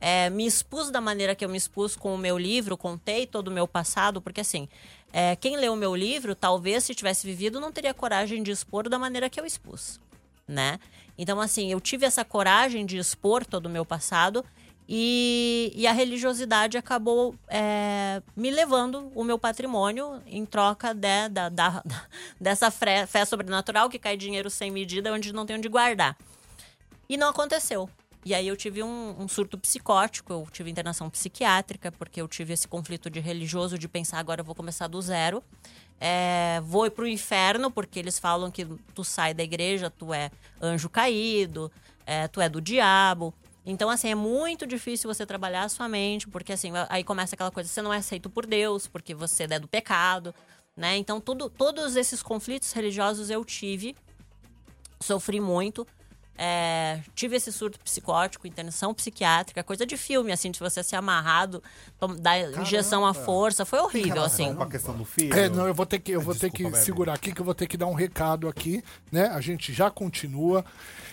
é, 0.00 0.28
me 0.30 0.46
expus 0.46 0.90
da 0.90 1.00
maneira 1.00 1.34
que 1.34 1.44
eu 1.44 1.48
me 1.48 1.56
expus 1.56 1.96
com 1.96 2.14
o 2.14 2.18
meu 2.18 2.38
livro, 2.38 2.76
contei 2.76 3.26
todo 3.26 3.48
o 3.48 3.50
meu 3.50 3.66
passado, 3.66 4.20
porque 4.20 4.40
assim, 4.40 4.68
é, 5.12 5.36
quem 5.36 5.56
leu 5.56 5.72
o 5.72 5.76
meu 5.76 5.94
livro, 5.94 6.34
talvez 6.34 6.84
se 6.84 6.94
tivesse 6.94 7.26
vivido, 7.26 7.60
não 7.60 7.72
teria 7.72 7.94
coragem 7.94 8.42
de 8.42 8.50
expor 8.50 8.88
da 8.88 8.98
maneira 8.98 9.30
que 9.30 9.40
eu 9.40 9.46
expus, 9.46 10.00
né? 10.46 10.78
Então, 11.18 11.40
assim, 11.40 11.72
eu 11.72 11.80
tive 11.80 12.04
essa 12.04 12.24
coragem 12.24 12.84
de 12.84 12.98
expor 12.98 13.44
todo 13.44 13.66
o 13.66 13.70
meu 13.70 13.84
passado 13.86 14.44
e, 14.88 15.72
e 15.74 15.86
a 15.86 15.92
religiosidade 15.92 16.78
acabou 16.78 17.34
é, 17.48 18.22
me 18.36 18.50
levando 18.50 19.10
o 19.14 19.24
meu 19.24 19.38
patrimônio 19.38 20.22
em 20.26 20.44
troca 20.46 20.94
de- 20.94 21.28
da, 21.30 21.48
da- 21.48 21.82
dessa 22.40 22.70
fé, 22.70 23.06
fé 23.06 23.24
sobrenatural 23.24 23.88
que 23.88 23.98
cai 23.98 24.16
dinheiro 24.16 24.48
sem 24.48 24.70
medida 24.70 25.12
onde 25.12 25.32
não 25.32 25.44
tem 25.44 25.56
onde 25.56 25.68
guardar. 25.68 26.16
E 27.08 27.16
não 27.16 27.28
aconteceu. 27.28 27.88
E 28.24 28.34
aí 28.34 28.48
eu 28.48 28.56
tive 28.56 28.82
um, 28.82 29.14
um 29.20 29.28
surto 29.28 29.56
psicótico, 29.56 30.32
eu 30.32 30.46
tive 30.50 30.68
internação 30.68 31.08
psiquiátrica, 31.08 31.92
porque 31.92 32.20
eu 32.20 32.26
tive 32.26 32.52
esse 32.54 32.66
conflito 32.66 33.08
de 33.08 33.20
religioso 33.20 33.78
de 33.78 33.86
pensar 33.86 34.18
agora 34.18 34.40
eu 34.40 34.44
vou 34.44 34.54
começar 34.54 34.88
do 34.88 35.00
zero. 35.00 35.42
É, 36.00 36.60
vou 36.64 36.90
pro 36.90 37.06
inferno, 37.06 37.70
porque 37.70 37.98
eles 37.98 38.18
falam 38.18 38.50
que 38.50 38.66
tu 38.94 39.04
sai 39.04 39.32
da 39.32 39.42
igreja, 39.44 39.90
tu 39.90 40.12
é 40.12 40.30
anjo 40.60 40.88
caído, 40.90 41.70
é, 42.04 42.26
tu 42.28 42.40
é 42.40 42.48
do 42.48 42.60
diabo. 42.60 43.32
Então, 43.66 43.90
assim, 43.90 44.08
é 44.08 44.14
muito 44.14 44.64
difícil 44.64 45.12
você 45.12 45.26
trabalhar 45.26 45.64
a 45.64 45.68
sua 45.68 45.88
mente, 45.88 46.28
porque 46.28 46.52
assim, 46.52 46.70
aí 46.88 47.02
começa 47.02 47.34
aquela 47.34 47.50
coisa, 47.50 47.68
você 47.68 47.82
não 47.82 47.92
é 47.92 47.96
aceito 47.96 48.30
por 48.30 48.46
Deus, 48.46 48.86
porque 48.86 49.12
você 49.12 49.42
é 49.42 49.58
do 49.58 49.66
pecado, 49.66 50.32
né? 50.76 50.96
Então, 50.96 51.20
tudo, 51.20 51.50
todos 51.50 51.96
esses 51.96 52.22
conflitos 52.22 52.70
religiosos 52.72 53.28
eu 53.28 53.44
tive, 53.44 53.96
sofri 55.00 55.40
muito. 55.40 55.84
É, 56.38 57.00
tive 57.14 57.34
esse 57.36 57.50
surto 57.50 57.80
psicótico, 57.80 58.46
internação 58.46 58.92
psiquiátrica, 58.92 59.64
coisa 59.64 59.86
de 59.86 59.96
filme, 59.96 60.30
assim, 60.30 60.50
de 60.50 60.60
você 60.60 60.82
ser 60.82 60.96
amarrado, 60.96 61.62
dar 62.20 62.38
injeção 62.60 63.06
à 63.06 63.14
força. 63.14 63.64
Foi 63.64 63.78
horrível, 63.78 64.22
assim. 64.22 64.54
Com 64.54 64.62
a 64.62 64.68
questão 64.68 64.94
do 64.94 65.04
filho. 65.04 65.34
É, 65.34 65.48
não, 65.48 65.66
eu 65.66 65.72
vou 65.72 65.86
ter 65.86 65.98
que, 65.98 66.12
eu 66.12 66.20
vou 66.20 66.34
ter 66.34 66.50
que 66.50 66.58
Desculpa, 66.58 66.76
segurar 66.76 67.14
aqui, 67.14 67.32
que 67.32 67.40
eu 67.40 67.44
vou 67.44 67.54
ter 67.54 67.66
que 67.66 67.78
dar 67.78 67.86
um 67.86 67.94
recado 67.94 68.48
aqui, 68.48 68.84
né? 69.10 69.28
A 69.28 69.40
gente 69.40 69.72
já 69.72 69.90
continua. 69.90 70.62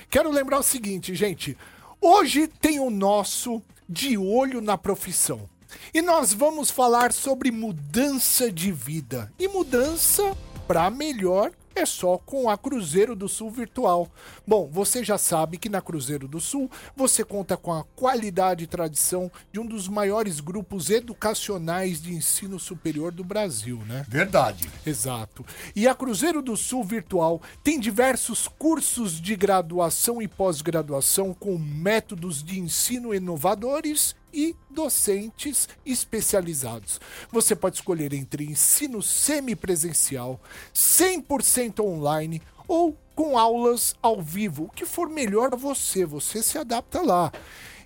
Quero 0.09 0.29
lembrar 0.29 0.59
o 0.59 0.63
seguinte, 0.63 1.15
gente. 1.15 1.57
Hoje 2.05 2.49
tem 2.49 2.81
o 2.81 2.89
nosso 2.89 3.63
De 3.87 4.17
Olho 4.17 4.59
na 4.59 4.77
Profissão. 4.77 5.49
E 5.93 6.01
nós 6.01 6.33
vamos 6.33 6.69
falar 6.69 7.13
sobre 7.13 7.49
mudança 7.49 8.51
de 8.51 8.73
vida. 8.73 9.31
E 9.39 9.47
mudança 9.47 10.35
para 10.67 10.89
melhor 10.89 11.53
é 11.75 11.85
só 11.85 12.17
com 12.17 12.49
a 12.49 12.57
Cruzeiro 12.57 13.15
do 13.15 13.27
Sul 13.27 13.49
Virtual. 13.49 14.09
Bom, 14.45 14.69
você 14.71 15.03
já 15.03 15.17
sabe 15.17 15.57
que 15.57 15.69
na 15.69 15.81
Cruzeiro 15.81 16.27
do 16.27 16.39
Sul 16.39 16.69
você 16.95 17.23
conta 17.23 17.57
com 17.57 17.73
a 17.73 17.83
qualidade 17.95 18.63
e 18.63 18.67
tradição 18.67 19.31
de 19.51 19.59
um 19.59 19.65
dos 19.65 19.87
maiores 19.87 20.39
grupos 20.39 20.89
educacionais 20.89 22.01
de 22.01 22.13
ensino 22.13 22.59
superior 22.59 23.11
do 23.11 23.23
Brasil, 23.23 23.81
né? 23.87 24.05
Verdade. 24.07 24.69
Exato. 24.85 25.45
E 25.75 25.87
a 25.87 25.95
Cruzeiro 25.95 26.41
do 26.41 26.55
Sul 26.55 26.83
Virtual 26.83 27.41
tem 27.63 27.79
diversos 27.79 28.47
cursos 28.47 29.19
de 29.19 29.35
graduação 29.35 30.21
e 30.21 30.27
pós-graduação 30.27 31.33
com 31.33 31.57
métodos 31.57 32.43
de 32.43 32.59
ensino 32.59 33.13
inovadores 33.13 34.15
e 34.33 34.55
docentes 34.69 35.69
especializados. 35.85 36.99
Você 37.31 37.55
pode 37.55 37.77
escolher 37.77 38.13
entre 38.13 38.45
ensino 38.45 39.01
semipresencial, 39.01 40.41
100% 40.73 41.81
online 41.81 42.41
ou 42.67 42.97
com 43.15 43.37
aulas 43.37 43.95
ao 44.01 44.21
vivo, 44.21 44.65
o 44.65 44.69
que 44.69 44.85
for 44.85 45.07
melhor 45.07 45.49
para 45.49 45.57
você, 45.57 46.05
você 46.05 46.41
se 46.41 46.57
adapta 46.57 47.01
lá. 47.01 47.31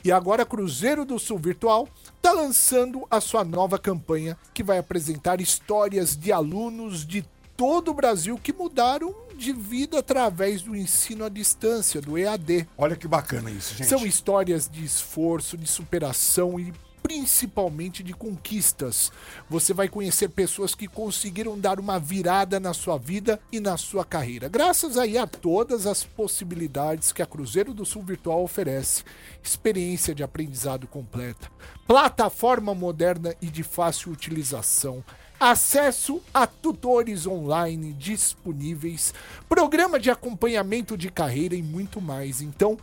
E 0.04 0.12
agora 0.12 0.46
Cruzeiro 0.46 1.04
do 1.04 1.20
Sul 1.20 1.38
Virtual 1.38 1.88
está 2.16 2.32
lançando 2.32 3.06
a 3.12 3.20
sua 3.20 3.44
nova 3.44 3.78
campanha 3.78 4.38
que 4.54 4.64
vai 4.64 4.78
apresentar 4.78 5.42
histórias 5.42 6.16
de 6.16 6.32
alunos 6.32 7.06
de 7.06 7.26
todo 7.58 7.90
o 7.90 7.94
Brasil 7.94 8.38
que 8.38 8.54
mudaram 8.54 9.14
de 9.36 9.52
vida 9.52 10.00
através 10.00 10.62
do 10.62 10.76
ensino 10.76 11.26
à 11.26 11.30
distância, 11.30 12.00
do 12.00 12.18
EAD. 12.18 12.68
Olha 12.78 12.96
que 12.96 13.08
bacana 13.08 13.50
isso, 13.50 13.76
gente. 13.76 13.90
São 13.90 14.06
histórias 14.06 14.70
de 14.70 14.86
esforço, 14.86 15.58
de 15.58 15.68
superação 15.68 16.60
e 16.60 16.72
principalmente 17.02 18.04
de 18.04 18.14
conquistas. 18.14 19.14
Você 19.50 19.74
vai 19.74 19.88
conhecer 19.88 20.28
pessoas 20.28 20.76
que 20.76 20.88
conseguiram 20.88 21.58
dar 21.58 21.80
uma 21.80 21.98
virada 21.98 22.60
na 22.60 22.74
sua 22.74 22.98
vida 22.98 23.40
e 23.50 23.62
na 23.62 23.78
sua 23.78 24.04
carreira, 24.04 24.50
graças 24.50 24.98
aí 24.98 25.18
a 25.18 25.26
todas 25.26 25.88
as 25.88 26.04
possibilidades 26.04 27.14
que 27.14 27.22
a 27.22 27.26
Cruzeiro 27.26 27.74
do 27.74 27.86
Sul 27.86 28.04
Virtual 28.04 28.44
oferece. 28.44 29.06
Experiência 29.42 30.14
de 30.14 30.22
aprendizado 30.22 30.86
completa, 30.86 31.50
plataforma 31.88 32.76
moderna 32.76 33.34
e 33.42 33.48
de 33.48 33.64
fácil 33.64 34.12
utilização, 34.12 35.02
acesso 35.40 36.22
a 36.34 36.48
tutores 36.48 37.28
online 37.28 37.94
disponíveis, 37.94 39.14
programa 39.48 40.00
de 40.00 40.10
acompanhamento 40.10 40.98
de 40.98 41.10
carreira 41.10 41.56
e 41.56 41.62
muito 41.62 42.02
mais. 42.02 42.42
Então, 42.42 42.78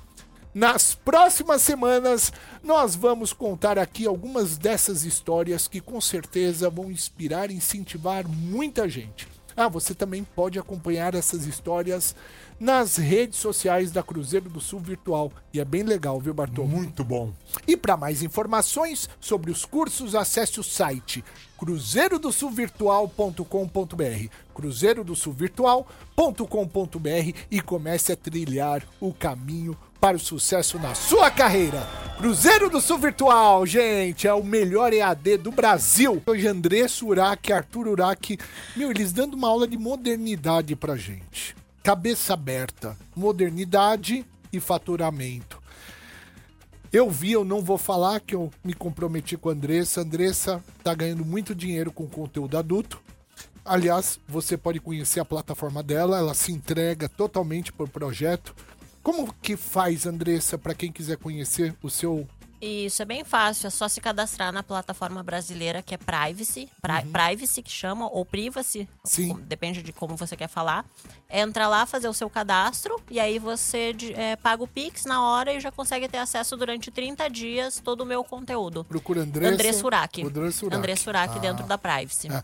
nas 0.54 0.94
próximas 0.94 1.62
semanas, 1.62 2.32
nós 2.62 2.94
vamos 2.94 3.32
contar 3.32 3.76
aqui 3.76 4.06
algumas 4.06 4.56
dessas 4.56 5.04
histórias 5.04 5.66
que 5.66 5.80
com 5.80 6.00
certeza 6.00 6.70
vão 6.70 6.92
inspirar 6.92 7.50
e 7.50 7.54
incentivar 7.54 8.26
muita 8.28 8.88
gente. 8.88 9.26
Ah, 9.56 9.68
você 9.68 9.94
também 9.94 10.24
pode 10.24 10.58
acompanhar 10.58 11.14
essas 11.14 11.46
histórias 11.46 12.14
nas 12.58 12.96
redes 12.96 13.38
sociais 13.38 13.90
da 13.90 14.02
Cruzeiro 14.02 14.48
do 14.48 14.60
Sul 14.60 14.80
Virtual. 14.80 15.30
E 15.52 15.60
é 15.60 15.64
bem 15.64 15.82
legal, 15.82 16.18
viu, 16.20 16.34
Bartô? 16.34 16.64
Muito 16.64 17.04
bom. 17.04 17.32
E 17.66 17.76
para 17.76 17.96
mais 17.96 18.22
informações 18.22 19.08
sobre 19.20 19.50
os 19.50 19.64
cursos, 19.64 20.14
acesse 20.14 20.60
o 20.60 20.64
site 20.64 21.24
cruzeirodosulvirtual.com.br 21.58 24.28
cruzeirodosulvirtual.com.br 24.54 27.38
e 27.50 27.60
comece 27.60 28.12
a 28.12 28.16
trilhar 28.16 28.86
o 29.00 29.12
caminho 29.12 29.76
para 30.00 30.16
o 30.16 30.20
sucesso 30.20 30.78
na 30.78 30.94
sua 30.94 31.30
carreira. 31.30 31.86
Cruzeiro 32.18 32.68
do 32.68 32.80
Sul 32.80 32.98
Virtual, 32.98 33.66
gente, 33.66 34.28
é 34.28 34.34
o 34.34 34.44
melhor 34.44 34.92
EAD 34.92 35.38
do 35.38 35.50
Brasil. 35.50 36.22
Hoje 36.26 36.46
André 36.46 36.86
Surak, 36.86 37.52
Arthur 37.52 37.88
Urak, 37.88 38.38
meu, 38.76 38.90
eles 38.90 39.12
dando 39.12 39.34
uma 39.34 39.48
aula 39.48 39.66
de 39.66 39.78
modernidade 39.78 40.76
pra 40.76 40.96
gente. 40.96 41.56
Cabeça 41.84 42.32
aberta, 42.32 42.96
modernidade 43.14 44.24
e 44.50 44.58
faturamento. 44.58 45.62
Eu 46.90 47.10
vi, 47.10 47.32
eu 47.32 47.44
não 47.44 47.60
vou 47.60 47.76
falar 47.76 48.20
que 48.20 48.34
eu 48.34 48.50
me 48.64 48.72
comprometi 48.72 49.36
com 49.36 49.50
a 49.50 49.52
Andressa. 49.52 50.00
A 50.00 50.02
Andressa 50.02 50.64
tá 50.82 50.94
ganhando 50.94 51.26
muito 51.26 51.54
dinheiro 51.54 51.92
com 51.92 52.08
conteúdo 52.08 52.56
adulto. 52.56 53.02
Aliás, 53.62 54.18
você 54.26 54.56
pode 54.56 54.80
conhecer 54.80 55.20
a 55.20 55.26
plataforma 55.26 55.82
dela, 55.82 56.16
ela 56.16 56.32
se 56.32 56.52
entrega 56.52 57.06
totalmente 57.06 57.70
por 57.70 57.86
projeto. 57.86 58.56
Como 59.02 59.30
que 59.34 59.54
faz, 59.54 60.06
Andressa, 60.06 60.56
para 60.56 60.74
quem 60.74 60.90
quiser 60.90 61.18
conhecer 61.18 61.76
o 61.82 61.90
seu 61.90 62.26
Isso 62.64 63.02
é 63.02 63.04
bem 63.04 63.24
fácil, 63.24 63.66
é 63.66 63.70
só 63.70 63.88
se 63.88 64.00
cadastrar 64.00 64.52
na 64.52 64.62
plataforma 64.62 65.22
brasileira 65.22 65.82
que 65.82 65.94
é 65.94 65.98
Privacy, 65.98 66.68
Pri- 66.80 67.02
Privacy 67.12 67.62
que 67.62 67.70
chama, 67.70 68.08
ou 68.10 68.24
Privacy, 68.24 68.88
Sim. 69.04 69.38
depende 69.46 69.82
de 69.82 69.92
como 69.92 70.16
você 70.16 70.36
quer 70.36 70.48
falar. 70.48 70.84
Entra 71.28 71.66
lá, 71.68 71.84
fazer 71.84 72.08
o 72.08 72.12
seu 72.14 72.30
cadastro 72.30 73.00
e 73.10 73.18
aí 73.20 73.38
você 73.38 73.94
é, 74.16 74.36
paga 74.36 74.62
o 74.62 74.68
Pix 74.68 75.04
na 75.04 75.22
hora 75.28 75.52
e 75.52 75.60
já 75.60 75.70
consegue 75.72 76.08
ter 76.08 76.18
acesso 76.18 76.56
durante 76.56 76.90
30 76.90 77.28
dias 77.28 77.80
todo 77.84 78.02
o 78.02 78.06
meu 78.06 78.22
conteúdo. 78.24 78.84
Procura 78.84 79.22
Andressa. 79.22 79.52
André 79.54 79.72
Surak. 79.72 80.22
André 80.72 80.96
Surak. 80.96 81.34
Ah. 81.36 81.38
dentro 81.40 81.66
da 81.66 81.76
Privacy. 81.76 82.28
Ah, 82.30 82.42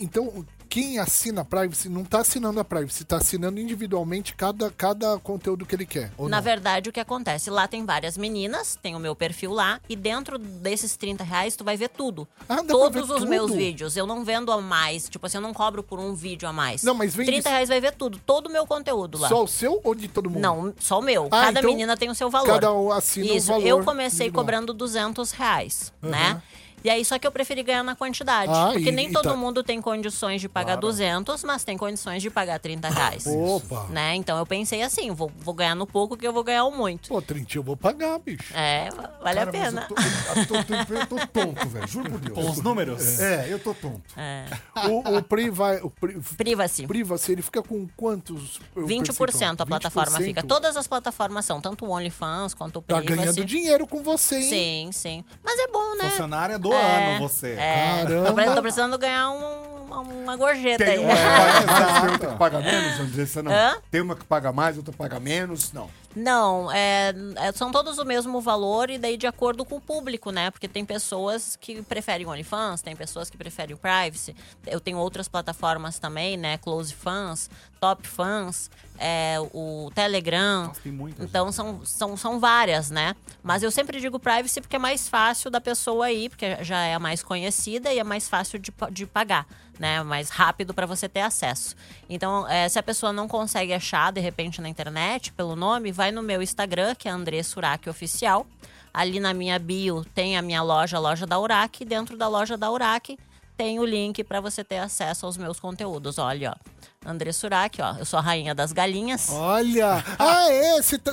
Então, 0.00 0.44
quem 0.72 0.98
assina 0.98 1.42
a 1.42 1.44
Privacy 1.44 1.90
não 1.90 2.02
tá 2.02 2.20
assinando 2.20 2.58
a 2.58 2.64
Privacy, 2.64 3.04
tá 3.04 3.18
assinando 3.18 3.60
individualmente 3.60 4.34
cada, 4.34 4.70
cada 4.70 5.18
conteúdo 5.18 5.66
que 5.66 5.74
ele 5.74 5.84
quer. 5.84 6.10
Na 6.18 6.28
não? 6.38 6.42
verdade, 6.42 6.88
o 6.88 6.92
que 6.94 6.98
acontece? 6.98 7.50
Lá 7.50 7.68
tem 7.68 7.84
várias 7.84 8.16
meninas, 8.16 8.78
tem 8.82 8.96
o 8.96 8.98
meu 8.98 9.14
perfil 9.14 9.52
lá, 9.52 9.78
e 9.86 9.94
dentro 9.94 10.38
desses 10.38 10.96
30 10.96 11.22
reais 11.24 11.56
tu 11.56 11.62
vai 11.62 11.76
ver 11.76 11.90
tudo. 11.90 12.26
Ah, 12.48 12.56
dá 12.56 12.64
pra 12.64 12.66
Todos 12.74 13.06
ver 13.06 13.12
os 13.12 13.18
tudo? 13.20 13.28
meus 13.28 13.52
vídeos. 13.52 13.98
Eu 13.98 14.06
não 14.06 14.24
vendo 14.24 14.50
a 14.50 14.62
mais. 14.62 15.10
Tipo 15.10 15.26
assim, 15.26 15.36
eu 15.36 15.42
não 15.42 15.52
cobro 15.52 15.82
por 15.82 15.98
um 15.98 16.14
vídeo 16.14 16.48
a 16.48 16.54
mais. 16.54 16.82
Não, 16.82 16.94
mas 16.94 17.14
vem 17.14 17.26
30 17.26 17.40
isso- 17.40 17.48
reais 17.50 17.68
vai 17.68 17.78
ver 17.78 17.92
tudo. 17.92 18.18
Todo 18.24 18.46
o 18.46 18.50
meu 18.50 18.66
conteúdo 18.66 19.18
lá. 19.18 19.28
Só 19.28 19.44
o 19.44 19.48
seu 19.48 19.78
ou 19.84 19.94
de 19.94 20.08
todo 20.08 20.30
mundo? 20.30 20.40
Não, 20.40 20.72
só 20.80 21.00
o 21.00 21.02
meu. 21.02 21.26
Ah, 21.26 21.42
cada 21.48 21.58
então 21.60 21.70
menina 21.70 21.98
tem 21.98 22.08
o 22.08 22.14
seu 22.14 22.30
valor. 22.30 22.46
cada 22.48 22.72
um 22.72 22.90
assina 22.90 23.30
o 23.30 23.36
Isso, 23.36 23.48
valor 23.48 23.66
eu 23.66 23.84
comecei 23.84 24.30
cobrando 24.30 24.72
200 24.72 25.32
reais, 25.32 25.92
Aham. 26.02 26.10
né? 26.10 26.42
E 26.84 26.90
aí, 26.90 27.04
só 27.04 27.18
que 27.18 27.26
eu 27.26 27.32
preferi 27.32 27.62
ganhar 27.62 27.82
na 27.82 27.94
quantidade. 27.94 28.52
Ah, 28.54 28.70
porque 28.72 28.88
e- 28.88 28.92
nem 28.92 29.08
e 29.08 29.12
todo 29.12 29.24
tá- 29.30 29.36
mundo 29.36 29.62
tem 29.62 29.80
condições 29.80 30.40
de 30.40 30.48
pagar 30.48 30.76
200, 30.76 31.44
mas 31.44 31.64
tem 31.64 31.76
condições 31.76 32.22
de 32.22 32.30
pagar 32.30 32.58
30 32.58 32.88
reais. 32.88 33.24
Opa. 33.26 33.86
Né? 33.90 34.14
Então 34.16 34.36
eu 34.38 34.46
pensei 34.46 34.82
assim, 34.82 35.10
vou, 35.12 35.30
vou 35.38 35.54
ganhar 35.54 35.74
no 35.74 35.86
pouco 35.86 36.16
que 36.16 36.26
eu 36.26 36.32
vou 36.32 36.42
ganhar 36.44 36.64
o 36.64 36.70
muito. 36.70 37.08
Pô, 37.08 37.20
trintinho 37.22 37.60
eu 37.60 37.64
vou 37.64 37.76
pagar, 37.76 38.18
bicho. 38.18 38.52
É, 38.54 38.88
vale 39.22 39.38
Cara, 39.38 39.42
a 39.42 39.46
pena. 39.52 39.86
Eu 39.88 40.46
tô, 40.46 40.54
eu 40.56 40.64
tô- 40.64 40.94
eu 40.94 41.06
tô 41.06 41.26
tonto, 41.28 41.68
velho. 41.68 41.88
Juro 41.88 42.10
por 42.10 42.20
Deus. 42.20 42.34
Com 42.38 42.50
os 42.50 42.58
números? 42.62 43.20
É, 43.20 43.46
eu 43.52 43.58
tô 43.58 43.74
tonto. 43.74 44.02
É. 44.16 44.44
O, 44.88 45.18
o 45.18 45.22
Priva, 45.22 45.80
o 45.82 45.90
pri, 45.90 46.18
Privacy. 46.36 46.86
Privacy, 46.86 47.32
ele 47.32 47.42
fica 47.42 47.62
com 47.62 47.86
quantos? 47.96 48.60
eu 48.74 48.86
20% 48.86 49.16
percentual? 49.16 49.56
a 49.62 49.66
plataforma 49.66 50.18
20%? 50.18 50.24
fica. 50.24 50.42
Todas 50.42 50.76
as 50.76 50.86
plataformas 50.86 51.44
são, 51.44 51.60
tanto 51.60 51.84
o 51.84 51.90
OnlyFans 51.90 52.54
quanto 52.54 52.78
o 52.78 52.82
Tá 52.82 52.96
Privacy. 52.96 53.16
ganhando 53.16 53.44
dinheiro 53.44 53.86
com 53.86 54.02
você, 54.02 54.36
hein? 54.36 54.42
Sim, 54.42 54.90
sim. 54.92 55.24
Mas 55.44 55.58
é 55.58 55.68
bom, 55.68 55.94
né? 55.96 56.10
Funcionária 56.10 56.58
do 56.58 56.71
É, 56.72 57.16
ano, 57.16 57.28
você. 57.28 57.52
É. 57.58 58.02
Caramba. 58.02 58.26
Tô, 58.28 58.34
pre- 58.34 58.54
tô 58.54 58.62
precisando 58.62 58.98
ganhar 58.98 59.30
um- 59.30 59.72
uma, 59.92 60.36
gorjeta 60.36 60.82
Tem 60.86 60.94
aí. 60.94 61.04
uma 61.04 61.14
que 61.14 61.18
paga 61.18 61.70
mais, 61.70 62.00
tem 62.00 62.10
outra 62.12 62.28
que 62.30 62.38
paga 62.38 62.60
menos, 62.60 63.00
Andressa? 63.00 63.42
Não. 63.42 63.52
Hã? 63.52 63.76
Tem 63.90 64.00
uma 64.00 64.16
que 64.16 64.24
paga 64.24 64.52
mais, 64.52 64.76
outra 64.78 64.92
que 64.92 64.98
paga 64.98 65.20
menos? 65.20 65.72
Não. 65.72 65.90
Não, 66.16 66.72
é, 66.72 67.12
é- 67.36 67.52
são 67.52 67.70
todos 67.70 67.98
o 67.98 68.04
mesmo 68.04 68.40
valor 68.40 68.88
e 68.90 68.96
daí 68.98 69.16
de 69.18 69.26
acordo 69.26 69.64
com 69.66 69.76
o 69.76 69.80
público, 69.80 70.30
né? 70.30 70.50
Porque 70.50 70.66
tem 70.66 70.84
pessoas 70.84 71.56
que 71.60 71.82
preferem 71.82 72.26
o 72.26 72.30
OnlyFans, 72.30 72.80
tem 72.80 72.96
pessoas 72.96 73.28
que 73.28 73.36
preferem 73.36 73.74
o 73.74 73.78
Privacy. 73.78 74.34
Eu 74.66 74.80
tenho 74.80 74.96
outras 74.98 75.28
plataformas 75.28 75.98
também, 75.98 76.36
né? 76.38 76.56
Close 76.58 76.94
Fans, 76.94 77.50
Top 77.82 78.06
Fans, 78.06 78.70
é, 78.96 79.34
o 79.52 79.90
Telegram. 79.92 80.68
Nossa, 80.68 80.80
tem 80.82 80.92
muitas. 80.92 81.24
Então 81.24 81.50
são, 81.50 81.84
são, 81.84 82.16
são 82.16 82.38
várias, 82.38 82.92
né? 82.92 83.16
Mas 83.42 83.64
eu 83.64 83.72
sempre 83.72 84.00
digo 84.00 84.20
Privacy 84.20 84.60
porque 84.60 84.76
é 84.76 84.78
mais 84.78 85.08
fácil 85.08 85.50
da 85.50 85.60
pessoa 85.60 86.08
ir, 86.12 86.28
porque 86.28 86.62
já 86.62 86.78
é 86.78 86.94
a 86.94 87.00
mais 87.00 87.24
conhecida 87.24 87.92
e 87.92 87.98
é 87.98 88.04
mais 88.04 88.28
fácil 88.28 88.60
de, 88.60 88.72
de 88.92 89.04
pagar, 89.04 89.48
né? 89.80 90.00
Mais 90.04 90.30
rápido 90.30 90.72
para 90.72 90.86
você 90.86 91.08
ter 91.08 91.22
acesso. 91.22 91.74
Então, 92.08 92.46
é, 92.46 92.68
se 92.68 92.78
a 92.78 92.84
pessoa 92.84 93.12
não 93.12 93.26
consegue 93.26 93.72
achar 93.72 94.12
de 94.12 94.20
repente 94.20 94.60
na 94.60 94.68
internet 94.68 95.32
pelo 95.32 95.56
nome, 95.56 95.90
vai 95.90 96.12
no 96.12 96.22
meu 96.22 96.40
Instagram, 96.40 96.94
que 96.94 97.08
é 97.08 97.10
André 97.10 97.42
Surak 97.42 97.90
Oficial. 97.90 98.46
Ali 98.94 99.18
na 99.18 99.34
minha 99.34 99.58
bio 99.58 100.04
tem 100.14 100.36
a 100.36 100.42
minha 100.42 100.62
loja, 100.62 100.98
a 100.98 101.00
loja 101.00 101.26
da 101.26 101.36
Urac. 101.36 101.84
Dentro 101.84 102.16
da 102.16 102.28
loja 102.28 102.56
da 102.56 102.70
Urac 102.70 103.18
tem 103.62 103.78
o 103.78 103.84
link 103.84 104.24
para 104.24 104.40
você 104.40 104.64
ter 104.64 104.78
acesso 104.78 105.24
aos 105.24 105.36
meus 105.36 105.60
conteúdos. 105.60 106.18
Olha, 106.18 106.56
ó. 106.56 107.08
André 107.08 107.32
Surak, 107.32 107.80
ó. 107.80 107.96
Eu 107.96 108.04
sou 108.04 108.18
a 108.18 108.22
rainha 108.22 108.54
das 108.54 108.72
galinhas. 108.72 109.30
Olha! 109.30 110.04
Ah, 110.18 110.50
é? 110.50 110.80
Você 110.80 110.98
tá, 110.98 111.12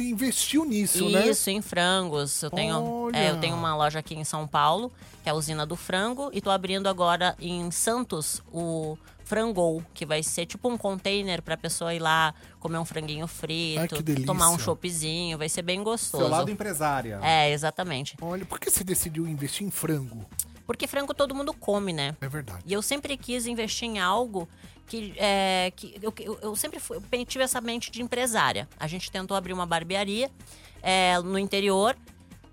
investiu 0.00 0.64
nisso, 0.64 1.08
né? 1.08 1.28
Isso, 1.28 1.50
em 1.50 1.60
frangos. 1.60 2.42
Eu 2.42 2.50
tenho, 2.50 3.10
é, 3.12 3.30
eu 3.30 3.40
tenho 3.40 3.56
uma 3.56 3.76
loja 3.76 3.98
aqui 3.98 4.14
em 4.14 4.24
São 4.24 4.46
Paulo, 4.46 4.92
que 5.22 5.28
é 5.28 5.32
a 5.32 5.34
usina 5.34 5.66
do 5.66 5.76
frango, 5.76 6.30
e 6.32 6.40
tô 6.40 6.50
abrindo 6.50 6.88
agora 6.88 7.34
em 7.40 7.70
Santos 7.70 8.42
o 8.52 8.96
Frangol, 9.24 9.82
que 9.92 10.06
vai 10.06 10.22
ser 10.22 10.46
tipo 10.46 10.68
um 10.68 10.78
container 10.78 11.42
pra 11.42 11.56
pessoa 11.56 11.92
ir 11.94 11.98
lá 11.98 12.34
comer 12.58 12.78
um 12.78 12.84
franguinho 12.84 13.26
frito, 13.26 13.96
Ai, 13.96 14.24
tomar 14.24 14.50
um 14.50 14.58
choppzinho, 14.58 15.36
vai 15.36 15.48
ser 15.48 15.62
bem 15.62 15.82
gostoso. 15.82 16.24
Seu 16.24 16.32
lado 16.32 16.50
empresária. 16.50 17.20
É, 17.22 17.50
exatamente. 17.50 18.16
Olha, 18.20 18.46
por 18.46 18.58
que 18.58 18.70
você 18.70 18.82
decidiu 18.82 19.26
investir 19.26 19.66
em 19.66 19.70
frango? 19.70 20.24
Porque 20.68 20.86
frango 20.86 21.14
todo 21.14 21.34
mundo 21.34 21.54
come, 21.54 21.94
né? 21.94 22.14
É 22.20 22.28
verdade. 22.28 22.62
E 22.66 22.74
eu 22.74 22.82
sempre 22.82 23.16
quis 23.16 23.46
investir 23.46 23.88
em 23.88 23.98
algo 23.98 24.46
que. 24.86 25.14
É, 25.16 25.72
que 25.74 25.94
eu, 26.02 26.12
eu, 26.20 26.38
eu 26.42 26.54
sempre 26.54 26.78
fui- 26.78 26.98
eu 26.98 27.24
tive 27.24 27.42
essa 27.42 27.58
mente 27.58 27.90
de 27.90 28.02
empresária. 28.02 28.68
A 28.78 28.86
gente 28.86 29.10
tentou 29.10 29.34
abrir 29.34 29.54
uma 29.54 29.64
barbearia 29.64 30.30
é, 30.82 31.18
no 31.20 31.38
interior 31.38 31.96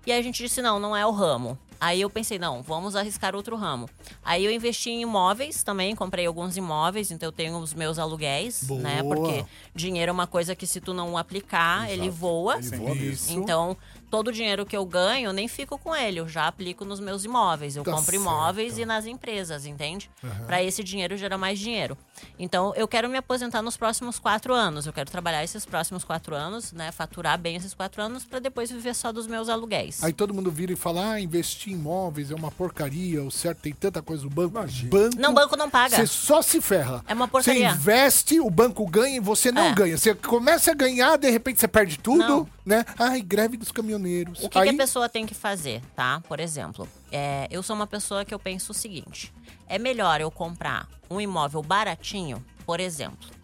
e 0.06 0.12
aí 0.12 0.18
a 0.18 0.22
gente 0.22 0.42
disse: 0.42 0.62
não, 0.62 0.80
não 0.80 0.96
é 0.96 1.04
o 1.04 1.10
ramo. 1.10 1.58
Aí 1.78 2.00
eu 2.00 2.08
pensei, 2.08 2.38
não, 2.38 2.62
vamos 2.62 2.96
arriscar 2.96 3.36
outro 3.36 3.54
ramo. 3.54 3.86
Aí 4.24 4.42
eu 4.42 4.50
investi 4.50 4.88
em 4.88 5.02
imóveis 5.02 5.62
também, 5.62 5.94
comprei 5.94 6.24
alguns 6.24 6.56
imóveis, 6.56 7.10
então 7.10 7.28
eu 7.28 7.32
tenho 7.32 7.58
os 7.58 7.74
meus 7.74 7.98
aluguéis, 7.98 8.66
né? 8.70 9.02
Boa. 9.02 9.14
Porque 9.14 9.44
dinheiro 9.74 10.08
é 10.08 10.12
uma 10.14 10.26
coisa 10.26 10.56
que 10.56 10.66
se 10.66 10.80
tu 10.80 10.94
não 10.94 11.18
aplicar, 11.18 11.90
ele 11.90 12.08
voa. 12.08 12.56
Ele 12.56 12.76
voa. 12.78 12.96
Então, 13.28 13.76
todo 14.10 14.28
o 14.28 14.32
dinheiro 14.32 14.64
que 14.64 14.76
eu 14.76 14.84
ganho, 14.84 15.26
eu 15.26 15.32
nem 15.32 15.48
fico 15.48 15.76
com 15.78 15.94
ele, 15.94 16.20
eu 16.20 16.28
já 16.28 16.46
aplico 16.46 16.84
nos 16.84 17.00
meus 17.00 17.24
imóveis. 17.24 17.76
Eu 17.76 17.82
Tá 17.84 17.90
compro 17.92 18.06
certo. 18.12 18.20
imóveis 18.22 18.78
e 18.78 18.84
nas 18.86 19.06
empresas, 19.06 19.66
entende? 19.66 20.10
Pra 20.46 20.62
esse 20.62 20.82
dinheiro 20.82 21.16
gerar 21.16 21.38
mais 21.38 21.58
dinheiro. 21.58 21.96
Então, 22.38 22.72
eu 22.76 22.86
quero 22.88 23.08
me 23.08 23.18
aposentar 23.18 23.62
nos 23.62 23.76
próximos 23.76 24.18
quatro 24.18 24.54
anos. 24.54 24.86
Eu 24.86 24.92
quero 24.92 25.10
trabalhar 25.10 25.42
esses 25.44 25.64
próximos 25.66 26.04
quatro 26.04 26.34
anos, 26.34 26.72
né? 26.72 26.90
Faturar 26.92 27.38
bem 27.38 27.56
esses 27.56 27.74
quatro 27.74 28.00
anos 28.02 28.24
pra 28.24 28.38
depois 28.38 28.70
viver 28.70 28.94
só 28.94 29.12
dos 29.12 29.26
meus 29.26 29.48
aluguéis. 29.48 30.02
Aí 30.02 30.12
todo 30.12 30.32
mundo 30.32 30.50
vira 30.50 30.72
e 30.72 30.76
fala: 30.76 31.12
ah, 31.12 31.20
investir 31.20 31.72
em 31.72 31.76
imóveis 31.76 32.30
é 32.30 32.34
uma 32.34 32.50
porcaria, 32.50 33.22
o 33.22 33.30
certo 33.30 33.58
tem 33.60 33.72
tanta 33.72 34.00
coisa 34.02 34.22
no 34.24 34.30
banco. 34.30 34.56
Imagina. 34.58 34.90
Banco, 34.90 35.16
Não, 35.18 35.34
banco 35.34 35.56
não 35.56 35.68
paga. 35.70 35.96
Você 35.96 36.06
só 36.06 36.40
se 36.42 36.60
ferra. 36.60 37.04
É 37.06 37.14
uma 37.14 37.28
porcaria. 37.28 37.70
Você 37.70 37.76
investe, 37.76 38.40
o 38.40 38.48
banco 38.50 38.86
ganha 38.86 39.16
e 39.16 39.20
você 39.20 39.52
não 39.52 39.66
É. 39.66 39.74
ganha. 39.74 39.98
Você 39.98 40.14
começa 40.14 40.70
a 40.70 40.74
ganhar, 40.74 41.16
de 41.18 41.30
repente 41.30 41.60
você 41.60 41.68
perde 41.68 41.98
tudo, 41.98 42.18
Não. 42.26 42.48
Né? 42.66 42.84
Ai, 42.98 43.22
greve 43.22 43.56
dos 43.56 43.70
caminhoneiros. 43.70 44.42
O 44.42 44.48
que, 44.48 44.58
Aí, 44.58 44.68
que 44.68 44.74
a 44.74 44.78
pessoa 44.78 45.08
tem 45.08 45.24
que 45.24 45.34
fazer, 45.34 45.80
tá? 45.94 46.20
Por 46.28 46.40
exemplo, 46.40 46.88
é, 47.12 47.46
eu 47.48 47.62
sou 47.62 47.76
uma 47.76 47.86
pessoa 47.86 48.24
que 48.24 48.34
eu 48.34 48.38
penso 48.38 48.72
o 48.72 48.74
seguinte: 48.74 49.32
é 49.68 49.78
melhor 49.78 50.20
eu 50.20 50.30
comprar 50.30 50.88
um 51.08 51.20
imóvel 51.20 51.62
baratinho, 51.62 52.44
por 52.66 52.80
exemplo. 52.80 53.36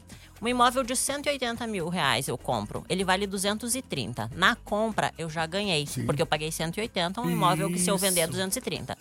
Um 0.42 0.48
imóvel 0.48 0.82
de 0.82 0.96
180 0.96 1.64
mil 1.68 1.88
reais 1.88 2.26
eu 2.26 2.36
compro, 2.36 2.84
ele 2.88 3.04
vale 3.04 3.28
230. 3.28 4.28
Na 4.34 4.56
compra 4.56 5.14
eu 5.16 5.30
já 5.30 5.46
ganhei, 5.46 5.86
porque 6.04 6.20
eu 6.20 6.26
paguei 6.26 6.50
180, 6.50 7.20
um 7.20 7.30
imóvel 7.30 7.68
que 7.68 7.78
se 7.78 7.88
eu 7.88 7.96
vender 7.96 8.22
é 8.22 8.26
230. 8.26 8.98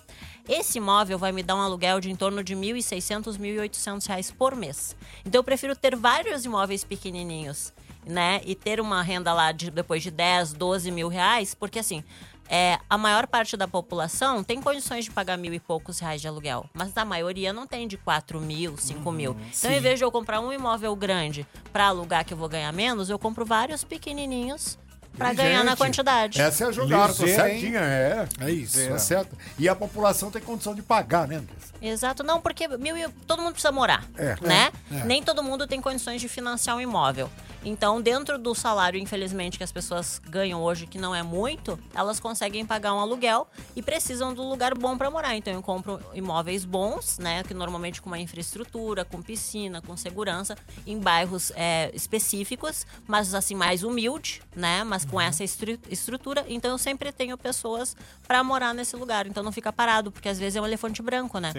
Esse 0.47 0.78
imóvel 0.78 1.17
vai 1.17 1.32
me 1.32 1.41
dar 1.41 1.55
um 1.55 1.61
aluguel 1.61 1.99
de 1.99 2.11
em 2.11 2.15
torno 2.15 2.43
de 2.43 2.55
1.600, 2.55 3.39
1.800 3.39 4.07
reais 4.07 4.30
por 4.30 4.55
mês. 4.55 4.95
Então 5.26 5.39
eu 5.39 5.43
prefiro 5.43 5.76
ter 5.76 5.95
vários 5.95 6.45
imóveis 6.45 6.84
pequenininhos, 6.84 7.74
né? 8.05 8.41
E 8.45 8.55
ter 8.55 8.79
uma 8.79 9.01
renda 9.01 9.33
lá 9.33 9.51
de, 9.51 9.69
depois 9.69 10.03
de 10.03 10.11
10, 10.11 10.53
12 10.53 10.91
mil 10.91 11.07
reais, 11.07 11.53
porque 11.53 11.79
assim, 11.79 12.03
é, 12.49 12.77
a 12.89 12.97
maior 12.97 13.27
parte 13.27 13.55
da 13.55 13.67
população 13.67 14.43
tem 14.43 14.61
condições 14.61 15.05
de 15.05 15.11
pagar 15.11 15.37
mil 15.37 15.53
e 15.53 15.59
poucos 15.59 15.99
reais 15.99 16.19
de 16.19 16.27
aluguel, 16.27 16.65
mas 16.73 16.95
a 16.97 17.05
maioria 17.05 17.53
não 17.53 17.65
tem 17.65 17.87
de 17.87 17.97
4 17.97 18.41
mil, 18.41 18.77
5 18.77 19.09
mil. 19.11 19.37
Então, 19.57 19.71
em 19.71 19.79
vez 19.79 19.97
de 19.97 20.03
eu 20.03 20.11
comprar 20.11 20.41
um 20.41 20.51
imóvel 20.51 20.93
grande 20.95 21.47
para 21.71 21.87
alugar 21.87 22.25
que 22.25 22.33
eu 22.33 22.37
vou 22.37 22.49
ganhar 22.49 22.73
menos, 22.73 23.09
eu 23.09 23.17
compro 23.17 23.45
vários 23.45 23.83
pequenininhos 23.85 24.77
para 25.18 25.34
ganhar 25.34 25.64
na 25.64 25.76
quantidade. 25.76 26.39
Essa 26.41 26.66
é 26.66 26.68
a 26.68 26.72
jogada, 26.72 27.14
tá 27.14 27.26
certinha, 27.28 27.80
é. 27.80 28.28
É 28.39 28.51
isso. 28.51 28.88
Tá 28.88 28.97
certo. 28.97 29.38
E 29.59 29.68
a 29.70 29.76
população 29.76 30.32
tem 30.32 30.41
condição 30.41 30.74
de 30.74 30.82
pagar, 30.82 31.28
né, 31.28 31.36
Andressa? 31.38 31.72
Exato, 31.82 32.24
não, 32.24 32.39
porque 32.39 32.68
mil 32.68 32.95
e- 32.97 33.07
todo 33.26 33.41
mundo 33.41 33.53
precisa 33.53 33.72
morar, 33.72 34.05
É. 34.18 34.36
né? 34.41 34.72
É. 34.91 35.03
Nem 35.05 35.22
todo 35.24 35.41
mundo 35.41 35.66
tem 35.68 35.82
condições 35.82 36.22
de 36.22 36.28
financiar 36.28 36.78
um 36.78 36.82
imóvel. 36.82 37.30
Então, 37.64 38.01
dentro 38.01 38.39
do 38.39 38.55
salário, 38.55 38.99
infelizmente, 38.99 39.55
que 39.57 39.64
as 39.64 39.72
pessoas 39.72 40.20
ganham 40.28 40.64
hoje, 40.64 40.88
que 40.88 40.97
não 40.97 41.14
é 41.14 41.22
muito, 41.22 41.78
elas 41.93 42.20
conseguem 42.20 42.66
pagar 42.66 42.91
um 42.95 42.99
aluguel 42.99 43.47
e 43.76 43.84
precisam 43.84 44.34
do 44.34 44.41
lugar 44.41 44.74
bom 44.76 44.97
para 44.97 45.12
morar. 45.12 45.36
Então, 45.36 45.53
eu 45.53 45.62
compro 45.62 45.99
imóveis 46.14 46.66
bons, 46.66 47.20
né? 47.20 47.43
Que 47.43 47.53
normalmente 47.53 48.01
com 48.01 48.09
uma 48.09 48.18
infraestrutura, 48.18 49.05
com 49.05 49.22
piscina, 49.22 49.80
com 49.80 49.95
segurança, 49.95 50.55
em 50.88 50.97
bairros 50.99 51.51
é, 51.55 51.91
específicos, 51.93 52.86
mas 53.07 53.34
assim, 53.36 53.53
mais 53.53 53.84
humilde, 53.84 54.41
né? 54.55 54.84
Mas 54.84 55.00
com 55.05 55.19
essa 55.19 55.43
estru- 55.43 55.79
estrutura. 55.89 56.45
Então, 56.47 56.71
eu 56.71 56.77
sempre 56.77 57.11
tenho 57.11 57.37
pessoas 57.37 57.95
para 58.27 58.43
morar 58.43 58.73
nesse 58.73 58.95
lugar. 58.95 59.27
Então, 59.27 59.43
não 59.43 59.51
fica 59.51 59.71
parado, 59.73 60.11
porque 60.11 60.29
às 60.29 60.37
vezes 60.39 60.55
é 60.55 60.61
um 60.61 60.65
elefante 60.65 61.01
branco, 61.01 61.39
né? 61.39 61.53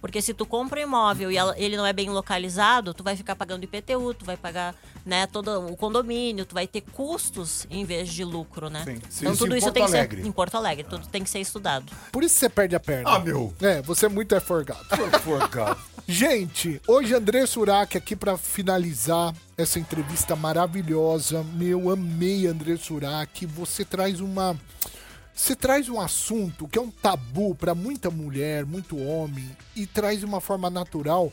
Porque 0.00 0.20
se 0.22 0.32
tu 0.34 0.44
compra 0.46 0.80
um 0.80 0.82
imóvel 0.84 1.30
e 1.30 1.36
ele 1.56 1.76
não 1.76 1.86
é 1.86 1.92
bem 1.92 2.10
localizado, 2.10 2.92
tu 2.94 3.02
vai 3.04 3.16
ficar 3.16 3.34
pagando 3.36 3.64
IPTU, 3.64 4.14
tu 4.14 4.24
vai 4.24 4.36
pagar 4.36 4.74
né, 5.04 5.26
todo 5.26 5.66
o 5.68 5.76
condomínio, 5.76 6.44
tu 6.44 6.54
vai 6.54 6.66
ter 6.66 6.80
custos 6.82 7.66
em 7.70 7.84
vez 7.84 8.08
de 8.10 8.24
lucro, 8.24 8.68
né? 8.68 8.84
Sim. 8.84 9.00
Então 9.20 9.32
Isso 9.32 9.44
tudo 9.44 9.56
isso 9.56 9.64
Porto 9.66 9.74
tem 9.74 9.84
que 9.86 9.90
Alegre. 9.96 10.22
ser 10.22 10.28
em 10.28 10.32
Porto 10.32 10.54
Alegre, 10.56 10.84
tudo 10.84 11.06
tem 11.08 11.24
que 11.24 11.30
ser 11.30 11.40
estudado. 11.40 11.90
Por 12.12 12.22
isso 12.22 12.34
você 12.36 12.48
perde 12.48 12.76
a 12.76 12.80
perna. 12.80 13.10
Ah, 13.10 13.18
meu. 13.18 13.54
É, 13.60 13.80
você 13.82 14.06
é 14.06 14.08
muito 14.08 14.34
é 14.34 14.40
forgado. 14.40 14.84
Forgado. 15.22 15.80
Gente, 16.06 16.80
hoje 16.86 17.14
André 17.14 17.44
Surak 17.46 17.96
aqui 17.96 18.14
pra 18.16 18.36
finalizar 18.36 19.34
essa 19.58 19.80
entrevista 19.80 20.36
maravilhosa. 20.36 21.42
Meu, 21.42 21.90
amei 21.90 22.46
André 22.46 22.76
Surak. 22.76 23.44
Você 23.44 23.84
traz 23.84 24.20
uma 24.20 24.56
você 25.34 25.54
traz 25.54 25.88
um 25.88 26.00
assunto 26.00 26.66
que 26.66 26.78
é 26.78 26.80
um 26.80 26.90
tabu 26.90 27.54
pra 27.54 27.74
muita 27.74 28.10
mulher, 28.10 28.64
muito 28.64 28.96
homem 28.96 29.48
e 29.74 29.86
traz 29.86 30.20
de 30.20 30.24
uma 30.24 30.40
forma 30.40 30.70
natural 30.70 31.32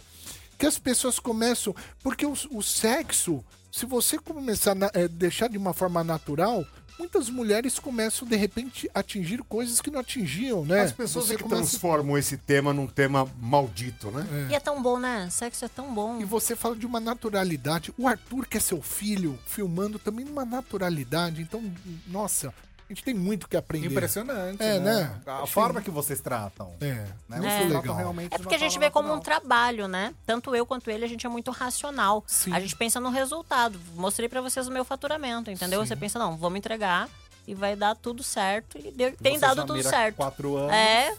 que 0.57 0.65
as 0.65 0.77
pessoas 0.77 1.19
começam, 1.19 1.75
porque 2.01 2.25
o, 2.25 2.33
o 2.51 2.61
sexo, 2.61 3.43
se 3.75 3.85
você 3.85 4.17
começar 4.17 4.73
a 4.81 4.91
eh, 4.93 5.07
deixar 5.09 5.49
de 5.49 5.57
uma 5.57 5.73
forma 5.73 6.01
natural, 6.01 6.65
muitas 6.97 7.29
mulheres 7.29 7.77
começam 7.77 8.25
de 8.25 8.37
repente 8.37 8.89
a 8.95 9.01
atingir 9.01 9.43
coisas 9.43 9.81
que 9.81 9.91
não 9.91 9.99
atingiam, 9.99 10.63
né? 10.63 10.79
As 10.83 10.93
pessoas 10.93 11.25
Você 11.25 11.33
é 11.33 11.35
que 11.35 11.43
começa- 11.43 11.61
transformam 11.63 12.17
esse 12.17 12.37
tema 12.37 12.71
num 12.71 12.87
tema 12.87 13.29
maldito, 13.37 14.09
né? 14.11 14.25
E 14.49 14.55
é 14.55 14.61
tão 14.61 14.81
bom, 14.81 14.97
né? 14.97 15.27
Sexo 15.29 15.65
é 15.65 15.67
tão 15.67 15.93
bom. 15.93 16.21
E 16.21 16.23
você 16.23 16.55
fala 16.55 16.73
de 16.73 16.85
uma 16.85 17.01
naturalidade. 17.01 17.93
O 17.97 18.07
Arthur, 18.07 18.47
que 18.47 18.55
é 18.55 18.61
seu 18.61 18.81
filho, 18.81 19.37
filmando 19.45 19.99
também 19.99 20.23
numa 20.23 20.45
naturalidade. 20.45 21.41
Então, 21.41 21.61
nossa, 22.07 22.53
a 22.87 22.93
gente 22.93 23.03
tem 23.03 23.13
muito 23.13 23.47
que 23.47 23.57
aprender. 23.57 23.87
Impressionante, 23.87 24.61
É, 24.61 24.79
né? 24.79 24.93
né? 25.03 25.21
A 25.25 25.47
forma 25.47 25.81
que 25.81 25.89
vocês 25.89 26.19
tratam. 26.21 26.73
É, 26.81 27.05
né? 27.27 27.37
muito 27.39 27.47
É. 27.47 27.63
legal. 27.63 27.95
realmente 27.95 28.33
É 28.33 28.37
porque 28.37 28.55
a 28.55 28.59
gente 28.59 28.77
vê 28.77 28.89
como 28.91 29.11
um 29.13 29.19
trabalho, 29.19 29.87
né? 29.87 30.13
Tanto 30.25 30.55
eu 30.55 30.65
quanto 30.65 30.89
ele, 30.91 31.03
a 31.03 31.07
gente 31.07 31.25
é 31.25 31.29
muito 31.29 31.49
racional. 31.51 32.23
Sim. 32.27 32.53
A 32.53 32.59
gente 32.59 32.75
pensa 32.75 32.99
no 32.99 33.09
resultado. 33.09 33.79
Mostrei 33.95 34.29
pra 34.29 34.41
vocês 34.41 34.67
o 34.67 34.71
meu 34.71 34.85
faturamento, 34.85 35.49
entendeu? 35.49 35.85
Você 35.85 35.95
pensa, 35.95 36.19
não, 36.19 36.37
vamos 36.37 36.57
entregar 36.59 37.09
e 37.47 37.53
vai 37.55 37.75
dar 37.75 37.95
tudo 37.95 38.21
certo. 38.23 38.77
E 38.77 38.91
deu- 38.91 39.15
tem 39.17 39.39
dado 39.39 39.65
tudo 39.65 39.81
certo. 39.83 40.15
Quatro 40.17 40.55
anos. 40.57 40.73
É, 40.73 41.15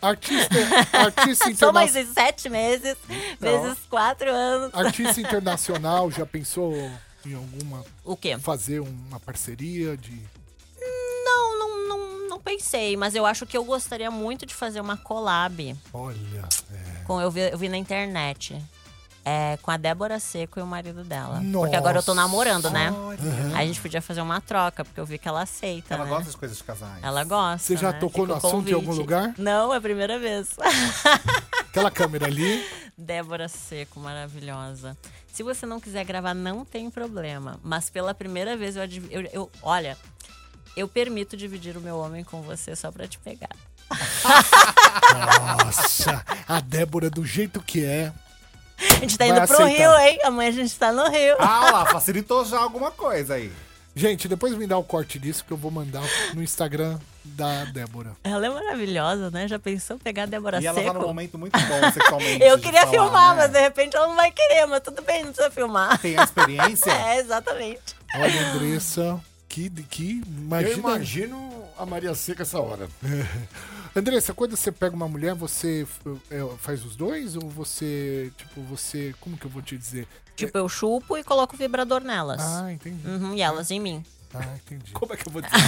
Artista, 0.00 0.54
artista, 0.92 1.54
só 1.54 1.72
mais 1.72 1.90
interna... 1.94 2.12
sete 2.12 2.48
meses, 2.48 2.96
vezes 3.40 3.78
quatro 3.88 4.30
anos. 4.30 4.74
artista 4.74 5.20
internacional, 5.22 6.10
já 6.10 6.26
pensou 6.26 6.74
em 7.24 7.34
alguma. 7.34 7.84
O 8.04 8.16
quê? 8.16 8.36
Fazer 8.38 8.80
uma 8.80 9.20
parceria 9.20 9.96
de. 9.96 10.20
Não, 12.32 12.40
pensei, 12.40 12.96
mas 12.96 13.14
eu 13.14 13.26
acho 13.26 13.44
que 13.44 13.54
eu 13.54 13.62
gostaria 13.62 14.10
muito 14.10 14.46
de 14.46 14.54
fazer 14.54 14.80
uma 14.80 14.96
collab 14.96 15.76
Olha. 15.92 16.16
é. 16.72 17.04
com 17.04 17.20
eu 17.20 17.30
vi, 17.30 17.40
eu 17.40 17.58
vi 17.58 17.68
na 17.68 17.76
internet. 17.76 18.58
É, 19.22 19.58
com 19.60 19.70
a 19.70 19.76
Débora 19.76 20.18
Seco 20.18 20.58
e 20.58 20.62
o 20.62 20.66
marido 20.66 21.04
dela. 21.04 21.40
Nossa. 21.40 21.66
Porque 21.66 21.76
agora 21.76 21.98
eu 21.98 22.02
tô 22.02 22.14
namorando, 22.14 22.70
né? 22.70 22.90
Olha. 22.90 23.18
Aí 23.54 23.64
a 23.64 23.66
gente 23.66 23.80
podia 23.82 24.00
fazer 24.00 24.22
uma 24.22 24.40
troca, 24.40 24.82
porque 24.82 24.98
eu 24.98 25.04
vi 25.04 25.18
que 25.18 25.28
ela 25.28 25.42
aceita. 25.42 25.92
Ela 25.94 26.04
né? 26.04 26.10
gosta 26.10 26.24
das 26.24 26.34
coisas 26.34 26.56
de 26.56 26.64
casais. 26.64 27.04
Ela 27.04 27.22
gosta. 27.22 27.58
Você 27.58 27.76
já 27.76 27.92
né? 27.92 27.98
tocou 28.00 28.24
Fica 28.24 28.40
no 28.40 28.46
assunto 28.48 28.68
em 28.70 28.72
algum 28.72 28.94
lugar? 28.94 29.34
Não, 29.36 29.72
é 29.74 29.76
a 29.76 29.80
primeira 29.80 30.18
vez. 30.18 30.56
Aquela 31.68 31.90
câmera 31.90 32.26
ali. 32.26 32.66
Débora 32.96 33.46
Seco, 33.46 34.00
maravilhosa. 34.00 34.96
Se 35.30 35.42
você 35.42 35.66
não 35.66 35.78
quiser 35.78 36.04
gravar, 36.04 36.32
não 36.34 36.64
tem 36.64 36.90
problema. 36.90 37.60
Mas 37.62 37.90
pela 37.90 38.14
primeira 38.14 38.56
vez 38.56 38.74
eu, 38.74 38.82
adv- 38.82 39.08
eu, 39.12 39.22
eu- 39.32 39.50
olha, 39.62 39.96
eu 40.76 40.88
permito 40.88 41.36
dividir 41.36 41.76
o 41.76 41.80
meu 41.80 41.98
homem 41.98 42.24
com 42.24 42.42
você 42.42 42.74
só 42.76 42.90
pra 42.90 43.06
te 43.06 43.18
pegar. 43.18 43.50
Nossa, 45.64 46.24
a 46.48 46.60
Débora, 46.60 47.10
do 47.10 47.24
jeito 47.24 47.60
que 47.60 47.84
é. 47.84 48.12
A 48.78 48.94
gente 48.94 49.16
tá 49.16 49.26
Vai 49.26 49.36
indo 49.36 49.46
pro 49.46 49.62
aceitar. 49.62 49.96
Rio, 49.96 49.98
hein? 50.08 50.18
Amanhã 50.24 50.48
a 50.48 50.52
gente 50.52 50.76
tá 50.78 50.92
no 50.92 51.08
Rio. 51.08 51.36
Ah 51.38 51.70
lá, 51.70 51.86
facilitou 51.86 52.44
já 52.44 52.58
alguma 52.58 52.90
coisa 52.90 53.34
aí. 53.34 53.52
Gente, 53.94 54.26
depois 54.26 54.54
me 54.54 54.66
dá 54.66 54.78
o 54.78 54.82
corte 54.82 55.18
disso 55.18 55.44
que 55.44 55.52
eu 55.52 55.56
vou 55.56 55.70
mandar 55.70 56.02
no 56.32 56.42
Instagram 56.42 56.98
da 57.22 57.66
Débora. 57.66 58.16
Ela 58.24 58.46
é 58.46 58.48
maravilhosa, 58.48 59.30
né? 59.30 59.46
Já 59.46 59.58
pensou 59.58 59.98
pegar 59.98 60.22
a 60.22 60.26
Débora 60.26 60.60
E 60.62 60.66
ela 60.66 60.78
Seco? 60.80 60.92
tá 60.94 60.98
num 60.98 61.06
momento 61.06 61.38
muito 61.38 61.58
bom 61.60 61.92
sexualmente. 61.92 62.42
Eu 62.42 62.58
queria 62.58 62.80
falar, 62.80 62.90
filmar, 62.90 63.36
né? 63.36 63.42
mas 63.42 63.52
de 63.52 63.60
repente 63.60 63.94
ela 63.94 64.08
não 64.08 64.16
vai 64.16 64.30
querer, 64.32 64.66
mas 64.66 64.80
tudo 64.80 65.02
bem, 65.02 65.24
não 65.24 65.32
precisa 65.32 65.50
filmar. 65.50 65.98
Tem 65.98 66.16
a 66.18 66.24
experiência? 66.24 66.90
É, 67.04 67.18
exatamente. 67.18 67.94
Olha, 68.14 68.48
Andressa, 68.48 69.20
que, 69.52 69.68
que 69.68 70.22
imagina. 70.26 70.70
Eu 70.70 70.78
imagino 70.78 71.64
a 71.76 71.84
Maria 71.84 72.14
Seca 72.14 72.42
essa 72.42 72.58
hora. 72.58 72.88
Andressa, 73.94 74.32
quando 74.32 74.56
você 74.56 74.72
pega 74.72 74.96
uma 74.96 75.06
mulher, 75.06 75.34
você 75.34 75.86
é, 76.30 76.40
faz 76.58 76.82
os 76.82 76.96
dois 76.96 77.36
ou 77.36 77.50
você, 77.50 78.32
tipo, 78.38 78.62
você, 78.62 79.14
como 79.20 79.36
que 79.36 79.44
eu 79.44 79.50
vou 79.50 79.60
te 79.60 79.76
dizer? 79.76 80.08
Tipo, 80.34 80.56
eu 80.56 80.66
chupo 80.70 81.18
e 81.18 81.22
coloco 81.22 81.54
o 81.54 81.58
vibrador 81.58 82.00
nelas. 82.00 82.40
Ah, 82.40 82.72
entendi. 82.72 83.06
Uhum, 83.06 83.34
e 83.34 83.42
elas 83.42 83.70
em 83.70 83.78
mim. 83.78 84.02
Ah, 84.32 84.42
entendi. 84.54 84.92
Como 84.92 85.12
é 85.12 85.16
que 85.18 85.28
eu 85.28 85.32
vou 85.32 85.42
dizer? 85.44 85.58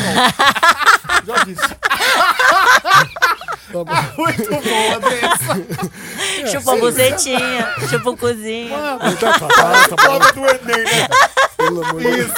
Já 1.26 1.44
disse. 1.44 1.60
Muito 4.16 4.50
bom, 4.50 4.94
Andressa. 4.96 5.54
Chupa 6.50 6.72
a 6.72 6.76
bucetinha, 6.76 7.74
chupa 7.90 8.10
o 8.10 8.16
cozinho. 8.16 8.70
Tá, 8.70 8.98
tá, 8.98 9.48
tá, 9.48 9.88
tá 9.88 9.96
bom. 9.96 9.96
Prova 9.96 10.32
do 10.32 10.40
Enem, 10.40 10.84
né? 10.84 11.08
Pelo 11.64 11.84
amor 11.84 12.02
de 12.02 12.10
Deus. 12.10 12.32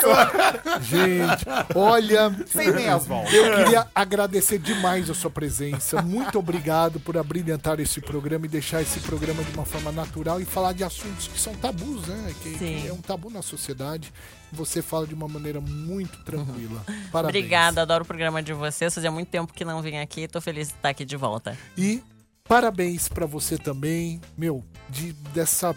Gente, 0.82 1.44
olha. 1.74 2.34
Sem 2.46 2.72
meias 2.72 3.06
voltas. 3.06 3.32
Eu 3.32 3.56
queria 3.56 3.86
agradecer 3.94 4.58
demais 4.58 5.10
a 5.10 5.14
sua 5.14 5.30
presença. 5.30 6.02
Muito 6.02 6.38
obrigado 6.38 7.00
por 7.00 7.16
abrilhantar 7.16 7.80
esse 7.80 8.00
programa 8.00 8.46
e 8.46 8.48
deixar 8.48 8.82
esse 8.82 9.00
programa 9.00 9.42
de 9.42 9.52
uma 9.52 9.64
forma 9.64 9.90
natural 9.92 10.40
e 10.40 10.44
falar 10.44 10.72
de 10.72 10.84
assuntos 10.84 11.28
que 11.28 11.38
são 11.38 11.54
tabus, 11.54 12.06
né? 12.06 12.34
Que, 12.42 12.50
Sim. 12.50 12.58
que 12.58 12.88
é 12.88 12.92
um 12.92 13.00
tabu 13.00 13.30
na 13.30 13.42
sociedade. 13.42 14.12
Você 14.52 14.80
fala 14.80 15.06
de 15.06 15.14
uma 15.14 15.28
maneira 15.28 15.60
muito 15.60 16.22
tranquila. 16.24 16.82
Parabéns. 17.10 17.40
Obrigada, 17.40 17.82
adoro 17.82 18.04
o 18.04 18.06
programa 18.06 18.42
de 18.42 18.52
vocês. 18.52 18.94
Fazia 18.94 19.10
muito 19.10 19.28
tempo 19.28 19.52
que 19.52 19.64
não 19.64 19.82
vim 19.82 19.96
aqui, 19.96 20.28
tô 20.28 20.40
feliz 20.40 20.68
de 20.68 20.74
estar 20.74 20.90
aqui 20.90 21.04
de 21.04 21.16
volta. 21.16 21.56
E 21.76 22.02
parabéns 22.44 23.08
pra 23.08 23.26
você 23.26 23.58
também, 23.58 24.20
meu, 24.36 24.64
de, 24.88 25.12
dessa, 25.34 25.74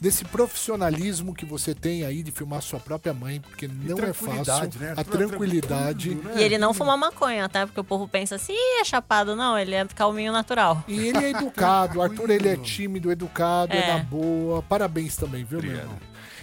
desse 0.00 0.24
profissionalismo 0.24 1.34
que 1.34 1.44
você 1.44 1.74
tem 1.74 2.04
aí 2.04 2.22
de 2.22 2.30
filmar 2.30 2.62
sua 2.62 2.78
própria 2.78 3.12
mãe, 3.12 3.40
porque 3.40 3.66
não 3.68 3.98
é 3.98 4.12
fácil. 4.12 4.80
né? 4.80 4.94
A 4.96 5.02
tranquilidade. 5.04 6.18
E 6.36 6.42
ele 6.42 6.58
não 6.58 6.72
fuma 6.74 6.96
maconha, 6.96 7.48
tá? 7.48 7.66
Porque 7.66 7.80
o 7.80 7.84
povo 7.84 8.06
pensa 8.08 8.36
assim, 8.36 8.52
"Ih, 8.52 8.80
é 8.80 8.84
chapado. 8.84 9.34
Não, 9.34 9.58
ele 9.58 9.74
é 9.74 9.84
calminho 9.86 10.32
natural. 10.32 10.84
E 10.86 11.08
ele 11.08 11.18
é 11.18 11.30
educado, 11.30 11.98
o 11.98 12.02
Arthur 12.02 12.30
ele 12.30 12.48
é 12.48 12.56
tímido, 12.56 13.10
educado, 13.10 13.72
é, 13.72 13.78
É. 13.78 13.96
na 13.98 14.02
boa. 14.04 14.62
Parabéns 14.62 15.16
também, 15.16 15.44
viu, 15.44 15.60
meu 15.62 15.72
irmão? 15.72 15.98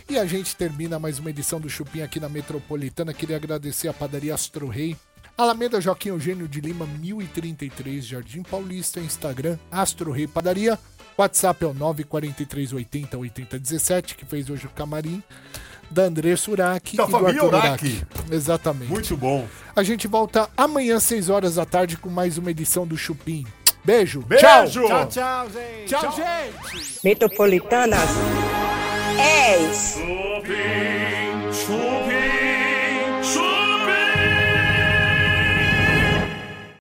E 0.10 0.20
a 0.20 0.26
gente 0.26 0.56
termina 0.56 1.00
mais 1.00 1.18
uma 1.18 1.30
edição 1.32 1.60
do 1.60 1.70
Chupim 1.70 2.02
aqui 2.02 2.20
na 2.20 2.30
Metropolitana. 2.30 3.14
Queria 3.14 3.38
agradecer 3.38 3.88
a 3.88 3.94
padaria 3.94 4.34
Astro 4.36 4.68
Rei. 4.68 4.96
Alameda 5.38 5.82
Joaquim 5.82 6.10
Eugênio 6.10 6.48
de 6.48 6.62
Lima, 6.62 6.86
1033, 6.86 8.06
Jardim 8.06 8.42
Paulista, 8.44 9.00
Instagram, 9.00 9.58
Astro 9.72 10.12
Rei 10.12 10.28
Padaria. 10.28 10.80
WhatsApp 11.18 11.64
é 11.64 11.68
o 11.68 11.74
94380 11.74 13.18
8017, 13.18 14.16
que 14.16 14.26
fez 14.26 14.50
hoje 14.50 14.66
o 14.66 14.70
camarim. 14.70 15.22
Da 15.90 16.04
Andressa 16.04 16.50
Urach 16.50 16.98
Da 16.98 17.04
e 17.04 17.06
do 17.06 17.12
família 17.12 17.44
Arthur 17.44 17.48
Urach. 17.48 17.86
Urach. 17.86 18.06
Exatamente. 18.32 18.92
Muito 18.92 19.16
bom. 19.16 19.48
A 19.76 19.84
gente 19.84 20.08
volta 20.08 20.50
amanhã, 20.58 21.00
6 21.00 21.30
horas 21.30 21.56
da 21.56 21.66
tarde, 21.66 21.96
com 21.96 22.10
mais 22.10 22.40
uma 22.40 22.50
edição 22.50 22.88
do 22.88 22.98
Chupim. 22.98 23.46
Beijo. 23.84 24.22
Beijo. 24.22 24.44
Tchau. 24.44 24.68
Tchau, 24.68 25.08
tchau, 25.08 25.48
gente. 25.52 25.90
Tchau, 25.90 26.12
gente. 26.12 27.00
Metropolitanas 27.04 28.10
10. 29.16 30.00
Chupim, 31.54 31.54
chupim. 31.54 33.55